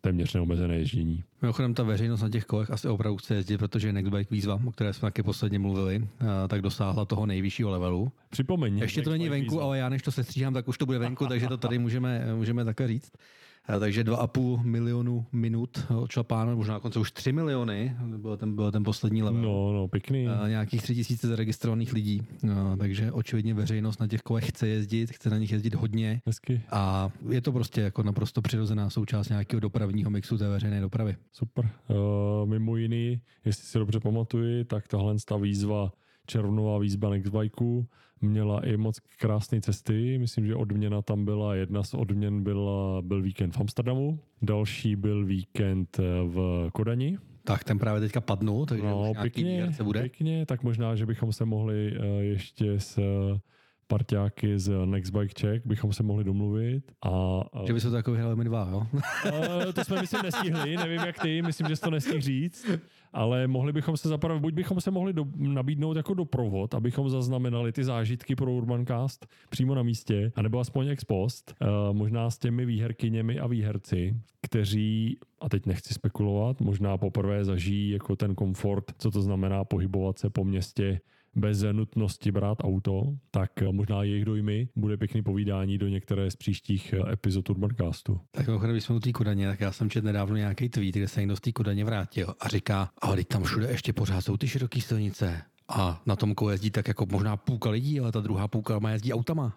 téměř 0.00 0.34
neomezené 0.34 0.76
ježdění. 0.78 1.24
Mimochodem 1.42 1.74
ta 1.74 1.82
veřejnost 1.82 2.22
na 2.22 2.28
těch 2.28 2.44
kolech 2.44 2.70
asi 2.70 2.88
opravdu 2.88 3.16
chce 3.16 3.34
jezdit, 3.34 3.58
protože 3.58 3.92
Nextbike 3.92 4.34
výzva, 4.34 4.60
o 4.66 4.72
které 4.72 4.92
jsme 4.92 5.06
taky 5.06 5.22
posledně 5.22 5.58
mluvili, 5.58 6.08
eh, 6.20 6.48
tak 6.48 6.62
dosáhla 6.62 7.04
toho 7.04 7.26
nejvyššího 7.26 7.70
levelu. 7.70 8.12
Připomeň. 8.30 8.78
Ještě 8.78 9.02
to 9.02 9.10
není 9.10 9.28
venku, 9.28 9.50
výzva. 9.50 9.64
ale 9.64 9.78
já 9.78 9.88
než 9.88 10.02
to 10.02 10.12
sestříhám, 10.12 10.54
tak 10.54 10.68
už 10.68 10.78
to 10.78 10.86
bude 10.86 10.98
venku, 10.98 11.26
takže 11.26 11.48
to 11.48 11.56
tady 11.56 11.78
můžeme, 11.78 12.34
můžeme 12.34 12.64
také 12.64 12.88
říct. 12.88 13.12
Takže 13.66 14.04
2,5 14.04 14.62
milionu 14.64 15.26
minut 15.32 15.86
odšlapáno, 15.96 16.56
možná 16.56 16.80
konce 16.80 16.98
už 16.98 17.12
3 17.12 17.32
miliony, 17.32 17.96
byl 18.16 18.36
ten, 18.36 18.54
byl 18.54 18.72
ten 18.72 18.84
poslední 18.84 19.22
level. 19.22 19.42
No, 19.42 19.72
no, 19.72 19.88
pěkný. 19.88 20.28
A 20.28 20.48
nějakých 20.48 20.82
3 20.82 20.94
tisíce 20.94 21.28
zaregistrovaných 21.28 21.92
lidí. 21.92 22.22
No, 22.42 22.76
takže 22.76 23.12
očividně 23.12 23.54
veřejnost 23.54 24.00
na 24.00 24.06
těch 24.06 24.22
kolech 24.22 24.48
chce 24.48 24.68
jezdit, 24.68 25.10
chce 25.10 25.30
na 25.30 25.38
nich 25.38 25.52
jezdit 25.52 25.74
hodně. 25.74 26.20
Hezky. 26.26 26.62
A 26.70 27.10
je 27.28 27.40
to 27.40 27.52
prostě 27.52 27.80
jako 27.80 28.02
naprosto 28.02 28.42
přirozená 28.42 28.90
součást 28.90 29.28
nějakého 29.28 29.60
dopravního 29.60 30.10
mixu 30.10 30.38
té 30.38 30.48
veřejné 30.48 30.80
dopravy. 30.80 31.16
Super. 31.32 31.70
Uh, 31.88 32.48
mimo 32.48 32.76
jiný, 32.76 33.20
jestli 33.44 33.66
si 33.66 33.78
dobře 33.78 34.00
pamatuji, 34.00 34.64
tak 34.64 34.88
tahle 34.88 35.14
ta 35.28 35.36
výzva 35.36 35.92
červnová 36.26 36.78
výzva 36.78 37.10
Nextbikeu 37.10 37.86
měla 38.20 38.66
i 38.66 38.76
moc 38.76 38.98
krásné 39.18 39.60
cesty. 39.60 40.18
Myslím, 40.18 40.46
že 40.46 40.54
odměna 40.54 41.02
tam 41.02 41.24
byla, 41.24 41.54
jedna 41.54 41.82
z 41.82 41.94
odměn 41.94 42.42
byla, 42.42 43.02
byl 43.02 43.22
víkend 43.22 43.50
v 43.50 43.60
Amsterdamu, 43.60 44.18
další 44.42 44.96
byl 44.96 45.24
víkend 45.24 46.00
eh, 46.00 46.02
v 46.24 46.68
Kodani. 46.72 47.18
Tak 47.44 47.64
ten 47.64 47.78
právě 47.78 48.00
teďka 48.00 48.20
padnul, 48.20 48.66
takže 48.66 48.86
no, 48.86 49.10
už 49.10 49.18
pěkně, 49.20 49.68
bude. 49.82 50.00
Pěkně, 50.00 50.46
tak 50.46 50.62
možná, 50.62 50.96
že 50.96 51.06
bychom 51.06 51.32
se 51.32 51.44
mohli 51.44 51.98
uh, 51.98 52.04
ještě 52.20 52.80
s 52.80 52.98
uh, 52.98 53.38
parťáky 53.86 54.58
z 54.58 54.86
Next 54.86 55.12
Bike 55.12 55.40
Check 55.40 55.66
bychom 55.66 55.92
se 55.92 56.02
mohli 56.02 56.24
domluvit. 56.24 56.92
A, 57.04 57.40
že 57.66 57.72
by 57.72 57.80
se 57.80 57.90
to 57.90 57.96
jako 57.96 58.12
vyhrali 58.12 58.36
my 58.36 58.44
dva, 58.44 58.68
jo? 58.72 58.86
to 59.72 59.84
jsme 59.84 60.00
myslím 60.00 60.22
nestihli, 60.22 60.76
nevím 60.76 61.00
jak 61.00 61.18
ty, 61.18 61.42
myslím, 61.42 61.68
že 61.68 61.76
jsi 61.76 61.82
to 61.82 61.90
nestihl 61.90 62.20
říct 62.20 62.66
ale 63.16 63.46
mohli 63.46 63.72
bychom 63.72 63.96
se 63.96 64.08
zaprvé, 64.08 64.40
buď 64.40 64.54
bychom 64.54 64.80
se 64.80 64.90
mohli 64.90 65.12
do, 65.12 65.24
nabídnout 65.36 65.96
jako 65.96 66.14
doprovod, 66.14 66.74
abychom 66.74 67.08
zaznamenali 67.08 67.72
ty 67.72 67.84
zážitky 67.84 68.36
pro 68.36 68.52
Urbancast 68.52 69.26
přímo 69.50 69.74
na 69.74 69.82
místě, 69.82 70.32
anebo 70.36 70.60
aspoň 70.60 70.88
ex 70.88 71.04
post, 71.04 71.54
uh, 71.60 71.96
možná 71.96 72.30
s 72.30 72.38
těmi 72.38 72.66
výherkyněmi 72.66 73.40
a 73.40 73.46
výherci, 73.46 74.16
kteří, 74.42 75.18
a 75.40 75.48
teď 75.48 75.66
nechci 75.66 75.94
spekulovat, 75.94 76.60
možná 76.60 76.98
poprvé 76.98 77.44
zažijí 77.44 77.90
jako 77.90 78.16
ten 78.16 78.34
komfort, 78.34 78.84
co 78.98 79.10
to 79.10 79.22
znamená 79.22 79.64
pohybovat 79.64 80.18
se 80.18 80.30
po 80.30 80.44
městě 80.44 81.00
bez 81.36 81.64
nutnosti 81.72 82.32
brát 82.32 82.58
auto, 82.62 83.02
tak 83.30 83.50
možná 83.70 84.02
jejich 84.02 84.24
dojmy 84.24 84.68
bude 84.76 84.96
pěkný 84.96 85.22
povídání 85.22 85.78
do 85.78 85.88
některé 85.88 86.30
z 86.30 86.36
příštích 86.36 86.94
epizod 87.12 87.50
Urbancastu. 87.50 88.20
Tak 88.30 88.46
mimochodem, 88.46 88.74
když 88.74 88.84
jsme 88.84 88.94
u 88.94 89.00
té 89.00 89.12
Kodaně, 89.12 89.46
tak 89.46 89.60
já 89.60 89.72
jsem 89.72 89.90
četl 89.90 90.06
nedávno 90.06 90.36
nějaký 90.36 90.68
tweet, 90.68 90.94
kde 90.94 91.08
se 91.08 91.20
někdo 91.20 91.36
z 91.36 91.40
té 91.40 91.52
Kodaně 91.52 91.84
vrátil 91.84 92.34
a 92.40 92.48
říká, 92.48 92.90
ale 93.02 93.24
tam 93.24 93.42
všude 93.42 93.68
ještě 93.70 93.92
pořád 93.92 94.20
jsou 94.20 94.36
ty 94.36 94.48
široké 94.48 94.80
silnice. 94.80 95.42
A 95.68 96.02
na 96.06 96.16
tom 96.16 96.34
jezdí 96.50 96.70
tak 96.70 96.88
jako 96.88 97.06
možná 97.10 97.36
půlka 97.36 97.70
lidí, 97.70 98.00
ale 98.00 98.12
ta 98.12 98.20
druhá 98.20 98.48
půlka 98.48 98.78
má 98.78 98.90
jezdí 98.90 99.12
autama. 99.12 99.56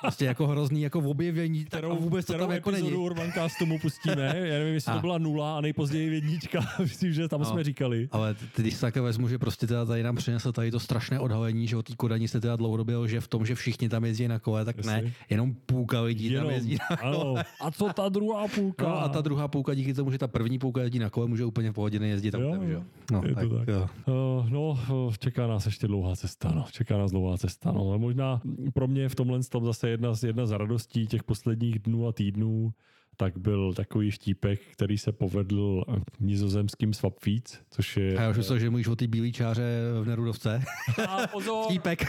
Prostě 0.00 0.24
jako 0.24 0.46
hrozný 0.46 0.82
jako 0.82 1.00
v 1.00 1.06
objevení, 1.06 1.64
kterou 1.64 1.96
vůbec 1.96 2.26
to 2.26 2.38
tam 2.38 2.50
jako 2.50 2.70
není. 2.70 2.92
Urbancastu 2.92 3.66
mu 3.66 3.78
pustíme, 3.78 4.22
já 4.22 4.58
nevím, 4.58 4.74
jestli 4.74 4.92
a. 4.92 4.94
to 4.94 5.00
byla 5.00 5.18
nula 5.18 5.58
a 5.58 5.60
nejpozději 5.60 6.14
jednička, 6.14 6.60
myslím, 6.78 7.12
že 7.12 7.28
tam 7.28 7.40
no, 7.40 7.46
jsme 7.46 7.64
říkali. 7.64 8.08
Ale 8.12 8.36
když 8.56 8.74
se 8.74 8.80
také 8.80 9.00
vezmu, 9.00 9.28
že 9.28 9.38
prostě 9.38 9.66
teda 9.66 9.84
tady 9.84 10.02
nám 10.02 10.16
přinesl 10.16 10.52
tady 10.52 10.70
to 10.70 10.80
strašné 10.80 11.20
odhalení, 11.20 11.66
že 11.66 11.76
o 11.76 11.82
té 11.82 11.96
Kodani 11.96 12.28
se 12.28 12.40
teda 12.40 12.56
dlouhodobě 12.56 12.92
že 13.06 13.20
v 13.20 13.28
tom, 13.28 13.46
že 13.46 13.54
všichni 13.54 13.88
tam 13.88 14.04
jezdí 14.04 14.28
na 14.28 14.38
kole, 14.38 14.64
tak 14.64 14.76
Jestli. 14.76 14.92
ne, 14.92 15.12
jenom 15.30 15.54
půlka 15.66 16.00
lidí 16.00 16.24
jenom, 16.24 16.46
tam 16.46 16.54
jezdí 16.54 16.78
na 16.90 16.96
kole. 16.96 17.12
Ano. 17.12 17.34
A 17.60 17.70
co 17.70 17.92
ta 17.92 18.08
druhá 18.08 18.48
půlka? 18.48 18.88
No, 18.88 19.02
a 19.02 19.08
ta 19.08 19.20
druhá 19.20 19.48
půlka 19.48 19.74
díky 19.74 19.94
tomu, 19.94 20.10
že 20.10 20.18
ta 20.18 20.28
první 20.28 20.58
půlka 20.58 20.80
jezdí 20.82 20.98
na 20.98 21.10
kole, 21.10 21.28
může 21.28 21.44
úplně 21.44 21.70
v 21.70 21.74
pohodě 21.74 21.98
nejezdit 21.98 22.32
tam, 22.32 22.42
jo, 22.42 22.58
že? 22.66 22.82
No, 23.12 23.22
je 23.24 23.34
tak, 23.34 23.48
to 23.48 23.58
tak. 23.58 23.68
Jo. 23.68 23.88
Uh, 24.06 24.50
no, 24.50 24.78
čeká 25.18 25.46
nás 25.46 25.66
ještě 25.66 25.86
dlouhá 25.86 26.16
cesta, 26.16 26.52
no. 26.54 26.64
Čeká 26.70 26.98
nás 26.98 27.10
dlouhá 27.10 27.38
cesta, 27.38 27.72
no. 27.72 27.88
Ale 27.88 27.98
možná 27.98 28.40
pro 28.74 28.88
mě 28.88 29.08
v 29.08 29.14
tomhle 29.14 29.42
stavu 29.52 29.66
zase 29.66 29.88
jedna 29.88 30.14
z, 30.14 30.24
jedna 30.24 30.46
z 30.46 30.50
radostí 30.50 31.06
těch 31.06 31.22
posledních 31.22 31.78
dnů 31.78 32.08
a 32.08 32.12
týdnů, 32.12 32.72
tak 33.16 33.38
byl 33.38 33.74
takový 33.74 34.10
štípek, 34.10 34.60
který 34.72 34.98
se 34.98 35.12
povedl 35.12 35.84
nizozemským 36.20 36.94
Swapfeeds, 36.94 37.60
což 37.70 37.96
je... 37.96 38.18
A 38.18 38.22
já 38.22 38.30
už 38.30 38.36
myslel, 38.36 38.58
že 38.58 38.70
mluvíš 38.70 38.88
o 38.88 38.96
té 38.96 39.06
bílé 39.06 39.30
čáře 39.30 39.62
v 40.02 40.06
Nerudovce. 40.06 40.62
A 41.08 41.26
pozor! 41.26 41.64
štípek. 41.64 42.04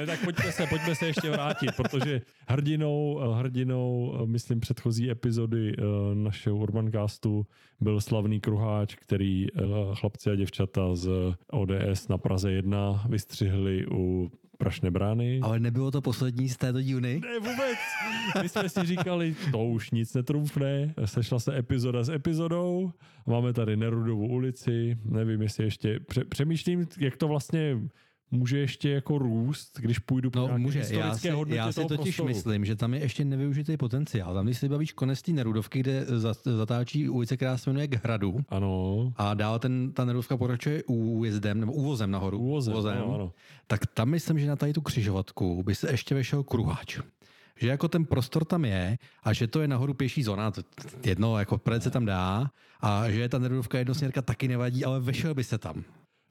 Ne, 0.00 0.06
tak 0.06 0.24
pojďme 0.24 0.52
se, 0.52 0.66
pojďme 0.66 0.94
se 0.94 1.06
ještě 1.06 1.30
vrátit, 1.30 1.70
protože 1.76 2.22
hrdinou, 2.48 3.18
hrdinou, 3.34 4.18
myslím, 4.26 4.60
předchozí 4.60 5.10
epizody 5.10 5.74
eh, 5.78 5.82
našeho 6.14 6.56
Urbancastu 6.56 7.46
byl 7.80 8.00
slavný 8.00 8.40
kruháč, 8.40 8.94
který 8.94 9.46
eh, 9.46 9.62
chlapci 9.94 10.30
a 10.30 10.34
děvčata 10.34 10.94
z 10.94 11.08
ODS 11.50 12.08
na 12.08 12.18
Praze 12.18 12.52
1 12.52 13.04
vystřihli 13.08 13.86
u 13.90 14.30
Prašné 14.58 14.90
brány. 14.90 15.40
Ale 15.42 15.60
nebylo 15.60 15.90
to 15.90 16.00
poslední 16.00 16.48
z 16.48 16.56
této 16.56 16.82
dílny? 16.82 17.20
Ne, 17.20 17.38
vůbec. 17.38 17.78
My 18.42 18.48
jsme 18.48 18.68
si 18.68 18.86
říkali, 18.86 19.36
to 19.50 19.64
už 19.64 19.90
nic 19.90 20.14
netrumfne. 20.14 20.94
Sešla 21.04 21.38
se 21.38 21.58
epizoda 21.58 22.04
s 22.04 22.08
epizodou. 22.08 22.92
Máme 23.26 23.52
tady 23.52 23.76
Nerudovou 23.76 24.28
ulici. 24.28 24.98
Nevím, 25.04 25.42
jestli 25.42 25.64
ještě... 25.64 26.00
Přemýšlím, 26.28 26.86
jak 26.98 27.16
to 27.16 27.28
vlastně 27.28 27.78
může 28.34 28.58
ještě 28.58 28.90
jako 28.90 29.18
růst, 29.18 29.78
když 29.80 29.98
půjdu 29.98 30.30
po 30.30 30.38
no, 30.38 30.58
může. 30.58 30.78
Já 30.78 31.14
si, 31.14 31.28
já 31.48 31.72
si 31.72 31.84
totiž 31.84 32.16
prostoru. 32.16 32.28
myslím, 32.28 32.64
že 32.64 32.76
tam 32.76 32.94
je 32.94 33.00
ještě 33.00 33.24
nevyužitý 33.24 33.76
potenciál. 33.76 34.34
Tam, 34.34 34.44
když 34.44 34.58
si 34.58 34.68
bavíš 34.68 34.92
konec 34.92 35.22
té 35.22 35.32
Nerudovky, 35.32 35.80
kde 35.80 36.06
zatáčí 36.44 37.08
ulice, 37.08 37.36
která 37.36 37.58
se 37.58 37.70
jmenuje 37.70 37.88
k 37.88 38.04
hradu. 38.04 38.40
Ano. 38.48 39.12
A 39.16 39.34
dál 39.34 39.58
ten, 39.58 39.92
ta 39.92 40.04
Nerudovka 40.04 40.36
pokračuje 40.36 40.82
újezdem, 40.86 41.60
nebo 41.60 41.72
úvozem 41.72 42.10
nahoru. 42.10 42.38
Úvozem, 42.38 42.72
úvozem 42.72 42.92
ano, 42.92 43.14
ano. 43.14 43.32
Tak 43.66 43.86
tam 43.86 44.08
myslím, 44.08 44.38
že 44.38 44.46
na 44.46 44.56
tady 44.56 44.72
tu 44.72 44.80
křižovatku 44.80 45.62
by 45.62 45.74
se 45.74 45.90
ještě 45.90 46.14
vešel 46.14 46.42
kruháč 46.42 46.98
že 47.56 47.68
jako 47.68 47.88
ten 47.88 48.04
prostor 48.04 48.44
tam 48.44 48.64
je 48.64 48.98
a 49.22 49.32
že 49.32 49.46
to 49.46 49.60
je 49.60 49.68
nahoru 49.68 49.94
pěší 49.94 50.22
zóna, 50.22 50.50
to 50.50 50.62
jedno, 51.04 51.38
jako 51.38 51.60
se 51.78 51.90
tam 51.90 52.04
dá 52.04 52.50
a 52.80 53.10
že 53.10 53.28
ta 53.28 53.38
nerudovka 53.38 53.78
jednosměrka 53.78 54.22
taky 54.22 54.48
nevadí, 54.48 54.84
ale 54.84 55.00
vešel 55.00 55.34
by 55.34 55.44
se 55.44 55.58
tam. 55.58 55.84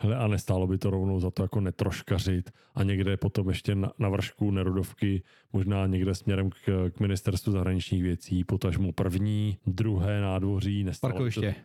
Hele, 0.03 0.15
a 0.15 0.27
nestálo 0.27 0.67
by 0.67 0.77
to 0.77 0.89
rovnou 0.89 1.19
za 1.19 1.31
to 1.31 1.41
jako 1.41 1.61
netroškařit 1.61 2.51
a 2.75 2.83
někde 2.83 3.17
potom 3.17 3.49
ještě 3.49 3.75
na, 3.75 3.91
na 3.99 4.09
vršku 4.09 4.51
Nerudovky, 4.51 5.23
možná 5.53 5.87
někde 5.87 6.15
směrem 6.15 6.49
k, 6.49 6.89
k 6.89 6.99
ministerstvu 6.99 7.51
zahraničních 7.51 8.03
věcí, 8.03 8.43
potažmu 8.43 8.91
první, 8.91 9.57
druhé 9.67 10.21
nádvoří. 10.21 10.83
Nestálo 10.83 11.11
Parkoviště. 11.11 11.55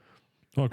To... 0.55 0.61
No, 0.61 0.69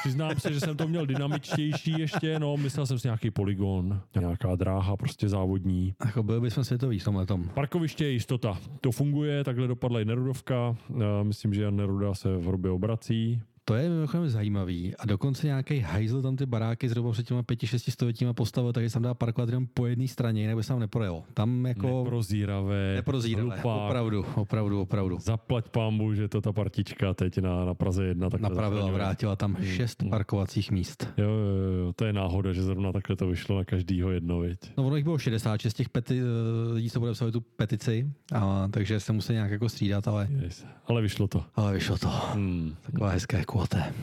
přiznám 0.00 0.40
se, 0.40 0.52
že 0.52 0.60
jsem 0.60 0.76
to 0.76 0.88
měl 0.88 1.06
dynamičtější 1.06 1.94
ještě, 1.98 2.38
no, 2.38 2.56
myslel 2.56 2.86
jsem 2.86 2.98
si 2.98 3.08
nějaký 3.08 3.30
poligon, 3.30 4.00
nějaká 4.20 4.56
dráha 4.56 4.96
prostě 4.96 5.28
závodní. 5.28 5.94
Jako 6.04 6.22
byl 6.22 6.40
bychom 6.40 6.64
světový 6.64 6.98
v 6.98 7.04
tomhle 7.04 7.26
tom. 7.26 7.48
Parkoviště 7.54 8.04
je 8.04 8.10
jistota. 8.10 8.58
To 8.80 8.92
funguje, 8.92 9.44
takhle 9.44 9.66
dopadla 9.66 10.00
i 10.00 10.04
Nerudovka. 10.04 10.76
Myslím, 11.22 11.54
že 11.54 11.70
Neruda 11.70 12.14
se 12.14 12.36
v 12.36 12.46
hrubě 12.46 12.70
obrací. 12.70 13.42
To 13.68 13.74
je 13.74 13.88
mimochodem 13.90 14.28
zajímavý. 14.28 14.96
A 14.96 15.06
dokonce 15.06 15.46
nějaký 15.46 15.78
hajzl 15.78 16.22
tam 16.22 16.36
ty 16.36 16.46
baráky 16.46 16.88
zhruba 16.88 17.12
před 17.12 17.26
těma 17.26 17.42
pěti, 17.42 17.66
šesti 17.66 17.90
stoletíma 17.90 18.32
postavil, 18.32 18.72
takže 18.72 18.90
se 18.90 18.94
tam 18.94 19.02
dá 19.02 19.14
parkovat 19.14 19.48
jenom 19.48 19.66
po 19.66 19.86
jedné 19.86 20.08
straně, 20.08 20.40
jinak 20.40 20.56
by 20.56 20.62
se 20.62 20.68
tam 20.68 20.80
neprojel. 20.80 21.22
Tam 21.34 21.66
jako... 21.66 22.02
Neprozíravé. 22.04 22.94
Neprozíravé. 22.94 23.54
Hlupák. 23.54 23.88
Opravdu, 23.88 24.24
opravdu, 24.34 24.80
opravdu. 24.80 25.18
Zaplať 25.20 25.68
pámu, 25.68 26.14
že 26.14 26.28
to 26.28 26.40
ta 26.40 26.52
partička 26.52 27.14
teď 27.14 27.38
na, 27.38 27.64
na 27.64 27.74
Praze 27.74 28.04
1 28.04 28.30
tak 28.30 28.40
Napravila, 28.40 28.90
vrátila 28.90 29.36
tam 29.36 29.54
hmm. 29.54 29.64
šest 29.66 30.02
hmm. 30.02 30.10
parkovacích 30.10 30.70
míst. 30.70 31.08
Jo, 31.16 31.30
jo, 31.30 31.72
jo, 31.78 31.92
to 31.92 32.04
je 32.04 32.12
náhoda, 32.12 32.52
že 32.52 32.62
zrovna 32.62 32.92
takhle 32.92 33.16
to 33.16 33.26
vyšlo 33.28 33.58
na 33.58 33.64
každýho 33.64 34.10
jedno, 34.10 34.40
viď? 34.40 34.58
No 34.76 34.86
ono 34.86 34.96
jich 34.96 35.04
bylo 35.04 35.18
66 35.18 35.74
těch 35.74 35.88
peti, 35.88 36.20
eh, 36.20 36.72
lidí, 36.72 36.90
co 36.90 37.00
podepsali 37.00 37.32
tu 37.32 37.40
petici, 37.40 38.10
a, 38.32 38.68
takže 38.70 39.00
se 39.00 39.12
musí 39.12 39.32
nějak 39.32 39.50
jako 39.50 39.68
střídat, 39.68 40.08
ale... 40.08 40.28
Yes. 40.42 40.66
Ale 40.86 41.02
vyšlo 41.02 41.28
to. 41.28 41.44
Ale 41.54 41.72
vyšlo 41.72 41.98
to. 41.98 42.08
Hmm. 42.08 42.74
Taková 42.82 43.10
hezké 43.10 43.44
kvote. 43.56 43.94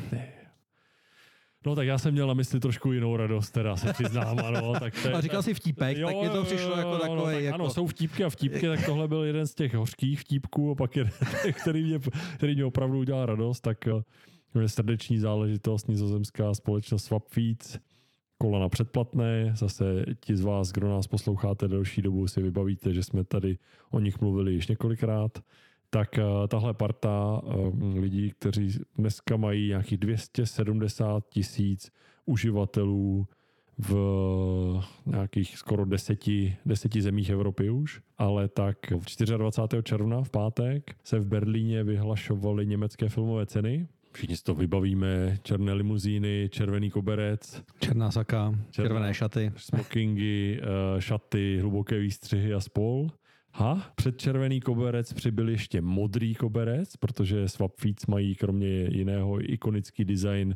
No 1.66 1.76
tak 1.76 1.88
já 1.88 1.98
jsem 1.98 2.14
měl 2.14 2.28
na 2.28 2.34
mysli 2.34 2.60
trošku 2.60 2.92
jinou 2.92 3.18
radost, 3.18 3.52
teda 3.52 3.76
se 3.76 3.94
přiznám, 3.94 4.40
ano. 4.40 4.74
Tak 4.80 4.94
to 5.02 5.08
je, 5.08 5.14
a 5.14 5.22
říkal 5.22 5.44
jsi 5.44 5.54
vtípek, 5.54 5.98
jo, 5.98 6.08
tak 6.08 6.16
mi 6.22 6.30
to 6.30 6.44
přišlo 6.44 6.78
jako 6.78 6.98
takový. 6.98 7.18
No, 7.18 7.26
tak, 7.26 7.44
jako... 7.44 7.56
Ano, 7.56 7.70
jsou 7.70 7.88
vtípky 7.88 8.24
a 8.24 8.30
vtípky, 8.30 8.68
tak 8.68 8.86
tohle 8.86 9.08
byl 9.08 9.24
jeden 9.24 9.48
z 9.48 9.56
těch 9.56 9.74
hořkých 9.74 10.20
vtípků 10.20 10.72
a 10.72 10.76
pak 10.76 10.96
jeden, 10.96 11.14
který 11.62 11.84
mě, 11.84 12.00
který 12.36 12.56
mě 12.56 12.66
opravdu 12.66 13.00
udělal 13.00 13.26
radost, 13.26 13.62
tak 13.62 13.88
eh, 13.88 14.60
je 14.62 14.70
srdeční 14.70 15.20
záležitost 15.20 15.88
nizozemská 15.88 16.54
společnost 16.54 17.04
Swapfeeds, 17.04 17.78
kola 18.38 18.60
na 18.60 18.70
předplatné, 18.70 19.54
zase 19.56 20.06
ti 20.20 20.36
z 20.36 20.42
vás, 20.42 20.72
kdo 20.72 20.90
nás 20.90 21.08
posloucháte 21.08 21.68
delší 21.68 22.02
dobu, 22.02 22.28
si 22.28 22.42
vybavíte, 22.42 22.94
že 22.94 23.04
jsme 23.04 23.24
tady 23.24 23.58
o 23.92 24.00
nich 24.00 24.22
mluvili 24.22 24.54
již 24.54 24.68
několikrát 24.68 25.40
tak 25.94 26.18
eh, 26.18 26.24
tahle 26.48 26.74
parta 26.74 27.42
eh, 27.46 28.00
lidí, 28.00 28.32
kteří 28.40 28.80
dneska 28.98 29.38
mají 29.38 29.68
nějakých 29.68 29.98
270 29.98 31.30
tisíc 31.30 31.92
uživatelů 32.26 33.28
v 33.78 33.94
nějakých 35.06 35.58
skoro 35.58 35.86
deseti, 35.86 36.56
deseti 36.66 37.02
zemích 37.02 37.30
Evropy 37.30 37.70
už, 37.70 38.02
ale 38.18 38.48
tak 38.48 38.78
24. 39.38 39.84
června 39.84 40.24
v 40.24 40.30
pátek 40.30 40.96
se 41.04 41.20
v 41.20 41.26
Berlíně 41.26 41.84
vyhlašovaly 41.84 42.66
německé 42.66 43.10
filmové 43.10 43.46
ceny. 43.46 43.88
Všichni 44.12 44.38
si 44.38 44.44
to 44.44 44.56
vybavíme, 44.56 45.38
černé 45.44 45.74
limuzíny, 45.74 46.50
červený 46.52 46.90
koberec. 46.90 47.64
Černá 47.80 48.12
saka, 48.12 48.54
černá, 48.72 48.90
červené 48.90 49.14
šaty. 49.14 49.52
Smokingy, 49.56 50.60
eh, 50.62 51.02
šaty, 51.02 51.58
hluboké 51.62 52.00
výstřihy 52.00 52.54
a 52.54 52.60
spol. 52.60 53.10
Ha, 53.56 53.92
před 53.96 54.18
červený 54.18 54.62
koberec 54.62 55.14
přibyl 55.14 55.50
ještě 55.50 55.82
modrý 55.82 56.36
koberec, 56.36 56.96
protože 56.96 57.50
Swapfeeds 57.50 58.06
mají 58.06 58.36
kromě 58.36 58.68
jiného 58.68 59.52
ikonický 59.52 60.06
design 60.06 60.56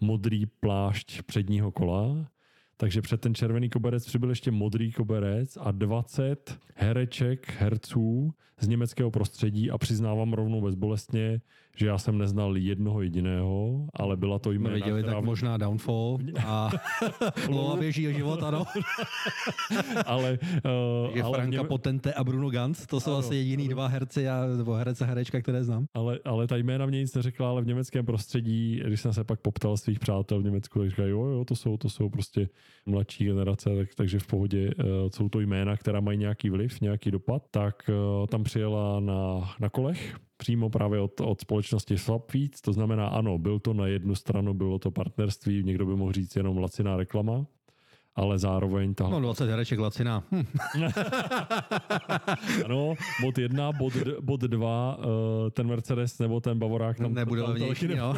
modrý 0.00 0.46
plášť 0.46 1.22
předního 1.22 1.72
kola. 1.72 2.30
Takže 2.76 3.02
před 3.02 3.20
ten 3.20 3.34
červený 3.34 3.70
koberec 3.70 4.06
přibyl 4.06 4.28
ještě 4.28 4.50
modrý 4.50 4.92
koberec 4.92 5.58
a 5.60 5.70
20 5.72 6.58
hereček, 6.74 7.54
herců 7.58 8.34
z 8.60 8.68
německého 8.68 9.10
prostředí 9.10 9.70
a 9.70 9.78
přiznávám 9.78 10.32
rovnou 10.32 10.60
bezbolestně, 10.60 11.40
že 11.76 11.86
já 11.86 11.98
jsem 11.98 12.18
neznal 12.18 12.56
jednoho 12.56 13.02
jediného, 13.02 13.86
ale 13.94 14.16
byla 14.16 14.38
to 14.38 14.52
jména, 14.52 14.74
viděli, 14.74 15.02
která... 15.02 15.16
tak 15.16 15.24
možná 15.24 15.56
Downfall 15.56 16.18
a 16.46 16.70
Lola 17.48 17.76
běží 17.76 18.08
o 18.08 18.12
život, 18.12 18.42
ano. 18.42 18.64
ale, 20.06 20.38
uh, 20.42 21.16
je 21.16 21.22
ale 21.22 21.38
Franka 21.38 21.56
něm... 21.56 21.66
Potente 21.66 22.12
a 22.12 22.24
Bruno 22.24 22.50
Ganz, 22.50 22.86
to 22.86 23.00
jsou 23.00 23.10
ano, 23.10 23.18
asi 23.18 23.34
jediný 23.34 23.64
ano. 23.64 23.74
dva 23.74 23.86
herci 23.86 24.28
a, 24.28 24.46
nebo 24.56 24.72
herec 24.72 25.00
a 25.00 25.04
herečka, 25.04 25.40
které 25.40 25.64
znám. 25.64 25.86
Ale, 25.94 26.18
ale 26.24 26.46
ta 26.46 26.56
jména 26.56 26.86
mě 26.86 27.00
nic 27.00 27.14
neřekla, 27.14 27.48
ale 27.48 27.62
v 27.62 27.66
německém 27.66 28.06
prostředí, 28.06 28.82
když 28.86 29.00
jsem 29.00 29.12
se 29.12 29.24
pak 29.24 29.40
poptal 29.40 29.76
svých 29.76 29.98
přátel 29.98 30.40
v 30.40 30.44
Německu, 30.44 30.78
tak 30.78 30.90
říkají, 30.90 31.10
jo, 31.10 31.26
jo, 31.26 31.44
to 31.44 31.56
jsou, 31.56 31.76
to 31.76 31.88
jsou 31.88 32.08
prostě 32.08 32.48
mladší 32.86 33.24
generace, 33.24 33.70
tak, 33.76 33.94
takže 33.94 34.18
v 34.18 34.26
pohodě 34.26 34.70
uh, 34.74 34.84
jsou 35.14 35.28
to 35.28 35.40
jména, 35.40 35.76
která 35.76 36.00
mají 36.00 36.18
nějaký 36.18 36.50
vliv, 36.50 36.80
nějaký 36.80 37.10
dopad, 37.10 37.42
tak 37.50 37.90
uh, 38.20 38.26
tam 38.26 38.44
přijela 38.44 39.00
na, 39.00 39.54
na 39.60 39.68
kolech 39.68 40.16
přímo 40.44 40.70
právě 40.70 41.00
od, 41.00 41.20
od 41.20 41.40
společnosti 41.40 41.98
Swapfeeds, 41.98 42.60
to 42.60 42.72
znamená 42.72 43.06
ano, 43.08 43.38
byl 43.38 43.58
to 43.58 43.74
na 43.74 43.86
jednu 43.86 44.14
stranu, 44.14 44.54
bylo 44.54 44.78
to 44.78 44.90
partnerství, 44.90 45.62
někdo 45.64 45.86
by 45.86 45.96
mohl 45.96 46.12
říct 46.12 46.36
jenom 46.36 46.58
laciná 46.58 46.96
reklama, 46.96 47.46
ale 48.14 48.38
zároveň 48.38 48.94
ta... 48.94 49.08
No 49.08 49.20
20 49.20 49.48
hereček 49.50 49.78
laciná. 49.78 50.22
Hm. 50.32 50.44
ano, 52.64 52.94
bod 53.22 53.38
jedna, 53.38 53.72
bod, 53.72 53.92
bod 54.20 54.40
dva, 54.40 54.98
eh, 55.00 55.50
ten 55.50 55.66
Mercedes 55.66 56.18
nebo 56.18 56.40
ten 56.40 56.58
Bavorák 56.58 56.96
tam, 56.98 57.14
Nebude 57.14 57.40
tam 57.40 57.50
levnější, 57.50 57.88
no. 57.88 58.14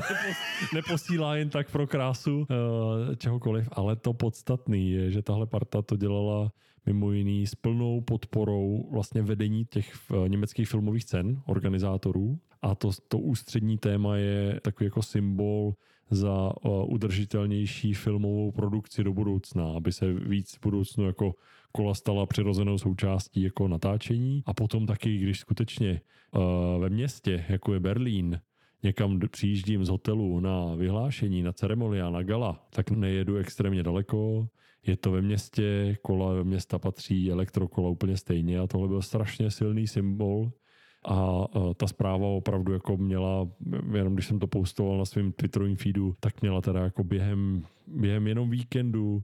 neposílá 0.74 1.37
jen 1.37 1.51
tak 1.51 1.70
pro 1.70 1.87
krásu 1.87 2.47
eh, 2.51 3.16
čehokoliv, 3.16 3.68
ale 3.72 3.97
to 3.97 4.12
podstatný 4.12 4.91
je, 4.91 5.11
že 5.11 5.22
tahle 5.22 5.47
parta 5.47 5.83
to 5.83 5.97
dělala 5.97 6.51
mimo 6.87 7.12
jiný 7.12 7.47
s 7.47 7.55
plnou 7.55 8.01
podporou 8.01 8.89
vlastně 8.93 9.22
vedení 9.22 9.64
těch 9.64 9.95
eh, 10.11 10.28
německých 10.28 10.68
filmových 10.68 11.05
cen, 11.05 11.43
organizátorů. 11.47 12.39
A 12.62 12.74
to, 12.74 12.91
to 13.09 13.18
ústřední 13.18 13.78
téma 13.78 14.16
je 14.16 14.61
takový 14.62 14.84
jako 14.84 15.03
symbol 15.03 15.74
za 16.11 16.51
uh, 16.64 16.93
udržitelnější 16.93 17.95
filmovou 17.95 18.53
produkci 18.53 19.05
do 19.05 19.12
budoucna, 19.12 19.72
aby 19.76 19.93
se 19.93 20.12
víc 20.12 20.57
v 20.57 20.61
budoucnu 20.62 21.07
jako 21.07 21.34
kola 21.72 21.95
stala 21.95 22.26
přirozenou 22.26 22.78
součástí 22.78 23.43
jako 23.43 23.68
natáčení. 23.68 24.43
A 24.47 24.55
potom 24.55 24.87
taky, 24.87 25.18
když 25.18 25.41
skutečně 25.41 26.01
uh, 26.30 26.80
ve 26.80 26.91
městě, 26.91 27.45
jako 27.49 27.74
je 27.74 27.80
Berlín, 27.80 28.41
někam 28.82 29.20
přijíždím 29.30 29.84
z 29.84 29.89
hotelu 29.89 30.41
na 30.41 30.74
vyhlášení, 30.74 31.43
na 31.43 31.53
ceremonia, 31.53 32.11
na 32.11 32.22
gala, 32.22 32.66
tak 32.70 32.91
nejedu 32.91 33.37
extrémně 33.37 33.82
daleko, 33.82 34.49
je 34.89 34.97
to 34.97 35.11
ve 35.11 35.22
městě, 35.22 35.97
kola 36.03 36.34
ve 36.34 36.45
města 36.45 36.78
patří, 36.78 37.30
elektrokola 37.30 37.89
úplně 37.89 38.16
stejně 38.16 38.59
a 38.59 38.66
tohle 38.66 38.89
byl 38.89 39.03
strašně 39.03 39.51
silný 39.51 39.87
symbol 39.87 40.51
a 41.09 41.45
ta 41.76 41.87
zpráva 41.87 42.26
opravdu 42.26 42.72
jako 42.72 42.97
měla, 42.97 43.49
jenom 43.95 44.14
když 44.14 44.26
jsem 44.26 44.39
to 44.39 44.47
postoval 44.47 44.99
na 44.99 45.05
svém 45.05 45.32
Twitterovém 45.32 45.76
feedu, 45.76 46.14
tak 46.20 46.43
měla 46.43 46.61
teda 46.61 46.80
jako 46.80 47.05
během, 47.05 47.62
během 47.87 48.26
jenom 48.26 48.51
víkendu 48.51 49.22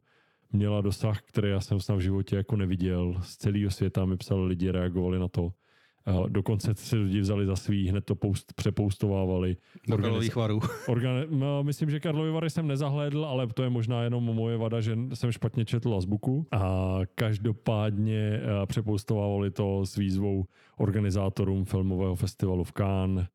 měla 0.53 0.81
dosah, 0.81 1.23
který 1.23 1.51
já 1.51 1.61
jsem 1.61 1.81
snad 1.81 1.97
v 1.97 2.01
životě 2.01 2.37
jako 2.37 2.57
neviděl. 2.57 3.17
Z 3.23 3.37
celého 3.37 3.71
světa 3.71 4.05
mi 4.05 4.17
psali 4.17 4.47
lidi, 4.47 4.71
reagovali 4.71 5.19
na 5.19 5.29
to. 5.29 5.53
Dokonce 6.29 6.75
si 6.75 6.97
lidi 6.97 7.21
vzali 7.21 7.47
za 7.47 7.57
svý, 7.57 7.89
hned 7.89 8.05
to 8.05 8.15
post, 8.15 8.53
přepoustovávali. 8.53 9.57
Do 9.89 9.99
Karlových 9.99 10.37
varů. 10.37 10.59
Organi- 10.89 11.27
no, 11.31 11.65
myslím, 11.65 11.91
že 11.91 12.01
Karlovy 12.01 12.31
vary 12.31 12.51
jsem 12.51 12.67
nezahlédl, 12.67 13.25
ale 13.25 13.47
to 13.47 13.63
je 13.63 13.71
možná 13.71 14.03
jenom 14.03 14.25
moje 14.25 14.57
vada, 14.57 14.81
že 14.81 14.99
jsem 15.15 15.33
špatně 15.33 15.65
četl 15.65 15.95
azbuku. 15.95 16.47
A 16.53 16.99
každopádně 17.15 18.41
přepoustovávali 18.67 19.51
to 19.51 19.87
s 19.87 19.97
výzvou 19.97 20.45
organizátorům 20.77 21.65
filmového 21.65 22.15
festivalu 22.17 22.65
v 22.65 22.73
Cannes 22.73 23.27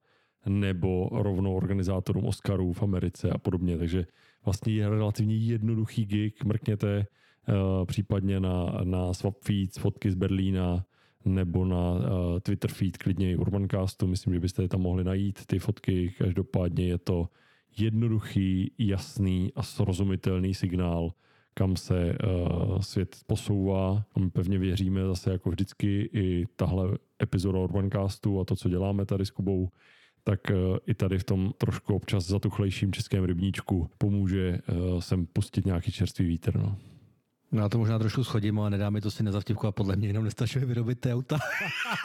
nebo 0.45 1.09
rovnou 1.11 1.55
organizátorům 1.55 2.25
Oscarů 2.25 2.73
v 2.73 2.83
Americe 2.83 3.29
a 3.29 3.37
podobně. 3.37 3.77
Takže 3.77 4.05
vlastně 4.45 4.73
je 4.73 4.89
relativně 4.89 5.35
jednoduchý 5.35 6.05
gig, 6.05 6.43
mrkněte 6.43 7.05
případně 7.85 8.39
na, 8.39 8.79
na 8.83 9.13
Swapfeeds, 9.13 9.77
fotky 9.77 10.11
z 10.11 10.15
Berlína, 10.15 10.85
nebo 11.27 11.65
na 11.65 11.91
uh, 11.91 11.99
Twitter 12.39 12.71
feed 12.71 12.97
klidně 12.97 13.31
i 13.31 13.35
Urbancastu. 13.35 14.07
Myslím, 14.07 14.33
že 14.33 14.39
byste 14.39 14.61
je 14.61 14.67
tam 14.67 14.81
mohli 14.81 15.03
najít, 15.03 15.45
ty 15.45 15.59
fotky. 15.59 16.13
Každopádně 16.17 16.85
je 16.85 16.97
to 16.97 17.29
jednoduchý, 17.77 18.71
jasný 18.77 19.51
a 19.55 19.63
srozumitelný 19.63 20.53
signál, 20.53 21.13
kam 21.53 21.75
se 21.75 22.17
uh, 22.23 22.79
svět 22.79 23.17
posouvá. 23.27 24.03
A 24.15 24.19
my 24.19 24.29
pevně 24.29 24.57
věříme 24.57 25.05
zase 25.05 25.31
jako 25.31 25.49
vždycky 25.49 26.09
i 26.13 26.45
tahle 26.55 26.97
epizoda 27.23 27.59
Urbancastu 27.59 28.39
a 28.39 28.45
to, 28.45 28.55
co 28.55 28.69
děláme 28.69 29.05
tady 29.05 29.25
s 29.25 29.31
Kubou, 29.31 29.69
tak 30.23 30.39
uh, 30.51 30.77
i 30.87 30.93
tady 30.93 31.19
v 31.19 31.23
tom 31.23 31.51
trošku 31.57 31.95
občas 31.95 32.27
zatuchlejším 32.27 32.91
českém 32.91 33.23
rybníčku 33.23 33.89
pomůže 33.97 34.59
uh, 34.69 34.99
sem 34.99 35.25
pustit 35.25 35.65
nějaký 35.65 35.91
čerstvý 35.91 36.25
vítr. 36.25 36.57
No. 36.57 36.77
No 37.51 37.61
já 37.61 37.69
to 37.69 37.77
možná 37.77 37.99
trošku 37.99 38.23
schodím, 38.23 38.59
ale 38.59 38.69
nedá 38.69 38.89
mi 38.89 39.01
to 39.01 39.11
si 39.11 39.23
nezavtipku 39.23 39.67
a 39.67 39.71
podle 39.71 39.95
mě 39.95 40.07
jenom 40.07 40.23
nestačuje 40.23 40.65
vyrobit 40.65 40.99
ty 40.99 41.13
auta. 41.13 41.37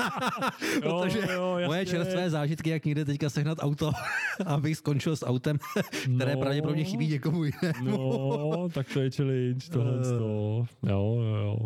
Protože 0.80 1.18
jo, 1.32 1.56
jo, 1.58 1.66
moje 1.66 1.86
čerstvé 1.86 2.30
zážitky, 2.30 2.70
jak 2.70 2.84
někde 2.84 3.04
teďka 3.04 3.30
sehnat 3.30 3.58
auto, 3.60 3.92
abych 4.46 4.76
skončil 4.76 5.16
s 5.16 5.26
autem, 5.26 5.58
které 6.16 6.34
no, 6.34 6.40
pravděpodobně 6.40 6.84
chybí 6.84 7.08
někomu 7.08 7.44
jinému. 7.44 7.90
no, 7.90 8.68
tak 8.74 8.86
to 8.92 9.00
je 9.00 9.10
challenge, 9.10 9.70
tohle. 9.70 9.92
jo, 10.18 10.66
jo, 10.82 11.36
jo. 11.36 11.56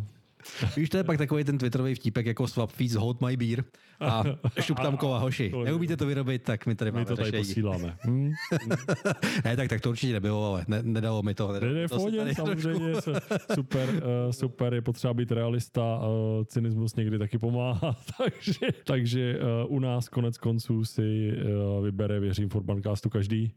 Víš, 0.77 0.89
to 0.89 0.97
je 0.97 1.05
pak 1.05 1.19
takový 1.19 1.45
ten 1.45 1.59
twitterový 1.59 1.95
vtípek 1.95 2.27
jako 2.27 2.49
swap 2.49 2.71
fees 2.71 2.93
hold 2.93 3.21
my 3.21 3.37
beer 3.37 3.65
a 4.01 4.25
šup 4.61 4.81
tam 4.81 4.97
kova 4.97 5.19
hoši. 5.19 5.53
Neumíte 5.65 5.97
to 5.97 6.07
vyrobit, 6.07 6.43
tak 6.43 6.67
my 6.67 6.75
tady 6.75 6.91
máme 6.91 7.01
My 7.01 7.07
to 7.07 7.17
tady 7.17 7.31
řešení. 7.31 7.49
posíláme. 7.49 7.97
Hmm. 8.01 8.33
ne, 9.45 9.57
tak, 9.57 9.69
tak 9.69 9.81
to 9.81 9.91
určitě 9.91 10.13
nebylo, 10.13 10.53
ale 10.53 10.65
ne, 10.69 10.83
nedalo 10.83 11.23
mi 11.23 11.35
to. 11.35 11.53
Ne, 11.53 11.61
ne, 11.61 11.89
to 11.89 11.97
pohodě, 11.97 12.35
samozřejmě, 12.35 12.95
super, 13.55 13.89
uh, 13.89 14.31
super, 14.31 14.75
je 14.75 14.83
potřeba 14.83 15.15
být 15.15 15.33
realista, 15.33 15.99
uh, 15.99 16.45
cynismus 16.45 16.97
někdy 16.97 17.19
taky 17.19 17.39
pomáhá, 17.39 17.97
takže, 18.19 18.67
takže 18.85 19.39
uh, 19.39 19.77
u 19.77 19.79
nás 19.79 20.09
konec 20.09 20.39
konců 20.39 20.85
si 20.85 21.33
uh, 21.33 21.85
vybere, 21.85 22.21
věřím, 22.21 22.49
Forbancastu 22.49 23.11
každý, 23.11 23.53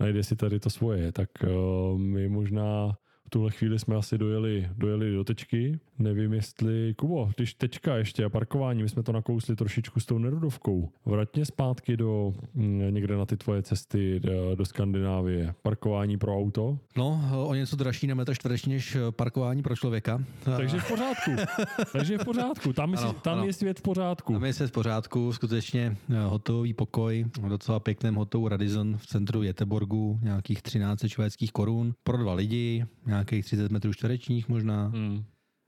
najde 0.00 0.22
si 0.22 0.36
tady 0.36 0.60
to 0.60 0.70
svoje, 0.70 1.12
tak 1.12 1.28
uh, 1.42 1.98
my 1.98 2.28
možná 2.28 2.96
tuhle 3.30 3.50
chvíli 3.50 3.78
jsme 3.78 3.96
asi 3.96 4.18
dojeli, 4.18 4.68
dojeli 4.76 5.12
do 5.12 5.24
tečky. 5.24 5.78
Nevím, 5.98 6.32
jestli, 6.32 6.94
Kubo, 6.94 7.30
když 7.36 7.54
tečka 7.54 7.96
ještě 7.96 8.24
a 8.24 8.28
parkování, 8.28 8.82
my 8.82 8.88
jsme 8.88 9.02
to 9.02 9.12
nakousli 9.12 9.56
trošičku 9.56 10.00
s 10.00 10.06
tou 10.06 10.18
nerudovkou. 10.18 10.88
Vratně 11.06 11.44
zpátky 11.44 11.96
do 11.96 12.32
mm, 12.54 12.94
někde 12.94 13.16
na 13.16 13.26
ty 13.26 13.36
tvoje 13.36 13.62
cesty 13.62 14.20
do, 14.20 14.54
do 14.54 14.64
Skandinávie. 14.64 15.54
Parkování 15.62 16.18
pro 16.18 16.36
auto? 16.36 16.78
No, 16.96 17.20
o 17.46 17.54
něco 17.54 17.76
dražší 17.76 18.06
na 18.06 18.14
metr 18.14 18.34
čtvereční 18.34 18.72
než 18.72 18.96
parkování 19.10 19.62
pro 19.62 19.76
člověka. 19.76 20.24
Takže 20.56 20.78
v 20.78 20.88
pořádku. 20.88 21.30
Takže 21.92 22.18
v 22.18 22.24
pořádku. 22.24 22.72
Tam, 22.72 22.94
ano, 22.98 23.12
tam 23.12 23.38
ano. 23.38 23.46
je 23.46 23.52
svět 23.52 23.78
v 23.78 23.82
pořádku. 23.82 24.32
Tam 24.32 24.44
je 24.44 24.52
svět 24.52 24.68
v 24.68 24.72
pořádku. 24.72 25.32
Skutečně 25.32 25.96
eh, 26.10 26.24
hotový 26.24 26.74
pokoj 26.74 27.24
v 27.40 27.48
docela 27.48 27.80
pěkném 27.80 28.14
hotelu 28.14 28.48
Radisson 28.48 28.96
v 28.96 29.06
centru 29.06 29.42
Jeteborgu, 29.42 30.18
nějakých 30.22 30.62
13 30.62 31.06
švédských 31.06 31.52
korun 31.52 31.94
pro 32.04 32.16
dva 32.16 32.34
lidi, 32.34 32.86
nějakých 33.20 33.44
30 33.44 33.72
metrů 33.72 33.92
čtverečních 33.92 34.48
možná. 34.48 34.86
Hmm. 34.86 35.24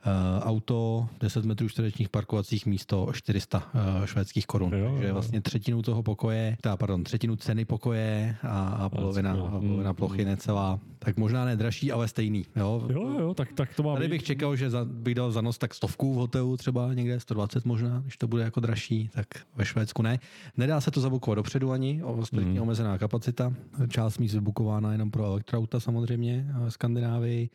Uh, 0.06 0.42
auto, 0.48 1.08
10 1.20 1.44
metrů 1.44 1.68
čtverečních 1.68 2.08
parkovacích 2.08 2.66
místo 2.66 3.08
400 3.12 3.58
uh, 3.58 4.06
švédských 4.06 4.46
korun. 4.46 4.74
Jo, 4.74 4.90
Takže 4.92 5.12
vlastně 5.12 5.40
třetinu 5.40 5.82
toho 5.82 6.02
pokoje, 6.02 6.56
teda, 6.60 6.76
pardon, 6.76 7.04
třetinu 7.04 7.36
ceny 7.36 7.64
pokoje 7.64 8.36
a, 8.42 8.68
a 8.68 8.88
polovina, 8.88 9.32
a 9.32 9.60
polovina 9.60 9.90
hmm. 9.90 9.94
plochy 9.94 10.24
necelá. 10.24 10.80
Tak 10.98 11.16
možná 11.16 11.44
ne 11.44 11.56
dražší, 11.56 11.92
ale 11.92 12.08
stejný. 12.08 12.46
Jo, 12.56 12.86
jo, 12.88 13.18
jo 13.18 13.34
tak, 13.34 13.52
tak 13.52 13.74
to 13.74 13.82
má 13.82 13.94
Tady 13.94 14.08
bych 14.08 14.22
čekal, 14.22 14.56
že 14.56 14.70
za, 14.70 14.84
bych 14.84 15.14
dal 15.14 15.32
za 15.32 15.40
nos 15.40 15.58
tak 15.58 15.74
stovku 15.74 16.14
v 16.14 16.16
hotelu 16.16 16.56
třeba 16.56 16.94
někde, 16.94 17.20
120 17.20 17.64
možná, 17.64 18.00
když 18.00 18.16
to 18.16 18.28
bude 18.28 18.42
jako 18.42 18.60
dražší, 18.60 19.10
tak 19.12 19.26
ve 19.56 19.64
Švédsku 19.64 20.02
ne. 20.02 20.18
Nedá 20.56 20.80
se 20.80 20.90
to 20.90 21.00
zabukovat 21.00 21.36
dopředu 21.36 21.70
ani, 21.70 22.02
striktně 22.22 22.52
hmm. 22.52 22.62
omezená 22.62 22.98
kapacita. 22.98 23.52
Část 23.88 24.18
míst 24.18 24.34
vybukována 24.34 24.92
jenom 24.92 25.10
pro 25.10 25.24
elektroauta 25.24 25.80
samozřejmě 25.80 26.46
v 26.66 26.70
Skandinávii. 26.70 27.50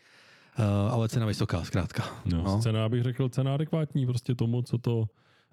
Uh, 0.59 0.93
ale 0.93 1.09
cena 1.09 1.25
vysoká, 1.25 1.63
zkrátka. 1.63 2.03
No, 2.25 2.43
no. 2.43 2.61
Cena, 2.61 2.89
bych 2.89 3.03
řekl, 3.03 3.29
cena 3.29 3.53
adekvátní 3.53 4.05
prostě 4.05 4.35
tomu, 4.35 4.61
co 4.61 4.77
to 4.77 5.05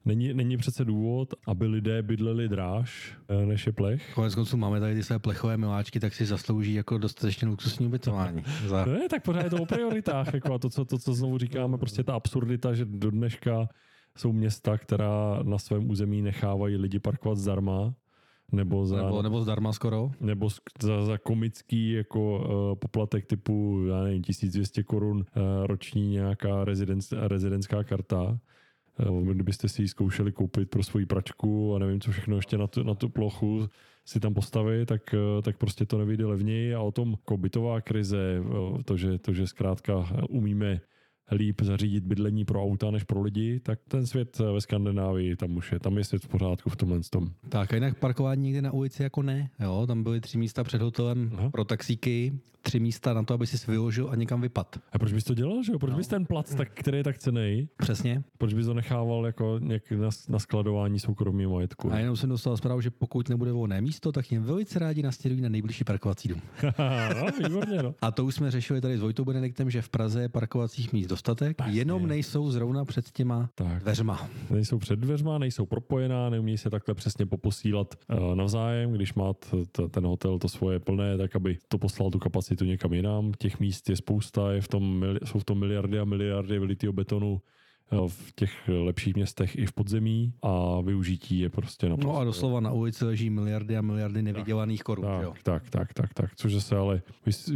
Není, 0.07 0.35
není 0.35 0.57
přece 0.57 0.85
důvod, 0.85 1.35
aby 1.47 1.67
lidé 1.67 2.03
bydleli 2.03 2.49
dráž 2.49 3.19
eh, 3.29 3.47
než 3.47 3.67
je 3.67 3.73
plech. 3.73 4.15
Konec 4.15 4.35
konců 4.35 4.57
máme 4.57 4.81
tady 4.81 4.95
ty 4.95 5.03
své 5.03 5.19
plechové 5.19 5.57
miláčky, 5.57 6.01
tak 6.01 6.15
si 6.15 6.27
zaslouží 6.27 6.75
jako 6.75 6.99
dostatečně 6.99 7.49
luxusní 7.49 7.87
ubytování. 7.87 8.43
Za... 8.67 8.85
Ne, 8.85 9.09
tak 9.09 9.23
pořád 9.23 9.45
je 9.45 9.51
to 9.51 9.63
o 9.63 9.67
prioritách. 9.67 10.35
Jako 10.35 10.55
a 10.55 10.59
to, 10.59 10.71
co, 10.71 10.85
to, 10.85 10.99
co 10.99 11.15
znovu 11.15 11.39
říkáme, 11.39 11.79
prostě 11.79 12.05
ta 12.05 12.15
absurdita, 12.15 12.75
že 12.75 12.85
do 12.85 13.11
dneška 13.11 13.69
jsou 14.17 14.33
města, 14.33 14.79
která 14.79 15.39
na 15.43 15.59
svém 15.59 15.91
území 15.91 16.23
nechávají 16.23 16.77
lidi 16.77 16.99
parkovat 16.99 17.39
zdarma 17.39 17.95
nebo 18.55 18.87
za, 18.87 18.97
nebo, 18.97 19.23
nebo 19.23 19.43
zdarma 19.43 19.73
skoro. 19.73 20.11
Nebo 20.21 20.49
za, 20.83 21.05
za 21.05 21.19
komický 21.19 21.91
jako 21.91 22.39
uh, 22.39 22.79
poplatek 22.79 23.27
typu, 23.27 23.85
já 23.89 24.03
nevím, 24.03 24.23
1200 24.23 24.83
korun 24.83 25.17
uh, 25.19 25.43
roční 25.67 26.11
nějaká 26.11 26.65
rezidens, 26.65 27.13
rezidentská 27.13 27.85
karta. 27.85 28.39
Uh, 29.11 29.23
kdybyste 29.23 29.69
si 29.69 29.83
ji 29.83 29.89
zkoušeli 29.89 30.33
koupit 30.33 30.71
pro 30.71 30.83
svoji 30.83 31.07
pračku 31.07 31.75
a 31.75 31.79
nevím, 31.79 32.01
co 32.01 32.11
všechno 32.11 32.37
ještě 32.37 32.59
na 32.59 32.67
tu, 32.67 32.83
na 32.83 32.95
tu 32.95 33.09
plochu 33.09 33.69
si 34.07 34.21
tam 34.21 34.35
postavit, 34.35 34.87
tak, 34.87 35.15
tak 35.43 35.57
prostě 35.59 35.87
to 35.87 35.99
nevyjde 35.99 36.27
levněji 36.27 36.75
a 36.75 36.81
o 36.81 36.93
tom 36.93 37.11
jako 37.11 37.37
bytová 37.37 37.81
krize, 37.81 38.43
to, 38.85 38.97
že, 38.97 39.19
to, 39.19 39.33
že 39.33 39.47
zkrátka 39.47 40.07
umíme 40.29 40.81
líp 41.31 41.61
zařídit 41.61 42.05
bydlení 42.05 42.45
pro 42.45 42.63
auta 42.63 42.91
než 42.91 43.05
pro 43.05 43.23
lidi, 43.23 43.61
tak 43.61 43.79
ten 43.89 44.07
svět 44.07 44.39
ve 44.39 44.61
Skandinávii 44.61 45.37
tam 45.37 45.57
už 45.57 45.73
je, 45.73 45.79
tam 45.81 45.99
je 45.99 46.05
svět 46.05 46.25
v 46.25 46.29
pořádku 46.29 46.71
v 46.71 46.77
tomhle 46.77 47.01
tom. 47.11 47.31
Tak 47.49 47.73
a 47.73 47.77
jinak 47.77 47.99
parkování 47.99 48.43
někde 48.43 48.63
na 48.63 48.73
ulici 48.73 49.03
jako 49.03 49.23
ne, 49.23 49.51
jo, 49.61 49.85
tam 49.87 50.03
byly 50.03 50.21
tři 50.21 50.39
místa 50.39 50.65
před 50.65 50.83
hotelem 50.83 51.31
Aha. 51.35 51.51
pro 51.51 51.65
taxíky, 51.65 52.33
tři 52.65 52.81
místa 52.81 53.15
na 53.15 53.23
to, 53.23 53.35
aby 53.35 53.47
si 53.47 53.71
vyložil 53.71 54.09
a 54.11 54.17
někam 54.17 54.41
vypad. 54.41 54.79
A 54.93 54.99
proč 54.99 55.13
bys 55.13 55.25
to 55.25 55.35
dělal, 55.35 55.63
že 55.63 55.73
jo? 55.73 55.79
Proč 55.79 55.91
no. 55.91 55.97
bys 55.97 56.09
ten 56.09 56.27
plac, 56.27 56.55
tak, 56.55 56.69
který 56.75 56.97
je 56.99 57.05
tak 57.05 57.19
cený? 57.19 57.69
Přesně. 57.77 58.23
Proč 58.39 58.55
bys 58.55 58.67
to 58.67 58.75
nechával 58.75 59.27
jako 59.27 59.59
nějak 59.63 59.91
na, 59.91 60.09
na 60.29 60.39
skladování 60.39 60.99
soukromého 60.99 61.53
majetku? 61.53 61.93
A 61.93 61.99
jenom 61.99 62.17
jsem 62.17 62.29
dostal 62.29 62.57
zprávu, 62.57 62.81
že 62.81 62.91
pokud 62.91 63.29
nebude 63.29 63.53
volné 63.53 63.81
místo, 63.81 64.13
tak 64.13 64.33
jim 64.33 64.43
velice 64.43 64.79
rádi 64.79 65.03
nastěrují 65.03 65.41
na 65.41 65.49
nejbližší 65.49 65.85
parkovací 65.85 66.29
dům. 66.29 66.41
no, 67.21 67.49
výborně, 67.49 67.83
no. 67.83 67.95
A 68.03 68.11
to 68.11 68.25
už 68.25 68.35
jsme 68.35 68.51
řešili 68.51 68.81
tady 68.81 68.99
s 68.99 69.01
Vojtou 69.01 69.25
Benediktem, 69.25 69.71
že 69.71 69.83
v 69.83 69.89
Praze 69.89 70.23
je 70.23 70.29
parkovacích 70.29 70.93
míst 70.93 71.09
dostatek, 71.15 71.57
Pásně. 71.57 71.73
jenom 71.73 72.07
nejsou 72.07 72.51
zrovna 72.51 72.85
před 72.85 73.11
těma 73.11 73.51
tak. 73.55 73.83
dveřma. 73.83 74.29
Nejsou 74.51 74.79
před 74.79 74.99
dveřma, 74.99 75.39
nejsou 75.39 75.67
propojená, 75.67 76.31
neumí 76.31 76.59
se 76.59 76.71
takhle 76.71 76.95
přesně 76.95 77.27
poposílat 77.27 77.95
uh, 77.95 78.35
navzájem, 78.35 78.93
když 78.93 79.15
má 79.15 79.33
t, 79.33 79.47
t, 79.73 79.89
ten 79.89 80.07
hotel 80.07 80.39
to 80.39 80.49
svoje 80.49 80.81
plné, 80.81 81.19
tak 81.19 81.37
aby 81.37 81.59
to 81.69 81.79
poslal 81.79 82.11
tu 82.11 82.19
kapacitu 82.19 82.65
někam 82.65 82.93
jinam 82.93 83.33
těch 83.39 83.61
míst 83.61 83.91
je 83.91 83.97
spousta, 83.97 84.53
je 84.53 84.61
v 84.61 84.69
tom, 84.69 85.05
jsou 85.25 85.39
v 85.39 85.45
tom 85.45 85.59
miliardy 85.59 85.99
a 85.99 86.05
miliardy 86.05 86.59
vylitého 86.59 86.93
betonu 86.93 87.41
v 88.09 88.33
těch 88.35 88.69
lepších 88.69 89.15
městech 89.15 89.57
i 89.57 89.67
v 89.67 89.73
podzemí 89.73 90.33
a 90.43 90.81
využití 90.81 91.39
je 91.39 91.51
prostě 91.51 91.89
naprosto. 91.89 92.13
No 92.13 92.19
a 92.21 92.25
doslova 92.25 92.61
na 92.61 92.73
ulici 92.73 93.05
leží 93.05 93.31
miliardy 93.31 93.77
a 93.77 93.81
miliardy 93.81 94.23
nevydělaných 94.23 94.83
korun. 94.83 95.05
Tak, 95.05 95.23
jo? 95.23 95.35
tak, 95.43 95.71
tak, 95.71 95.95
tak, 95.95 96.15
tak, 96.15 96.37
což 96.37 96.53
zase 96.53 96.77
ale, 96.77 97.03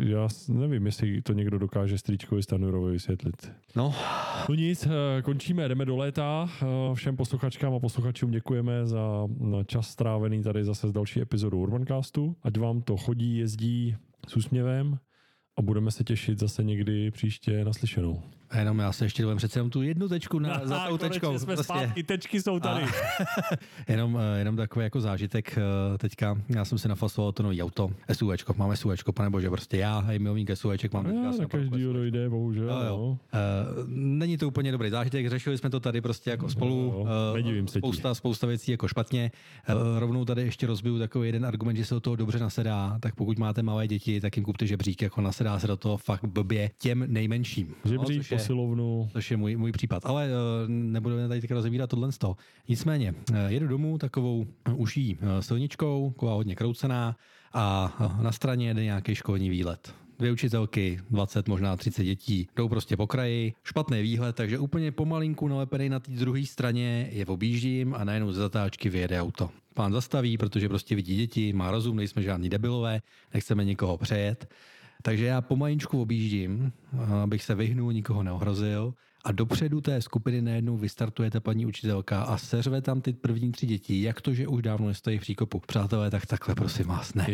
já 0.04 0.28
nevím, 0.48 0.86
jestli 0.86 1.22
to 1.22 1.32
někdo 1.32 1.58
dokáže 1.58 1.98
Stříčkovi 1.98 2.42
Stanurovi 2.42 2.92
vysvětlit. 2.92 3.52
No. 3.76 3.94
No 4.48 4.54
nic, 4.54 4.86
eh, 4.86 5.22
končíme, 5.22 5.68
jdeme 5.68 5.84
do 5.84 5.96
léta. 5.96 6.50
Eh, 6.62 6.94
všem 6.94 7.16
posluchačkám 7.16 7.74
a 7.74 7.80
posluchačům 7.80 8.30
děkujeme 8.30 8.86
za 8.86 9.28
čas 9.66 9.88
strávený 9.88 10.42
tady 10.42 10.64
zase 10.64 10.88
z 10.88 10.92
další 10.92 11.20
epizodu 11.20 11.58
Urbancastu. 11.58 12.36
Ať 12.42 12.58
vám 12.58 12.82
to 12.82 12.96
chodí, 12.96 13.36
jezdí 13.36 13.96
s 14.28 14.36
úsměvem 14.36 14.98
a 15.58 15.62
budeme 15.62 15.90
se 15.90 16.04
těšit 16.04 16.38
zase 16.38 16.64
někdy 16.64 17.10
příště 17.10 17.64
naslyšenou. 17.64 18.22
A 18.50 18.58
jenom 18.58 18.78
já 18.78 18.92
se 18.92 19.04
ještě 19.04 19.22
dovolím 19.22 19.36
přece 19.36 19.58
jenom 19.58 19.70
tu 19.70 19.82
jednu 19.82 20.08
tečku 20.08 20.38
na, 20.38 20.60
za 20.64 20.78
tou 20.88 20.98
tečkou. 20.98 21.38
jsme 21.38 21.54
prostě. 21.54 21.72
zpátky, 21.72 22.02
tečky 22.02 22.42
jsou 22.42 22.60
tady. 22.60 22.84
A, 22.84 22.88
jenom, 23.88 24.18
eh, 24.20 24.38
jenom 24.38 24.56
takový 24.56 24.84
jako 24.84 25.00
zážitek 25.00 25.58
eh, 25.58 25.98
teďka, 25.98 26.38
já 26.48 26.64
jsem 26.64 26.78
si 26.78 26.88
nafasoval 26.88 27.32
to 27.32 27.42
nový 27.42 27.62
auto, 27.62 27.90
SUVčko, 28.12 28.54
máme 28.56 28.76
SUVčko, 28.76 29.12
pane 29.12 29.30
bože, 29.30 29.50
prostě 29.50 29.76
já, 29.76 29.98
hej, 29.98 30.18
milovník 30.18 30.50
SUVček, 30.54 30.92
mám 30.92 31.06
já, 31.06 31.12
na 31.12 31.46
každý 31.48 31.82
dojde, 31.82 32.28
bohužel. 32.28 32.68
Jo, 32.68 32.78
jo. 32.86 32.96
No. 32.96 33.08
Uh, 33.08 33.18
není 33.88 34.38
to 34.38 34.48
úplně 34.48 34.72
dobrý 34.72 34.90
zážitek, 34.90 35.28
řešili 35.28 35.58
jsme 35.58 35.70
to 35.70 35.80
tady 35.80 36.00
prostě 36.00 36.30
jako 36.30 36.48
spolu, 36.48 36.76
jo, 36.76 37.06
jo. 37.36 37.60
Uh, 37.60 37.66
spousta, 37.66 38.14
spousta 38.14 38.46
věcí 38.46 38.70
jako 38.70 38.88
špatně. 38.88 39.30
Uh, 39.68 39.98
rovnou 39.98 40.24
tady 40.24 40.42
ještě 40.42 40.66
rozbiju 40.66 40.98
takový 40.98 41.28
jeden 41.28 41.46
argument, 41.46 41.76
že 41.76 41.84
se 41.84 41.94
do 41.94 42.00
toho 42.00 42.16
dobře 42.16 42.38
nasedá, 42.38 42.98
tak 43.00 43.14
pokud 43.14 43.38
máte 43.38 43.62
malé 43.62 43.88
děti, 43.88 44.20
tak 44.20 44.36
jim 44.36 44.44
kupte 44.44 44.66
žebřík, 44.66 45.02
jako 45.02 45.20
nasedá 45.20 45.58
se 45.58 45.66
do 45.66 45.76
toho 45.76 45.96
fakt 45.96 46.24
blbě 46.24 46.70
těm 46.78 47.04
nejmenším. 47.08 47.74
Žebřík, 47.84 48.30
no, 48.30 48.37
posilovnu. 48.38 49.08
Což 49.12 49.30
je 49.30 49.36
můj, 49.36 49.56
můj 49.56 49.72
případ. 49.72 50.06
Ale 50.06 50.28
uh, 50.28 50.32
nebudeme 50.68 51.28
tady 51.28 51.40
teď 51.40 51.50
rozebírat 51.50 51.90
tohle 51.90 52.12
z 52.12 52.18
toho. 52.18 52.36
Nicméně, 52.68 53.14
uh, 53.30 53.36
jedu 53.46 53.68
domů 53.68 53.98
takovou 53.98 54.46
uší 54.74 55.16
uh, 55.16 55.28
silničkou, 55.40 56.10
taková 56.10 56.32
hodně 56.32 56.56
kroucená 56.56 57.16
a 57.52 57.92
uh, 58.00 58.22
na 58.22 58.32
straně 58.32 58.68
jede 58.68 58.84
nějaký 58.84 59.14
školní 59.14 59.50
výlet. 59.50 59.94
dvě 60.18 60.32
učitelky, 60.32 61.00
20, 61.10 61.48
možná 61.48 61.76
30 61.76 62.04
dětí, 62.04 62.48
jdou 62.56 62.68
prostě 62.68 62.96
po 62.96 63.06
kraji, 63.06 63.54
špatný 63.64 64.02
výhled, 64.02 64.36
takže 64.36 64.58
úplně 64.58 64.92
pomalinku 64.92 65.48
nalepený 65.48 65.88
na 65.88 66.00
té 66.00 66.10
druhé 66.10 66.46
straně 66.46 67.08
je 67.12 67.26
objíždím 67.26 67.94
a 67.94 68.04
najednou 68.04 68.32
ze 68.32 68.40
zatáčky 68.40 68.88
vyjede 68.88 69.20
auto. 69.22 69.50
Pán 69.74 69.92
zastaví, 69.92 70.38
protože 70.38 70.68
prostě 70.68 70.94
vidí 70.94 71.16
děti, 71.16 71.52
má 71.52 71.70
rozum, 71.70 71.96
nejsme 71.96 72.22
žádní 72.22 72.48
debilové, 72.48 73.00
nechceme 73.34 73.64
nikoho 73.64 73.98
přejet. 73.98 74.48
Takže 75.02 75.24
já 75.24 75.40
pomalinku 75.40 76.02
objíždím, 76.02 76.72
abych 77.22 77.42
se 77.44 77.54
vyhnul, 77.54 77.92
nikoho 77.92 78.22
neohrozil 78.22 78.94
a 79.24 79.32
dopředu 79.32 79.80
té 79.80 80.02
skupiny 80.02 80.42
najednou 80.42 80.76
vystartuje 80.76 81.30
ta 81.30 81.40
paní 81.40 81.66
učitelka 81.66 82.22
a 82.22 82.38
seřve 82.38 82.82
tam 82.82 83.00
ty 83.00 83.12
první 83.12 83.52
tři 83.52 83.66
děti. 83.66 84.02
Jak 84.02 84.20
to, 84.20 84.34
že 84.34 84.48
už 84.48 84.62
dávno 84.62 84.86
nestojí 84.86 85.18
v 85.18 85.20
příkopu? 85.20 85.60
Přátelé, 85.66 86.10
tak 86.10 86.26
takhle 86.26 86.54
prosím 86.54 86.86
vás, 86.86 87.14
ne. 87.14 87.26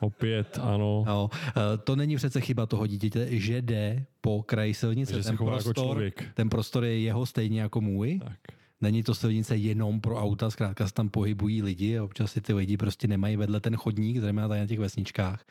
Opět, 0.00 0.58
ano. 0.62 1.04
No, 1.06 1.30
eh, 1.48 1.78
to 1.84 1.96
není 1.96 2.16
přece 2.16 2.40
chyba 2.40 2.66
toho 2.66 2.86
dítěte, 2.86 3.26
že 3.30 3.62
jde 3.62 4.04
po 4.20 4.42
kraji 4.42 4.74
silnice. 4.74 5.16
Že 5.16 5.22
ten, 5.22 5.32
jako 5.32 5.44
prostor, 5.44 5.74
člověk. 5.74 6.24
ten 6.34 6.48
prostor 6.48 6.84
je 6.84 7.00
jeho 7.00 7.26
stejně 7.26 7.60
jako 7.60 7.80
můj. 7.80 8.20
Tak. 8.24 8.38
Není 8.80 9.02
to 9.02 9.14
silnice 9.14 9.56
jenom 9.56 10.00
pro 10.00 10.16
auta, 10.16 10.50
zkrátka 10.50 10.88
se 10.88 10.94
tam 10.94 11.08
pohybují 11.08 11.62
lidi 11.62 11.98
a 11.98 12.04
občas 12.04 12.32
si 12.32 12.40
ty 12.40 12.54
lidi 12.54 12.76
prostě 12.76 13.08
nemají 13.08 13.36
vedle 13.36 13.60
ten 13.60 13.76
chodník, 13.76 14.18
zejména 14.18 14.48
tady 14.48 14.60
na 14.60 14.66
těch 14.66 14.78
vesničkách. 14.78 15.44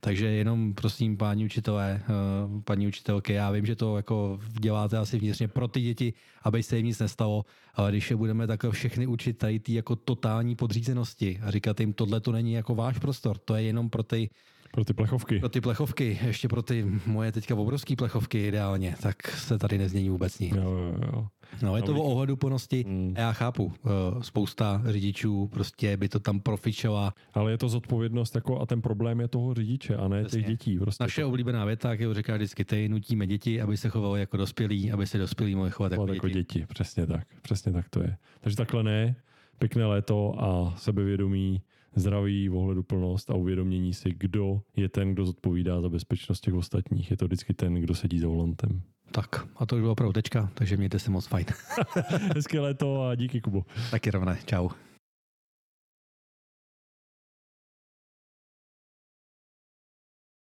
Takže 0.00 0.26
jenom 0.26 0.74
prosím, 0.74 1.16
páni 1.16 1.44
učitelé, 1.44 2.02
eh, 2.02 2.62
paní 2.64 2.86
učitelky, 2.86 3.32
já 3.32 3.50
vím, 3.50 3.66
že 3.66 3.76
to 3.76 3.96
jako 3.96 4.38
děláte 4.60 4.98
asi 4.98 5.18
vnitřně 5.18 5.48
pro 5.48 5.68
ty 5.68 5.80
děti, 5.80 6.12
aby 6.42 6.62
se 6.62 6.76
jim 6.76 6.86
nic 6.86 6.98
nestalo, 6.98 7.44
ale 7.74 7.90
když 7.90 8.10
je 8.10 8.16
budeme 8.16 8.46
takhle 8.46 8.70
všechny 8.70 9.06
učit 9.06 9.38
tady 9.38 9.60
ty 9.60 9.74
jako 9.74 9.96
totální 9.96 10.56
podřízenosti 10.56 11.40
a 11.42 11.50
říkat 11.50 11.80
jim, 11.80 11.92
tohle 11.92 12.20
to 12.20 12.32
není 12.32 12.52
jako 12.52 12.74
váš 12.74 12.98
prostor, 12.98 13.38
to 13.38 13.54
je 13.54 13.62
jenom 13.62 13.90
pro 13.90 14.02
ty 14.02 14.30
Pro 14.72 14.84
ty 14.84 14.94
plechovky. 14.94 15.38
pro 15.38 15.48
ty 15.48 15.60
plechovky, 15.60 16.18
ještě 16.26 16.48
pro 16.48 16.62
ty 16.62 16.86
moje 17.06 17.32
teďka 17.32 17.54
obrovské 17.54 17.96
plechovky 17.96 18.46
ideálně, 18.46 18.94
tak 19.02 19.28
se 19.28 19.58
tady 19.58 19.78
nezmění 19.78 20.10
vůbec 20.10 20.38
nic. 20.38 20.54
Jo, 20.56 20.62
jo, 20.62 20.94
jo. 21.12 21.26
No, 21.62 21.76
je 21.76 21.82
to 21.82 21.94
o 21.94 22.02
ohleduplnosti. 22.02 22.84
Mm. 22.88 23.14
A 23.16 23.20
já 23.20 23.32
chápu, 23.32 23.72
eh, 23.86 23.88
spousta 24.22 24.82
řidičů 24.84 25.46
prostě 25.48 25.96
by 25.96 26.08
to 26.08 26.20
tam 26.20 26.40
profičela. 26.40 27.14
Ale 27.34 27.50
je 27.50 27.58
to 27.58 27.68
zodpovědnost 27.68 28.34
jako 28.34 28.60
a 28.60 28.66
ten 28.66 28.82
problém 28.82 29.20
je 29.20 29.28
toho 29.28 29.54
řidiče 29.54 29.96
a 29.96 30.08
ne 30.08 30.24
Přesně. 30.24 30.38
těch 30.42 30.48
dětí. 30.50 30.78
Prostě 30.78 31.04
Naše 31.04 31.24
oblíbená 31.24 31.64
věta, 31.64 31.94
kterou 31.94 32.14
říká 32.14 32.36
vždycky, 32.36 32.64
ty 32.64 32.88
nutíme 32.88 33.26
děti, 33.26 33.60
aby 33.60 33.76
se 33.76 33.88
chovali 33.88 34.20
jako 34.20 34.36
dospělí, 34.36 34.92
aby 34.92 35.06
se 35.06 35.18
dospělí 35.18 35.54
mohli 35.54 35.70
chovat 35.70 35.92
jako 35.92 36.06
to, 36.06 36.12
děti. 36.12 36.16
jako 36.16 36.28
děti. 36.28 36.66
Přesně 36.68 37.06
tak. 37.06 37.26
Přesně 37.42 37.72
tak 37.72 37.88
to 37.88 38.00
je. 38.02 38.16
Takže 38.40 38.56
takhle 38.56 38.82
ne. 38.82 39.16
Pěkné 39.58 39.86
léto 39.86 40.34
a 40.42 40.74
sebevědomí, 40.76 41.62
zdraví, 41.94 42.50
ohleduplnost 42.50 43.30
a 43.30 43.34
uvědomění 43.34 43.94
si, 43.94 44.14
kdo 44.18 44.60
je 44.76 44.88
ten, 44.88 45.12
kdo 45.12 45.24
zodpovídá 45.24 45.80
za 45.80 45.88
bezpečnost 45.88 46.40
těch 46.40 46.54
ostatních. 46.54 47.10
Je 47.10 47.16
to 47.16 47.24
vždycky 47.24 47.54
ten, 47.54 47.74
kdo 47.74 47.94
sedí 47.94 48.18
za 48.18 48.28
volantem. 48.28 48.82
Tak, 49.10 49.46
a 49.56 49.66
to 49.66 49.76
už 49.76 49.80
bylo 49.80 49.92
opravdu 49.92 50.12
tečka, 50.12 50.50
takže 50.54 50.76
mějte 50.76 50.98
se 50.98 51.10
moc 51.10 51.26
fajn. 51.26 51.46
Hezké 52.34 52.60
léto 52.60 53.02
a 53.02 53.14
díky, 53.14 53.40
Kubo. 53.40 53.64
Taky 53.90 54.10
rovné, 54.10 54.38
čau. 54.46 54.68